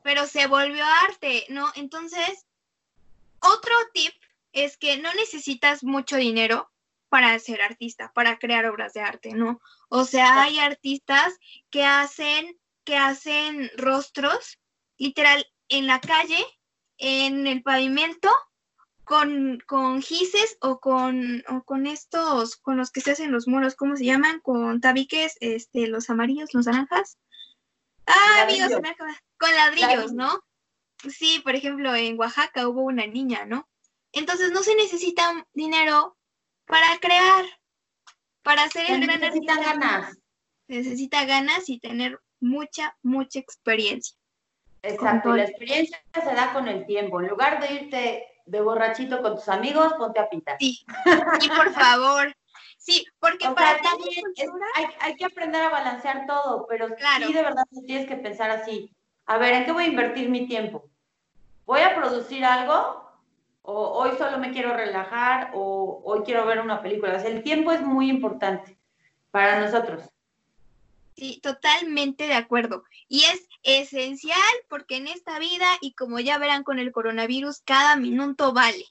Pero 0.02 0.26
se 0.26 0.46
volvió 0.46 0.84
arte, 0.84 1.46
¿no? 1.48 1.70
Entonces, 1.74 2.46
otro 3.40 3.74
tip 3.92 4.12
es 4.52 4.76
que 4.76 4.98
no 4.98 5.12
necesitas 5.14 5.82
mucho 5.82 6.16
dinero 6.16 6.70
para 7.08 7.38
ser 7.38 7.62
artista, 7.62 8.12
para 8.12 8.38
crear 8.38 8.66
obras 8.66 8.92
de 8.92 9.00
arte, 9.00 9.32
¿no? 9.32 9.60
O 9.88 10.04
sea, 10.04 10.42
hay 10.42 10.58
artistas 10.58 11.34
que 11.70 11.84
hacen, 11.84 12.58
que 12.84 12.96
hacen 12.96 13.70
rostros 13.76 14.58
literal 14.98 15.46
en 15.68 15.86
la 15.86 16.00
calle, 16.00 16.44
en 16.98 17.46
el 17.46 17.62
pavimento, 17.62 18.30
con, 19.04 19.58
con 19.66 20.02
gises 20.02 20.56
o 20.60 20.80
con, 20.80 21.44
o 21.48 21.62
con 21.64 21.86
estos, 21.86 22.56
con 22.56 22.76
los 22.76 22.90
que 22.90 23.00
se 23.00 23.12
hacen 23.12 23.32
los 23.32 23.46
muros, 23.46 23.76
¿cómo 23.76 23.96
se 23.96 24.04
llaman? 24.04 24.40
Con 24.40 24.80
tabiques, 24.80 25.36
este, 25.40 25.86
los 25.86 26.10
amarillos, 26.10 26.54
los 26.54 26.66
naranjas. 26.66 27.18
Ah, 28.06 28.42
amigos, 28.42 28.72
con 29.38 29.54
ladrillos, 29.54 30.12
¿no? 30.12 30.42
Sí, 31.08 31.40
por 31.44 31.54
ejemplo, 31.54 31.94
en 31.94 32.18
Oaxaca 32.18 32.68
hubo 32.68 32.82
una 32.82 33.06
niña, 33.06 33.44
¿no? 33.44 33.68
Entonces 34.12 34.52
no 34.52 34.62
se 34.62 34.74
necesita 34.74 35.46
dinero 35.52 36.16
para 36.66 36.98
crear, 36.98 37.44
para 38.42 38.64
hacer 38.64 38.90
el 38.90 39.06
gran 39.06 39.20
necesita 39.20 39.60
ganas. 39.60 40.18
necesita 40.66 41.24
ganas 41.24 41.68
y 41.68 41.78
tener 41.78 42.20
mucha, 42.40 42.96
mucha 43.02 43.38
experiencia. 43.38 44.16
Exacto, 44.82 45.34
la 45.34 45.44
experiencia 45.44 46.02
se 46.12 46.34
da 46.34 46.52
con 46.52 46.68
el 46.68 46.86
tiempo. 46.86 47.20
En 47.20 47.28
lugar 47.28 47.60
de 47.60 47.74
irte 47.74 48.26
de 48.46 48.60
borrachito 48.60 49.22
con 49.22 49.36
tus 49.36 49.48
amigos, 49.48 49.94
ponte 49.94 50.20
a 50.20 50.28
pintar. 50.28 50.56
Sí, 50.58 50.84
y 51.40 51.48
por 51.48 51.72
favor. 51.72 52.34
Sí, 52.78 53.06
porque 53.18 53.48
para 53.50 53.80
también 53.80 54.22
hay, 55.00 55.16
que 55.16 55.24
aprender 55.24 55.62
a 55.62 55.70
balancear 55.70 56.26
todo, 56.26 56.66
pero 56.68 56.94
claro. 56.94 57.26
sí 57.26 57.32
de 57.32 57.42
verdad 57.42 57.64
tienes 57.86 58.06
que 58.06 58.16
pensar 58.16 58.50
así. 58.50 58.94
a 59.24 59.38
ver, 59.38 59.54
¿en 59.54 59.64
qué 59.64 59.72
voy 59.72 59.84
a 59.84 59.88
invertir 59.88 60.28
mi 60.28 60.46
tiempo? 60.46 60.84
¿Voy 61.64 61.80
a 61.80 61.94
producir 61.94 62.44
algo? 62.44 63.10
¿O 63.62 63.98
hoy 63.98 64.10
solo 64.18 64.36
me 64.36 64.52
quiero 64.52 64.74
relajar? 64.74 65.52
¿O 65.54 66.02
hoy 66.04 66.22
quiero 66.24 66.44
ver 66.44 66.60
una 66.60 66.82
película? 66.82 67.16
O 67.16 67.18
sea, 67.18 67.30
el 67.30 67.42
tiempo 67.42 67.72
es 67.72 67.80
muy 67.80 68.10
importante 68.10 68.78
para 69.30 69.60
nosotros. 69.60 70.02
Sí, 71.16 71.40
totalmente 71.42 72.26
de 72.26 72.34
acuerdo. 72.34 72.84
Y 73.08 73.22
es 73.24 73.46
esencial 73.62 74.38
porque 74.68 74.96
en 74.96 75.06
esta 75.08 75.38
vida, 75.38 75.68
y 75.80 75.92
como 75.92 76.18
ya 76.18 76.38
verán 76.38 76.64
con 76.64 76.78
el 76.78 76.90
coronavirus, 76.90 77.60
cada 77.64 77.96
minuto 77.96 78.52
vale. 78.52 78.84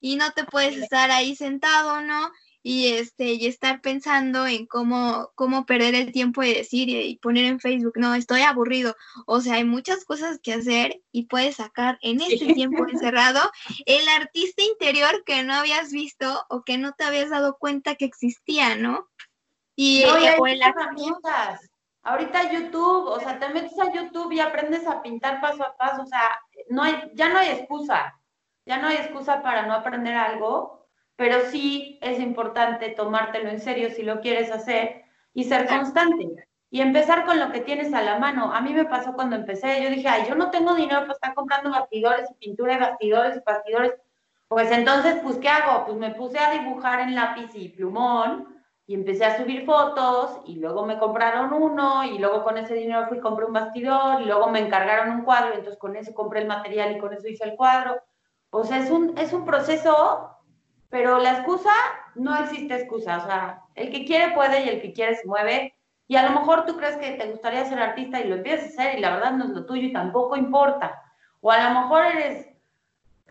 Y 0.00 0.16
no 0.16 0.32
te 0.32 0.44
puedes 0.44 0.76
estar 0.76 1.10
ahí 1.10 1.36
sentado, 1.36 2.00
¿no? 2.00 2.32
Y 2.64 2.88
este, 2.94 3.34
y 3.34 3.46
estar 3.46 3.80
pensando 3.80 4.44
en 4.44 4.66
cómo, 4.66 5.30
cómo 5.36 5.66
perder 5.66 5.94
el 5.94 6.10
tiempo 6.10 6.42
y 6.42 6.52
decir 6.52 6.88
y, 6.88 7.16
poner 7.18 7.44
en 7.44 7.60
Facebook, 7.60 7.92
no, 7.94 8.16
estoy 8.16 8.40
aburrido. 8.40 8.96
O 9.24 9.40
sea, 9.40 9.54
hay 9.54 9.64
muchas 9.64 10.04
cosas 10.04 10.40
que 10.42 10.52
hacer 10.52 11.00
y 11.12 11.26
puedes 11.26 11.56
sacar 11.56 11.96
en 12.02 12.20
este 12.20 12.54
tiempo 12.54 12.84
encerrado 12.88 13.52
el 13.86 14.08
artista 14.08 14.64
interior 14.64 15.22
que 15.24 15.44
no 15.44 15.54
habías 15.54 15.92
visto 15.92 16.44
o 16.48 16.64
que 16.64 16.76
no 16.76 16.92
te 16.94 17.04
habías 17.04 17.30
dado 17.30 17.56
cuenta 17.56 17.94
que 17.94 18.04
existía, 18.04 18.74
¿no? 18.74 19.06
Y, 19.76 20.04
no, 20.04 20.14
hay 20.14 20.60
herramientas. 20.60 21.60
Ahorita 22.02 22.50
YouTube, 22.50 23.08
o 23.08 23.20
sea, 23.20 23.38
te 23.38 23.48
metes 23.50 23.78
a 23.78 23.92
YouTube 23.92 24.32
y 24.32 24.40
aprendes 24.40 24.86
a 24.86 25.02
pintar 25.02 25.40
paso 25.40 25.64
a 25.64 25.76
paso, 25.76 26.02
o 26.02 26.06
sea, 26.06 26.40
no 26.70 26.82
hay, 26.82 27.10
ya 27.14 27.28
no 27.28 27.38
hay 27.38 27.48
excusa, 27.48 28.14
ya 28.64 28.78
no 28.78 28.88
hay 28.88 28.96
excusa 28.96 29.42
para 29.42 29.66
no 29.66 29.74
aprender 29.74 30.14
algo, 30.14 30.86
pero 31.16 31.40
sí 31.50 31.98
es 32.00 32.20
importante 32.20 32.90
tomártelo 32.90 33.50
en 33.50 33.60
serio 33.60 33.90
si 33.90 34.02
lo 34.02 34.20
quieres 34.20 34.50
hacer 34.50 35.04
y 35.34 35.44
ser 35.44 35.66
constante. 35.66 36.48
Y 36.70 36.80
empezar 36.80 37.24
con 37.24 37.38
lo 37.38 37.52
que 37.52 37.60
tienes 37.60 37.92
a 37.94 38.02
la 38.02 38.18
mano. 38.18 38.52
A 38.52 38.60
mí 38.60 38.72
me 38.72 38.84
pasó 38.84 39.12
cuando 39.12 39.36
empecé, 39.36 39.82
yo 39.82 39.90
dije, 39.90 40.08
ay, 40.08 40.26
yo 40.28 40.34
no 40.34 40.50
tengo 40.50 40.74
dinero 40.74 41.02
para 41.02 41.12
estar 41.12 41.34
comprando 41.34 41.70
bastidores 41.70 42.28
y 42.30 42.34
pintura 42.34 42.74
de 42.74 42.80
bastidores 42.80 43.36
y 43.36 43.40
bastidores. 43.44 43.94
Pues 44.48 44.70
entonces, 44.70 45.16
pues, 45.22 45.38
¿qué 45.38 45.48
hago? 45.48 45.86
Pues 45.86 45.96
me 45.96 46.10
puse 46.10 46.38
a 46.38 46.50
dibujar 46.52 47.00
en 47.00 47.14
lápiz 47.14 47.50
y 47.54 47.68
plumón 47.68 48.55
y 48.86 48.94
empecé 48.94 49.24
a 49.24 49.36
subir 49.36 49.64
fotos 49.64 50.40
y 50.46 50.56
luego 50.56 50.86
me 50.86 50.98
compraron 50.98 51.52
uno 51.52 52.04
y 52.04 52.18
luego 52.18 52.44
con 52.44 52.56
ese 52.56 52.74
dinero 52.74 53.06
fui 53.08 53.18
y 53.18 53.20
compré 53.20 53.44
un 53.44 53.52
bastidor 53.52 54.22
y 54.22 54.26
luego 54.26 54.48
me 54.48 54.60
encargaron 54.60 55.10
un 55.10 55.24
cuadro 55.24 55.50
y 55.50 55.58
entonces 55.58 55.78
con 55.78 55.96
eso 55.96 56.14
compré 56.14 56.40
el 56.40 56.46
material 56.46 56.96
y 56.96 56.98
con 56.98 57.12
eso 57.12 57.26
hice 57.26 57.44
el 57.44 57.56
cuadro. 57.56 58.00
O 58.50 58.62
sea, 58.62 58.78
es 58.78 58.90
un, 58.90 59.18
es 59.18 59.32
un 59.32 59.44
proceso, 59.44 60.30
pero 60.88 61.18
la 61.18 61.32
excusa, 61.32 61.72
no 62.14 62.36
existe 62.36 62.76
excusa. 62.76 63.18
O 63.18 63.26
sea, 63.26 63.62
el 63.74 63.90
que 63.90 64.04
quiere 64.04 64.34
puede 64.34 64.64
y 64.64 64.68
el 64.68 64.80
que 64.80 64.92
quiere 64.92 65.16
se 65.16 65.26
mueve. 65.26 65.74
Y 66.06 66.14
a 66.14 66.22
lo 66.22 66.38
mejor 66.38 66.64
tú 66.64 66.76
crees 66.76 66.96
que 66.96 67.12
te 67.12 67.28
gustaría 67.28 67.64
ser 67.64 67.80
artista 67.80 68.20
y 68.20 68.28
lo 68.28 68.36
empiezas 68.36 68.66
a 68.66 68.82
hacer 68.82 68.98
y 68.98 69.02
la 69.02 69.16
verdad 69.16 69.32
no 69.32 69.44
es 69.46 69.50
lo 69.50 69.66
tuyo 69.66 69.82
y 69.82 69.92
tampoco 69.92 70.36
importa. 70.36 71.02
O 71.40 71.50
a 71.50 71.68
lo 71.68 71.80
mejor 71.80 72.06
eres 72.06 72.55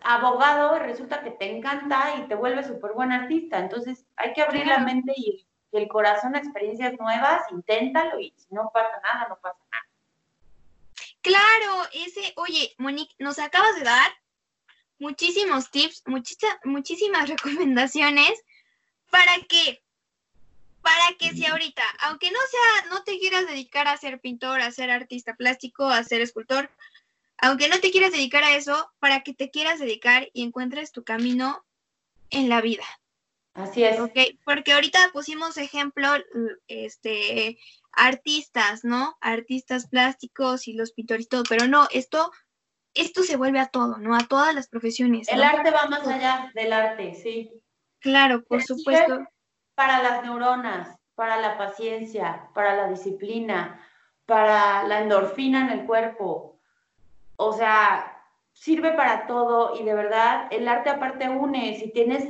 abogado 0.06 0.78
resulta 0.78 1.22
que 1.22 1.32
te 1.32 1.56
encanta 1.56 2.14
y 2.18 2.28
te 2.28 2.36
vuelves 2.36 2.68
súper 2.68 2.92
buen 2.92 3.10
artista. 3.10 3.58
Entonces 3.58 4.06
hay 4.16 4.32
que 4.32 4.42
abrir 4.42 4.66
la 4.66 4.78
mente 4.78 5.12
y 5.16 5.46
el 5.72 5.88
corazón 5.88 6.36
a 6.36 6.38
experiencias 6.38 6.94
nuevas, 6.98 7.42
inténtalo 7.50 8.20
y 8.20 8.32
si 8.36 8.54
no 8.54 8.70
pasa 8.72 9.00
nada, 9.02 9.26
no 9.28 9.38
pasa 9.40 9.58
nada. 9.72 9.84
Claro, 11.22 11.88
ese, 11.92 12.32
oye, 12.36 12.74
Monique, 12.78 13.14
nos 13.18 13.40
acabas 13.40 13.74
de 13.74 13.82
dar 13.82 14.12
muchísimos 15.00 15.70
tips, 15.72 16.04
muchísimas 16.64 17.28
recomendaciones 17.28 18.44
para 19.10 19.36
que, 19.48 19.82
para 20.82 21.16
que 21.18 21.30
si 21.32 21.46
ahorita, 21.46 21.82
aunque 22.02 22.30
no 22.30 22.38
sea, 22.48 22.90
no 22.90 23.02
te 23.02 23.18
quieras 23.18 23.48
dedicar 23.48 23.88
a 23.88 23.96
ser 23.96 24.20
pintor, 24.20 24.60
a 24.60 24.70
ser 24.70 24.90
artista 24.90 25.34
plástico, 25.34 25.88
a 25.88 26.04
ser 26.04 26.20
escultor, 26.20 26.70
aunque 27.38 27.68
no 27.68 27.78
te 27.80 27.90
quieras 27.90 28.12
dedicar 28.12 28.44
a 28.44 28.56
eso, 28.56 28.90
para 28.98 29.20
que 29.20 29.34
te 29.34 29.50
quieras 29.50 29.78
dedicar 29.78 30.28
y 30.32 30.42
encuentres 30.42 30.92
tu 30.92 31.04
camino 31.04 31.64
en 32.30 32.48
la 32.48 32.60
vida. 32.60 32.84
Así 33.54 33.84
es. 33.84 33.98
Ok, 33.98 34.18
porque 34.44 34.72
ahorita 34.72 34.98
pusimos 35.12 35.56
ejemplo, 35.56 36.08
este, 36.68 37.58
artistas, 37.92 38.84
¿no? 38.84 39.16
Artistas 39.20 39.88
plásticos 39.88 40.68
y 40.68 40.74
los 40.74 40.92
pintores 40.92 41.24
y 41.24 41.28
todo, 41.28 41.42
pero 41.48 41.66
no, 41.66 41.88
esto, 41.90 42.30
esto 42.94 43.22
se 43.22 43.36
vuelve 43.36 43.58
a 43.58 43.68
todo, 43.68 43.96
¿no? 43.96 44.14
A 44.14 44.26
todas 44.28 44.54
las 44.54 44.68
profesiones. 44.68 45.28
El 45.28 45.42
arte 45.42 45.70
va 45.70 45.86
más 45.86 46.06
allá 46.06 46.52
del 46.54 46.72
arte, 46.72 47.14
sí. 47.14 47.50
Claro, 48.00 48.44
por 48.44 48.62
supuesto. 48.62 49.26
Para 49.74 50.02
las 50.02 50.22
neuronas, 50.22 50.98
para 51.14 51.40
la 51.40 51.56
paciencia, 51.56 52.50
para 52.54 52.76
la 52.76 52.88
disciplina, 52.88 53.82
para 54.26 54.82
la 54.84 55.00
endorfina 55.00 55.62
en 55.62 55.80
el 55.80 55.86
cuerpo. 55.86 56.55
O 57.36 57.52
sea, 57.52 58.22
sirve 58.52 58.92
para 58.92 59.26
todo 59.26 59.76
y 59.78 59.84
de 59.84 59.94
verdad 59.94 60.48
el 60.50 60.66
arte 60.68 60.90
aparte 60.90 61.28
une. 61.28 61.76
Si 61.78 61.92
tienes 61.92 62.26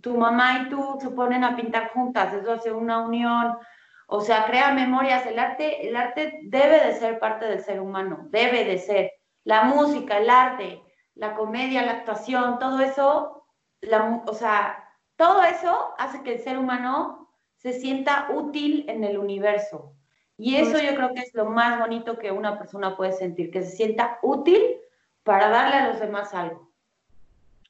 tu 0.00 0.16
mamá 0.16 0.60
y 0.60 0.68
tú 0.70 0.98
se 1.00 1.10
ponen 1.10 1.44
a 1.44 1.56
pintar 1.56 1.90
juntas, 1.90 2.32
eso 2.32 2.52
hace 2.52 2.72
una 2.72 3.00
unión, 3.00 3.58
o 4.06 4.20
sea, 4.20 4.46
crea 4.46 4.72
memorias. 4.72 5.26
El 5.26 5.38
arte, 5.38 5.86
el 5.88 5.96
arte 5.96 6.40
debe 6.44 6.84
de 6.84 6.94
ser 6.94 7.18
parte 7.18 7.46
del 7.46 7.60
ser 7.60 7.80
humano, 7.80 8.26
debe 8.30 8.64
de 8.64 8.78
ser. 8.78 9.12
La 9.44 9.64
música, 9.64 10.18
el 10.18 10.30
arte, 10.30 10.82
la 11.14 11.34
comedia, 11.34 11.82
la 11.82 11.92
actuación, 11.92 12.58
todo 12.58 12.80
eso, 12.80 13.44
la, 13.80 14.22
o 14.26 14.32
sea, 14.32 14.84
todo 15.16 15.42
eso 15.42 15.94
hace 15.98 16.22
que 16.22 16.34
el 16.34 16.40
ser 16.40 16.58
humano 16.58 17.28
se 17.56 17.72
sienta 17.72 18.28
útil 18.30 18.88
en 18.88 19.04
el 19.04 19.18
universo. 19.18 19.97
Y 20.38 20.54
eso 20.54 20.78
yo 20.78 20.94
creo 20.94 21.12
que 21.12 21.20
es 21.20 21.34
lo 21.34 21.46
más 21.46 21.80
bonito 21.80 22.16
que 22.16 22.30
una 22.30 22.58
persona 22.58 22.96
puede 22.96 23.12
sentir, 23.12 23.50
que 23.50 23.64
se 23.64 23.76
sienta 23.76 24.20
útil 24.22 24.76
para 25.24 25.48
darle 25.48 25.76
a 25.76 25.88
los 25.88 26.00
demás 26.00 26.32
algo. 26.32 26.72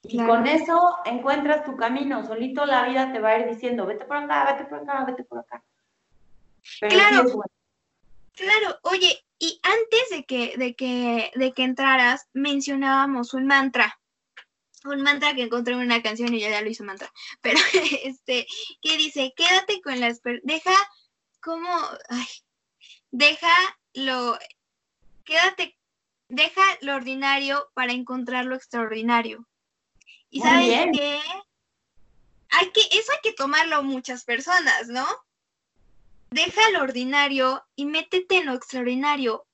Y 0.03 0.23
con 0.23 0.45
eso 0.45 0.97
encuentras 1.03 1.65
tu 1.65 1.75
camino, 1.75 2.25
solito 2.25 2.65
la 2.65 2.87
vida 2.87 3.11
te 3.11 3.19
va 3.19 3.29
a 3.29 3.39
ir 3.39 3.49
diciendo, 3.49 3.87
vete 3.87 4.05
por 4.05 4.17
acá, 4.17 4.53
vete 4.53 4.69
por 4.69 4.79
acá, 4.79 5.03
vete 5.03 5.23
por 5.23 5.39
acá. 5.39 5.63
claro, 6.79 7.43
claro, 8.33 8.79
oye, 8.83 9.25
y 9.39 9.59
antes 9.63 10.09
de 10.11 10.23
que, 10.25 10.55
de 10.57 10.75
que, 10.75 11.31
de 11.35 11.53
que 11.53 11.63
entraras, 11.63 12.29
mencionábamos 12.33 13.33
un 13.33 13.47
mantra, 13.47 13.99
un 14.85 15.01
mantra 15.01 15.33
que 15.33 15.43
encontré 15.43 15.73
en 15.73 15.79
una 15.79 16.03
canción 16.03 16.33
y 16.33 16.39
ya, 16.39 16.49
ya 16.49 16.61
lo 16.61 16.69
hizo 16.69 16.83
mantra, 16.83 17.11
pero 17.41 17.59
este, 18.03 18.45
que 18.81 18.95
dice, 18.95 19.33
quédate 19.35 19.81
con 19.81 19.99
las, 19.99 20.21
deja, 20.43 20.75
como, 21.41 21.67
ay, 22.09 22.27
deja 23.11 23.53
lo, 23.93 24.37
quédate, 25.23 25.77
deja 26.27 26.61
lo 26.81 26.95
ordinario 26.95 27.69
para 27.73 27.93
encontrar 27.93 28.45
lo 28.45 28.55
extraordinario. 28.55 29.47
Y 30.29 30.41
sabes 30.41 30.87
qué? 30.93 31.19
Hay 32.51 32.71
que, 32.71 32.81
eso 32.91 33.11
hay 33.11 33.19
que 33.23 33.33
tomarlo 33.33 33.83
muchas 33.83 34.23
personas, 34.23 34.87
¿no? 34.87 35.05
Deja 36.31 36.61
lo 36.71 36.83
ordinario 36.83 37.63
y 37.75 37.85
métete 37.85 38.37
en 38.37 38.45
lo 38.45 38.53
extraordinario. 38.53 39.45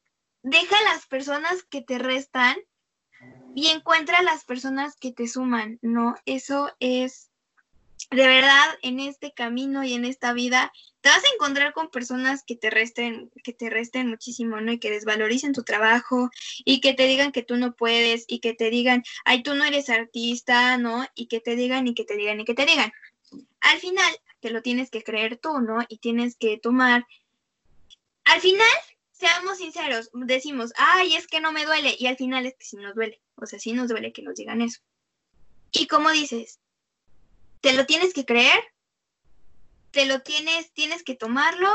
Deja 0.43 0.76
las 0.84 1.06
personas 1.08 1.64
que 1.64 1.82
te 1.82 1.97
restan 1.97 2.58
y 3.56 3.68
encuentra 3.68 4.22
las 4.22 4.43
personas 4.43 4.97
que 4.97 5.14
te 5.14 5.28
suman, 5.28 5.80
¿no? 5.82 6.16
Eso 6.26 6.76
es 6.80 7.32
de 8.12 8.28
verdad 8.28 8.66
en 8.82 8.99
este 8.99 9.34
camino 9.34 9.84
y 9.84 9.93
en 9.93 10.06
esta 10.06 10.34
vida 10.34 10.72
te 11.01 11.10
vas 11.10 11.24
a 11.24 11.34
encontrar 11.34 11.74
con 11.74 11.89
personas 11.89 12.43
que 12.45 12.56
te 12.56 12.70
resten, 12.70 13.32
que 13.43 13.53
te 13.53 13.70
resten 13.70 14.10
muchísimo, 14.10 14.60
¿no? 14.62 14.72
Y 14.72 14.80
que 14.80 14.89
desvaloricen 14.91 15.53
tu 15.53 15.64
trabajo 15.64 16.30
y 16.64 16.82
que 16.82 16.93
te 16.93 17.08
digan 17.08 17.32
que 17.32 17.43
tú 17.43 17.58
no 17.58 17.76
puedes 17.76 18.26
y 18.28 18.39
que 18.39 18.53
te 18.53 18.70
digan, 18.70 19.03
ay, 19.24 19.43
tú 19.43 19.56
no 19.56 19.66
eres 19.66 19.89
artista, 19.89 20.78
¿no? 20.78 21.06
Y 21.16 21.28
que 21.28 21.41
te 21.41 21.56
digan 21.56 21.88
y 21.88 21.93
que 21.93 22.06
te 22.06 22.16
digan 22.16 22.39
y 22.39 22.45
que 22.45 22.53
te 22.53 22.66
digan. 22.66 22.91
Al 23.62 23.80
final 23.80 24.12
te 24.39 24.49
lo 24.49 24.62
tienes 24.62 24.89
que 24.89 25.03
creer 25.03 25.38
tú, 25.38 25.60
¿no? 25.60 25.84
Y 25.89 25.97
tienes 25.97 26.36
que 26.36 26.58
tomar. 26.58 27.06
Al 28.24 28.41
final, 28.41 28.68
seamos 29.12 29.58
sinceros, 29.58 30.10
decimos, 30.14 30.74
ay, 30.78 31.16
es 31.16 31.28
que 31.28 31.39
no 31.39 31.51
me 31.51 31.66
duele. 31.66 31.95
Y 31.99 32.08
al 32.08 32.18
final 32.18 32.45
es 32.45 32.56
que 32.56 32.66
sí 32.66 32.78
nos 32.78 32.95
duele. 32.95 33.22
O 33.36 33.45
sea, 33.45 33.60
sí 33.60 33.74
nos 33.74 33.89
duele 33.89 34.12
que 34.12 34.24
nos 34.24 34.36
digan 34.36 34.62
eso. 34.62 34.82
Y 35.72 35.88
como 35.88 36.10
dices, 36.12 36.60
te 37.66 37.74
lo 37.74 37.88
tienes 37.88 38.13
que 38.13 38.26
creer, 38.26 38.63
te 39.89 40.05
lo 40.05 40.22
tienes, 40.22 40.72
tienes 40.74 41.01
que 41.01 41.16
tomarlo, 41.16 41.68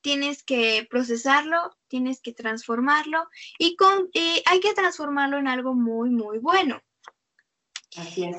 tienes 0.00 0.42
que 0.42 0.84
procesarlo, 0.90 1.76
tienes 1.86 2.20
que 2.20 2.32
transformarlo 2.32 3.24
y, 3.56 3.76
con, 3.76 4.10
hay 4.46 4.58
que 4.58 4.74
transformarlo 4.74 5.38
en 5.38 5.46
algo 5.46 5.74
muy, 5.74 6.10
muy 6.10 6.40
bueno. 6.40 6.82
Así 7.96 8.24
es. 8.24 8.36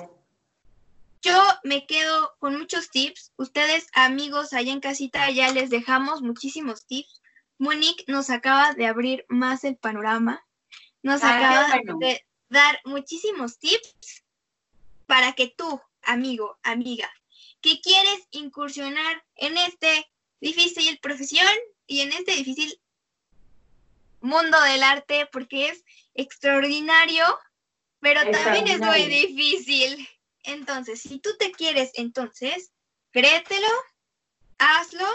Yo 1.22 1.42
me 1.64 1.88
quedo 1.88 2.36
con 2.40 2.58
muchos 2.58 2.90
tips. 2.90 3.32
Ustedes, 3.38 3.88
amigos, 3.94 4.52
allá 4.52 4.74
en 4.74 4.82
casita, 4.82 5.32
ya 5.32 5.54
les 5.54 5.70
dejamos 5.70 6.22
muchísimos 6.22 6.86
tips. 6.86 7.22
Monique 7.60 8.04
nos 8.08 8.30
acaba 8.30 8.74
de 8.74 8.88
abrir 8.88 9.26
más 9.30 9.64
el 9.64 9.78
panorama. 9.78 10.46
Nos 11.02 11.24
acaba 11.24 11.80
de 12.02 12.26
dar 12.50 12.82
muchísimos 12.84 13.58
tips 13.58 14.26
para 15.06 15.32
que 15.32 15.48
tú, 15.48 15.80
amigo, 16.10 16.58
amiga, 16.64 17.10
que 17.62 17.80
quieres 17.82 18.28
incursionar 18.32 19.24
en 19.36 19.58
este 19.58 20.10
difícil 20.42 20.98
profesión 21.00 21.48
y 21.88 22.02
en 22.02 22.12
este 22.14 22.32
difícil 22.36 22.80
mundo 24.22 24.60
del 24.62 24.84
arte 24.84 25.28
porque 25.32 25.70
es 25.70 25.84
extraordinario, 26.14 27.26
pero 28.00 28.22
también 28.32 28.68
es 28.68 28.80
muy 28.80 29.04
difícil. 29.06 30.08
Entonces, 30.44 31.02
si 31.02 31.20
tú 31.20 31.30
te 31.38 31.52
quieres, 31.52 31.92
entonces, 31.96 32.72
créetelo, 33.12 33.68
hazlo 34.58 35.08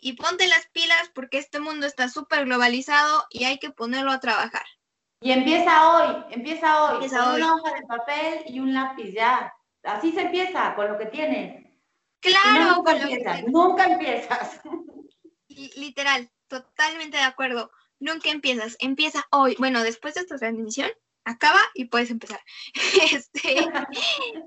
y 0.00 0.12
ponte 0.12 0.46
las 0.46 0.66
pilas 0.68 1.10
porque 1.14 1.38
este 1.38 1.60
mundo 1.60 1.86
está 1.86 2.08
súper 2.08 2.44
globalizado 2.44 3.26
y 3.30 3.44
hay 3.44 3.58
que 3.58 3.70
ponerlo 3.70 4.12
a 4.12 4.20
trabajar. 4.20 4.64
Y 5.20 5.32
empieza 5.32 5.88
hoy, 5.90 6.24
empieza 6.30 6.84
hoy, 6.84 6.94
Empieza 6.94 7.24
con 7.24 7.34
hoy. 7.34 7.42
una 7.42 7.54
hoja 7.56 7.74
de 7.74 7.86
papel 7.86 8.44
y 8.46 8.60
un 8.60 8.72
lápiz 8.72 9.12
ya. 9.12 9.52
Así 9.84 10.12
se 10.12 10.22
empieza, 10.22 10.74
con 10.74 10.88
lo 10.88 10.98
que 10.98 11.06
tienes. 11.06 11.64
Claro, 12.20 12.76
nunca 12.76 12.92
con 12.92 13.00
lo 13.00 13.06
que 13.08 13.14
empiezas, 13.14 13.42
nunca 13.46 13.84
empiezas. 13.84 14.60
Li- 15.48 15.72
Literal, 15.76 16.30
totalmente 16.48 17.16
de 17.16 17.22
acuerdo. 17.22 17.70
Nunca 18.00 18.30
empiezas, 18.30 18.76
empieza 18.80 19.26
hoy. 19.30 19.56
Bueno, 19.58 19.82
después 19.82 20.14
de 20.14 20.20
esta 20.22 20.36
transmisión, 20.36 20.90
acaba 21.24 21.60
y 21.74 21.86
puedes 21.86 22.10
empezar. 22.10 22.40
Este, 23.12 23.54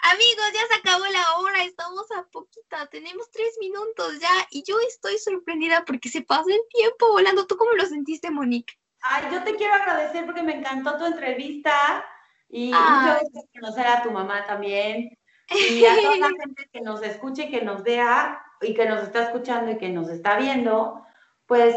amigos, 0.00 0.46
ya 0.54 0.66
se 0.68 0.74
acabó 0.78 1.06
la 1.06 1.36
hora, 1.38 1.64
estamos 1.64 2.10
a 2.12 2.24
poquita, 2.30 2.86
tenemos 2.86 3.30
tres 3.30 3.56
minutos 3.60 4.18
ya 4.20 4.30
y 4.50 4.62
yo 4.66 4.78
estoy 4.80 5.18
sorprendida 5.18 5.84
porque 5.84 6.08
se 6.08 6.22
pasó 6.22 6.48
el 6.48 6.60
tiempo 6.70 7.08
volando. 7.12 7.46
¿Tú 7.46 7.56
cómo 7.56 7.72
lo 7.72 7.84
sentiste, 7.86 8.30
Monique? 8.30 8.74
Ay, 9.00 9.26
yo 9.32 9.42
te 9.44 9.54
quiero 9.54 9.74
agradecer 9.74 10.24
porque 10.26 10.42
me 10.42 10.56
encantó 10.56 10.96
tu 10.98 11.04
entrevista 11.06 12.04
y 12.48 12.72
Ay. 12.74 12.80
mucho 12.80 13.20
gusto 13.22 13.48
conocer 13.54 13.86
a 13.86 14.02
tu 14.02 14.10
mamá 14.10 14.44
también. 14.46 15.16
Y 15.50 15.84
a 15.84 15.94
toda 15.96 16.16
la 16.16 16.28
gente 16.40 16.68
que 16.72 16.80
nos 16.80 17.02
escuche, 17.02 17.44
y 17.44 17.50
que 17.50 17.62
nos 17.62 17.82
vea 17.82 18.42
y 18.60 18.74
que 18.74 18.86
nos 18.86 19.02
está 19.02 19.24
escuchando 19.24 19.70
y 19.70 19.78
que 19.78 19.88
nos 19.88 20.08
está 20.08 20.36
viendo, 20.36 21.02
pues 21.46 21.76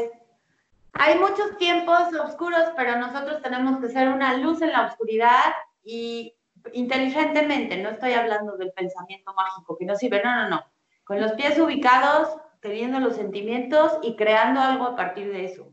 hay 0.94 1.18
muchos 1.20 1.58
tiempos 1.58 2.14
oscuros, 2.14 2.64
pero 2.76 2.98
nosotros 2.98 3.42
tenemos 3.42 3.80
que 3.80 3.90
ser 3.90 4.10
una 4.10 4.38
luz 4.38 4.62
en 4.62 4.72
la 4.72 4.88
oscuridad 4.88 5.54
y 5.84 6.36
inteligentemente, 6.74 7.78
no 7.78 7.90
estoy 7.90 8.14
hablando 8.14 8.58
del 8.58 8.72
pensamiento 8.74 9.34
mágico 9.34 9.78
que 9.78 9.86
no 9.86 9.96
sirve, 9.96 10.22
no, 10.24 10.36
no, 10.36 10.50
no. 10.50 10.66
Con 11.04 11.22
los 11.22 11.34
pies 11.34 11.58
ubicados, 11.60 12.36
teniendo 12.62 13.00
los 13.00 13.16
sentimientos 13.16 13.98
y 14.04 14.16
creando 14.16 14.60
algo 14.60 14.86
a 14.86 14.96
partir 14.96 15.32
de 15.32 15.46
eso. 15.46 15.71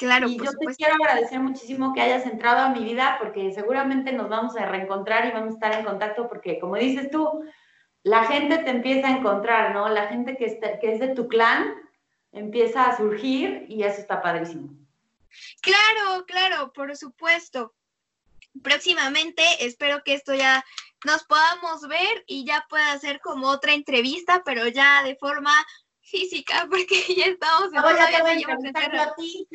Claro, 0.00 0.28
y 0.28 0.36
por 0.38 0.46
yo 0.46 0.52
te 0.58 0.74
quiero 0.76 0.94
agradecer 0.94 1.38
muchísimo 1.40 1.92
que 1.92 2.00
hayas 2.00 2.24
entrado 2.24 2.60
a 2.60 2.70
mi 2.70 2.82
vida 2.82 3.16
porque 3.20 3.52
seguramente 3.52 4.12
nos 4.12 4.30
vamos 4.30 4.56
a 4.56 4.64
reencontrar 4.64 5.26
y 5.26 5.30
vamos 5.30 5.50
a 5.50 5.54
estar 5.54 5.74
en 5.78 5.84
contacto 5.84 6.26
porque 6.26 6.58
como 6.58 6.76
dices 6.76 7.10
tú, 7.10 7.44
la 8.02 8.24
gente 8.24 8.56
te 8.58 8.70
empieza 8.70 9.08
a 9.08 9.18
encontrar, 9.18 9.74
¿no? 9.74 9.90
La 9.90 10.06
gente 10.08 10.38
que, 10.38 10.46
está- 10.46 10.78
que 10.78 10.94
es 10.94 11.00
de 11.00 11.08
tu 11.14 11.28
clan 11.28 11.74
empieza 12.32 12.84
a 12.88 12.96
surgir 12.96 13.66
y 13.68 13.82
eso 13.82 14.00
está 14.00 14.22
padrísimo. 14.22 14.70
Claro, 15.60 16.24
claro, 16.26 16.72
por 16.72 16.96
supuesto. 16.96 17.74
Próximamente 18.62 19.42
espero 19.60 20.02
que 20.02 20.14
esto 20.14 20.34
ya 20.34 20.64
nos 21.04 21.24
podamos 21.24 21.86
ver 21.88 22.24
y 22.26 22.44
ya 22.46 22.64
pueda 22.70 22.98
ser 22.98 23.20
como 23.20 23.48
otra 23.48 23.74
entrevista, 23.74 24.42
pero 24.44 24.66
ya 24.66 25.02
de 25.02 25.16
forma 25.16 25.52
física, 26.10 26.66
porque 26.70 27.14
ya 27.14 27.26
estamos 27.26 27.72
en 27.72 27.74
ya 27.74 28.10
te 28.10 28.22
voy 28.22 28.44
a 28.74 29.02
a 29.02 29.14
ti, 29.14 29.48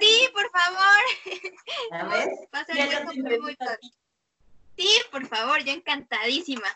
Sí, 0.00 0.28
por 0.32 0.50
favor. 0.50 1.02
a 2.52 2.74
Ya 2.74 3.06
te 3.06 3.38
muy, 3.40 3.56
ti. 3.56 3.92
Sí, 4.76 4.88
por 5.10 5.26
favor, 5.26 5.62
yo 5.64 5.72
encantadísima. 5.72 6.68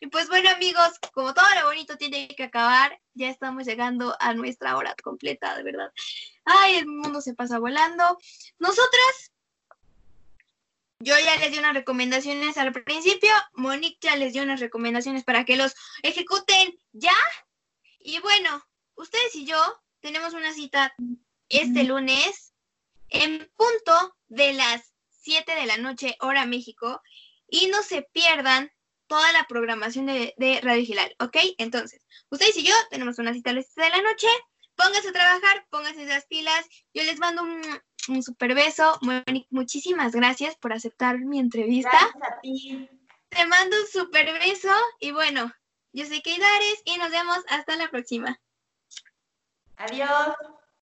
Y 0.00 0.06
pues 0.08 0.28
bueno, 0.28 0.50
amigos, 0.50 0.98
como 1.12 1.32
todo 1.34 1.46
lo 1.60 1.66
bonito 1.66 1.96
tiene 1.96 2.28
que 2.28 2.44
acabar, 2.44 3.00
ya 3.14 3.28
estamos 3.28 3.64
llegando 3.64 4.16
a 4.20 4.34
nuestra 4.34 4.76
hora 4.76 4.94
completa, 5.02 5.56
de 5.56 5.62
verdad. 5.62 5.92
Ay, 6.44 6.76
el 6.76 6.86
mundo 6.86 7.20
se 7.20 7.34
pasa 7.34 7.58
volando. 7.58 8.18
Nosotras, 8.58 9.32
yo 10.98 11.14
ya 11.18 11.36
les 11.36 11.52
di 11.52 11.58
unas 11.58 11.74
recomendaciones 11.74 12.58
al 12.58 12.72
principio, 12.72 13.30
Monique 13.54 13.98
ya 14.00 14.16
les 14.16 14.32
dio 14.32 14.42
unas 14.42 14.60
recomendaciones 14.60 15.24
para 15.24 15.44
que 15.44 15.56
los 15.56 15.74
ejecuten 16.02 16.78
ya. 16.92 17.16
Y 18.04 18.18
bueno, 18.20 18.64
ustedes 18.94 19.34
y 19.34 19.44
yo 19.44 19.58
tenemos 20.00 20.34
una 20.34 20.52
cita 20.52 20.94
este 21.48 21.84
lunes 21.84 22.54
en 23.10 23.50
punto 23.56 24.16
de 24.28 24.52
las 24.54 24.92
7 25.20 25.54
de 25.54 25.66
la 25.66 25.76
noche, 25.76 26.16
hora 26.20 26.46
México, 26.46 27.00
y 27.46 27.66
no 27.68 27.82
se 27.82 28.02
pierdan 28.12 28.72
toda 29.06 29.30
la 29.32 29.44
programación 29.46 30.06
de, 30.06 30.34
de 30.38 30.60
Radio 30.62 30.84
Gilal, 30.84 31.14
¿ok? 31.20 31.36
Entonces, 31.58 32.02
ustedes 32.30 32.56
y 32.56 32.64
yo 32.64 32.74
tenemos 32.90 33.18
una 33.18 33.34
cita 33.34 33.50
a 33.50 33.54
las 33.54 33.66
7 33.66 33.82
de 33.82 33.96
la 33.96 34.02
noche, 34.02 34.26
pónganse 34.74 35.08
a 35.10 35.12
trabajar, 35.12 35.66
pónganse 35.70 36.06
las 36.06 36.26
pilas, 36.26 36.66
yo 36.94 37.02
les 37.02 37.18
mando 37.18 37.42
un, 37.42 37.60
un 38.08 38.22
super 38.22 38.54
beso, 38.54 38.98
muchísimas 39.50 40.12
gracias 40.12 40.56
por 40.56 40.72
aceptar 40.72 41.18
mi 41.18 41.38
entrevista, 41.38 41.90
Gracias 41.90 42.38
a 42.38 42.40
ti. 42.40 42.88
te 43.28 43.46
mando 43.46 43.76
un 43.78 43.86
super 43.86 44.32
beso, 44.32 44.72
y 44.98 45.10
bueno, 45.10 45.52
yo 45.92 46.06
soy 46.06 46.22
Keidares, 46.22 46.82
y 46.84 46.96
nos 46.96 47.10
vemos 47.10 47.38
hasta 47.48 47.76
la 47.76 47.88
próxima. 47.88 48.40
Adiós. 49.76 50.36